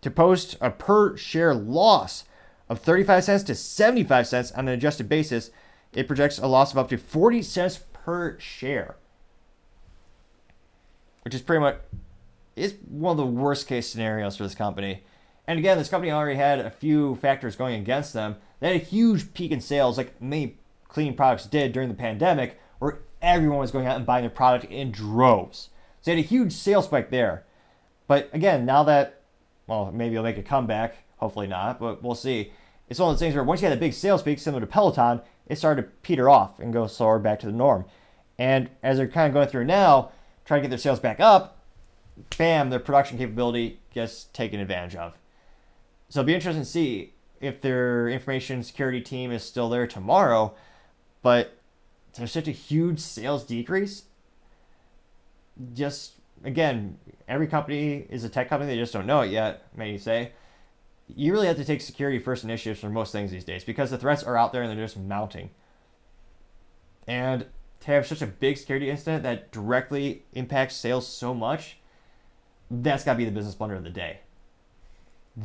to 0.00 0.10
post 0.10 0.56
a 0.60 0.70
per 0.70 1.16
share 1.16 1.54
loss 1.54 2.24
of 2.68 2.80
35 2.80 3.24
cents 3.24 3.42
to 3.44 3.54
75 3.54 4.26
cents 4.26 4.52
on 4.52 4.68
an 4.68 4.74
adjusted 4.74 5.08
basis. 5.08 5.50
It 5.94 6.06
projects 6.06 6.38
a 6.38 6.46
loss 6.46 6.72
of 6.72 6.78
up 6.78 6.88
to 6.90 6.98
40 6.98 7.42
cents 7.42 7.80
per 7.92 8.38
share, 8.38 8.96
which 11.22 11.34
is 11.34 11.42
pretty 11.42 11.60
much 11.60 11.76
is 12.56 12.74
one 12.88 13.12
of 13.12 13.16
the 13.16 13.26
worst 13.26 13.68
case 13.68 13.88
scenarios 13.88 14.36
for 14.36 14.42
this 14.42 14.54
company. 14.54 15.04
And 15.46 15.58
again, 15.58 15.78
this 15.78 15.88
company 15.88 16.12
already 16.12 16.36
had 16.36 16.58
a 16.58 16.70
few 16.70 17.16
factors 17.16 17.56
going 17.56 17.80
against 17.80 18.12
them. 18.12 18.36
They 18.60 18.72
had 18.72 18.82
a 18.82 18.84
huge 18.84 19.32
peak 19.32 19.52
in 19.52 19.60
sales, 19.60 19.96
like 19.96 20.20
many 20.20 20.58
cleaning 20.88 21.14
products 21.14 21.46
did 21.46 21.72
during 21.72 21.88
the 21.88 21.94
pandemic, 21.94 22.60
where 22.80 22.98
everyone 23.22 23.58
was 23.58 23.70
going 23.70 23.86
out 23.86 23.96
and 23.96 24.04
buying 24.04 24.24
their 24.24 24.30
product 24.30 24.70
in 24.70 24.90
droves. 24.90 25.70
So 26.00 26.10
they 26.10 26.16
had 26.16 26.24
a 26.24 26.28
huge 26.28 26.52
sales 26.52 26.86
spike 26.86 27.10
there. 27.10 27.44
But 28.06 28.28
again, 28.32 28.66
now 28.66 28.82
that, 28.84 29.22
well, 29.66 29.90
maybe 29.92 30.14
it'll 30.14 30.24
make 30.24 30.38
a 30.38 30.42
comeback. 30.42 30.96
Hopefully 31.18 31.46
not, 31.46 31.78
but 31.78 32.02
we'll 32.02 32.14
see. 32.14 32.52
It's 32.88 32.98
one 32.98 33.10
of 33.10 33.14
those 33.14 33.20
things 33.20 33.34
where 33.34 33.44
once 33.44 33.60
you 33.60 33.68
had 33.68 33.76
a 33.76 33.80
big 33.80 33.92
sales 33.92 34.22
peak, 34.22 34.38
similar 34.38 34.60
to 34.60 34.66
Peloton, 34.66 35.20
it 35.46 35.58
started 35.58 35.82
to 35.82 35.88
peter 36.02 36.28
off 36.28 36.58
and 36.58 36.72
go 36.72 36.86
slower 36.86 37.18
back 37.18 37.40
to 37.40 37.46
the 37.46 37.52
norm. 37.52 37.84
And 38.38 38.70
as 38.82 38.96
they're 38.96 39.08
kind 39.08 39.28
of 39.28 39.34
going 39.34 39.48
through 39.48 39.64
now, 39.64 40.12
trying 40.44 40.60
to 40.60 40.62
get 40.62 40.70
their 40.70 40.78
sales 40.78 41.00
back 41.00 41.20
up, 41.20 41.58
bam, 42.36 42.70
their 42.70 42.78
production 42.78 43.18
capability 43.18 43.80
gets 43.92 44.24
taken 44.24 44.60
advantage 44.60 44.94
of. 44.94 45.14
So 46.08 46.20
it'll 46.20 46.26
be 46.26 46.34
interesting 46.34 46.62
to 46.62 46.68
see 46.68 47.12
if 47.40 47.60
their 47.60 48.08
information 48.08 48.62
security 48.62 49.00
team 49.00 49.30
is 49.30 49.42
still 49.42 49.68
there 49.68 49.86
tomorrow. 49.86 50.54
But 51.22 51.58
there's 52.14 52.32
such 52.32 52.48
a 52.48 52.52
huge 52.52 53.00
sales 53.00 53.44
decrease. 53.44 54.04
Just 55.74 56.12
again, 56.44 56.98
every 57.26 57.46
company 57.46 58.06
is 58.08 58.24
a 58.24 58.28
tech 58.28 58.48
company. 58.48 58.72
They 58.72 58.80
just 58.80 58.92
don't 58.92 59.06
know 59.06 59.20
it 59.20 59.30
yet. 59.30 59.64
May 59.76 59.92
you 59.92 59.98
say? 59.98 60.32
You 61.14 61.32
really 61.32 61.46
have 61.46 61.56
to 61.56 61.64
take 61.64 61.80
security 61.80 62.18
first 62.18 62.44
initiatives 62.44 62.80
for 62.80 62.90
most 62.90 63.12
things 63.12 63.30
these 63.30 63.44
days 63.44 63.64
because 63.64 63.90
the 63.90 63.98
threats 63.98 64.22
are 64.22 64.36
out 64.36 64.52
there 64.52 64.62
and 64.62 64.70
they're 64.70 64.84
just 64.84 64.98
mounting. 64.98 65.50
And 67.06 67.46
to 67.80 67.86
have 67.90 68.06
such 68.06 68.22
a 68.22 68.26
big 68.26 68.58
security 68.58 68.90
incident 68.90 69.22
that 69.22 69.50
directly 69.50 70.24
impacts 70.34 70.76
sales 70.76 71.06
so 71.06 71.32
much, 71.32 71.78
that's 72.70 73.04
got 73.04 73.14
to 73.14 73.18
be 73.18 73.24
the 73.24 73.30
business 73.30 73.54
blunder 73.54 73.76
of 73.76 73.84
the 73.84 73.90
day. 73.90 74.20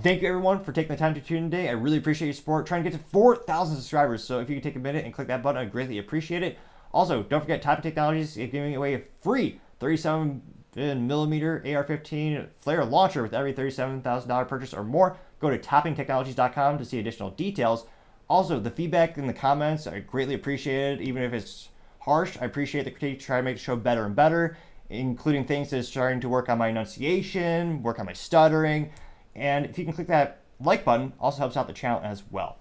Thank 0.02 0.22
you 0.22 0.27
everyone 0.27 0.64
for 0.64 0.72
taking 0.72 0.90
the 0.90 0.98
time 0.98 1.14
to 1.14 1.22
tune 1.22 1.45
in 1.45 1.52
today. 1.52 1.69
I 1.69 1.73
really 1.73 1.98
appreciate 1.98 2.27
your 2.27 2.34
support. 2.34 2.65
Trying 2.65 2.84
to 2.84 2.90
get 2.90 2.98
to 2.98 3.03
4,000 3.06 3.76
subscribers. 3.76 4.23
So 4.23 4.40
if 4.40 4.49
you 4.49 4.56
could 4.56 4.64
take 4.64 4.76
a 4.76 4.80
minute 4.80 5.06
and 5.06 5.14
click 5.14 5.27
that 5.27 5.44
button, 5.44 5.61
I 5.61 5.65
greatly 5.65 5.99
appreciate 5.99 6.41
it. 6.41 6.57
Also, 6.91 7.23
don't 7.23 7.41
forget 7.41 7.61
Topping 7.61 7.84
Technologies 7.84 8.35
is 8.35 8.52
giving 8.52 8.76
away 8.76 8.95
a 8.95 9.02
free 9.22 9.61
37 9.80 10.41
millimeter 10.76 11.61
AR-15 11.65 12.48
flare 12.60 12.84
launcher 12.84 13.22
with 13.22 13.34
every 13.34 13.53
$37,000 13.53 14.48
purchase 14.48 14.73
or 14.73 14.84
more. 14.84 15.18
Go 15.44 15.49
to 15.49 15.60
toppingtechnologies.com 15.60 16.78
to 16.78 16.86
see 16.86 16.99
additional 16.99 17.32
details. 17.32 17.86
Also, 18.30 18.61
the 18.61 18.72
feedback 18.72 19.18
in 19.18 19.28
the 19.28 19.34
comments 19.34 19.86
I 19.86 19.99
greatly 19.99 20.36
appreciate 20.36 20.94
it, 20.94 21.02
even 21.02 21.22
if 21.22 21.34
it's 21.34 21.68
harsh. 21.99 22.38
I 22.40 22.45
appreciate 22.45 22.86
the 22.86 22.91
critique 22.91 23.20
to 23.20 23.26
try 23.26 23.38
to 23.38 23.44
make 23.44 23.57
the 23.57 23.61
show 23.61 23.76
better 23.76 24.06
and 24.06 24.15
better, 24.15 24.56
including 24.90 25.44
things 25.44 25.72
that 25.72 25.80
is 25.80 25.90
starting 25.90 26.22
to 26.22 26.30
work 26.30 26.48
on 26.48 26.60
my 26.60 26.70
enunciation, 26.70 27.84
work 27.84 27.99
on 27.99 28.06
my 28.06 28.14
stuttering, 28.14 28.94
and 29.36 29.65
if 29.65 29.78
you 29.78 29.84
can 29.84 29.94
click 29.94 30.07
that 30.07 30.40
like 30.61 30.86
button, 30.86 31.11
also 31.20 31.40
helps 31.40 31.57
out 31.57 31.68
the 31.68 31.74
channel 31.74 31.99
as 32.02 32.24
well. 32.32 32.57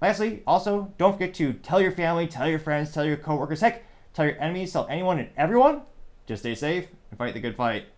Lastly, 0.00 0.42
also, 0.46 0.94
don't 0.96 1.12
forget 1.12 1.34
to 1.34 1.52
tell 1.52 1.82
your 1.82 1.92
family, 1.92 2.26
tell 2.26 2.48
your 2.48 2.58
friends, 2.58 2.92
tell 2.92 3.04
your 3.04 3.18
coworkers, 3.18 3.60
heck, 3.60 3.84
tell 4.14 4.24
your 4.24 4.40
enemies, 4.40 4.72
tell 4.72 4.86
anyone 4.88 5.18
and 5.18 5.28
everyone. 5.36 5.82
Just 6.24 6.44
stay 6.44 6.54
safe 6.54 6.86
and 7.10 7.18
fight 7.18 7.34
the 7.34 7.40
good 7.40 7.56
fight. 7.56 7.88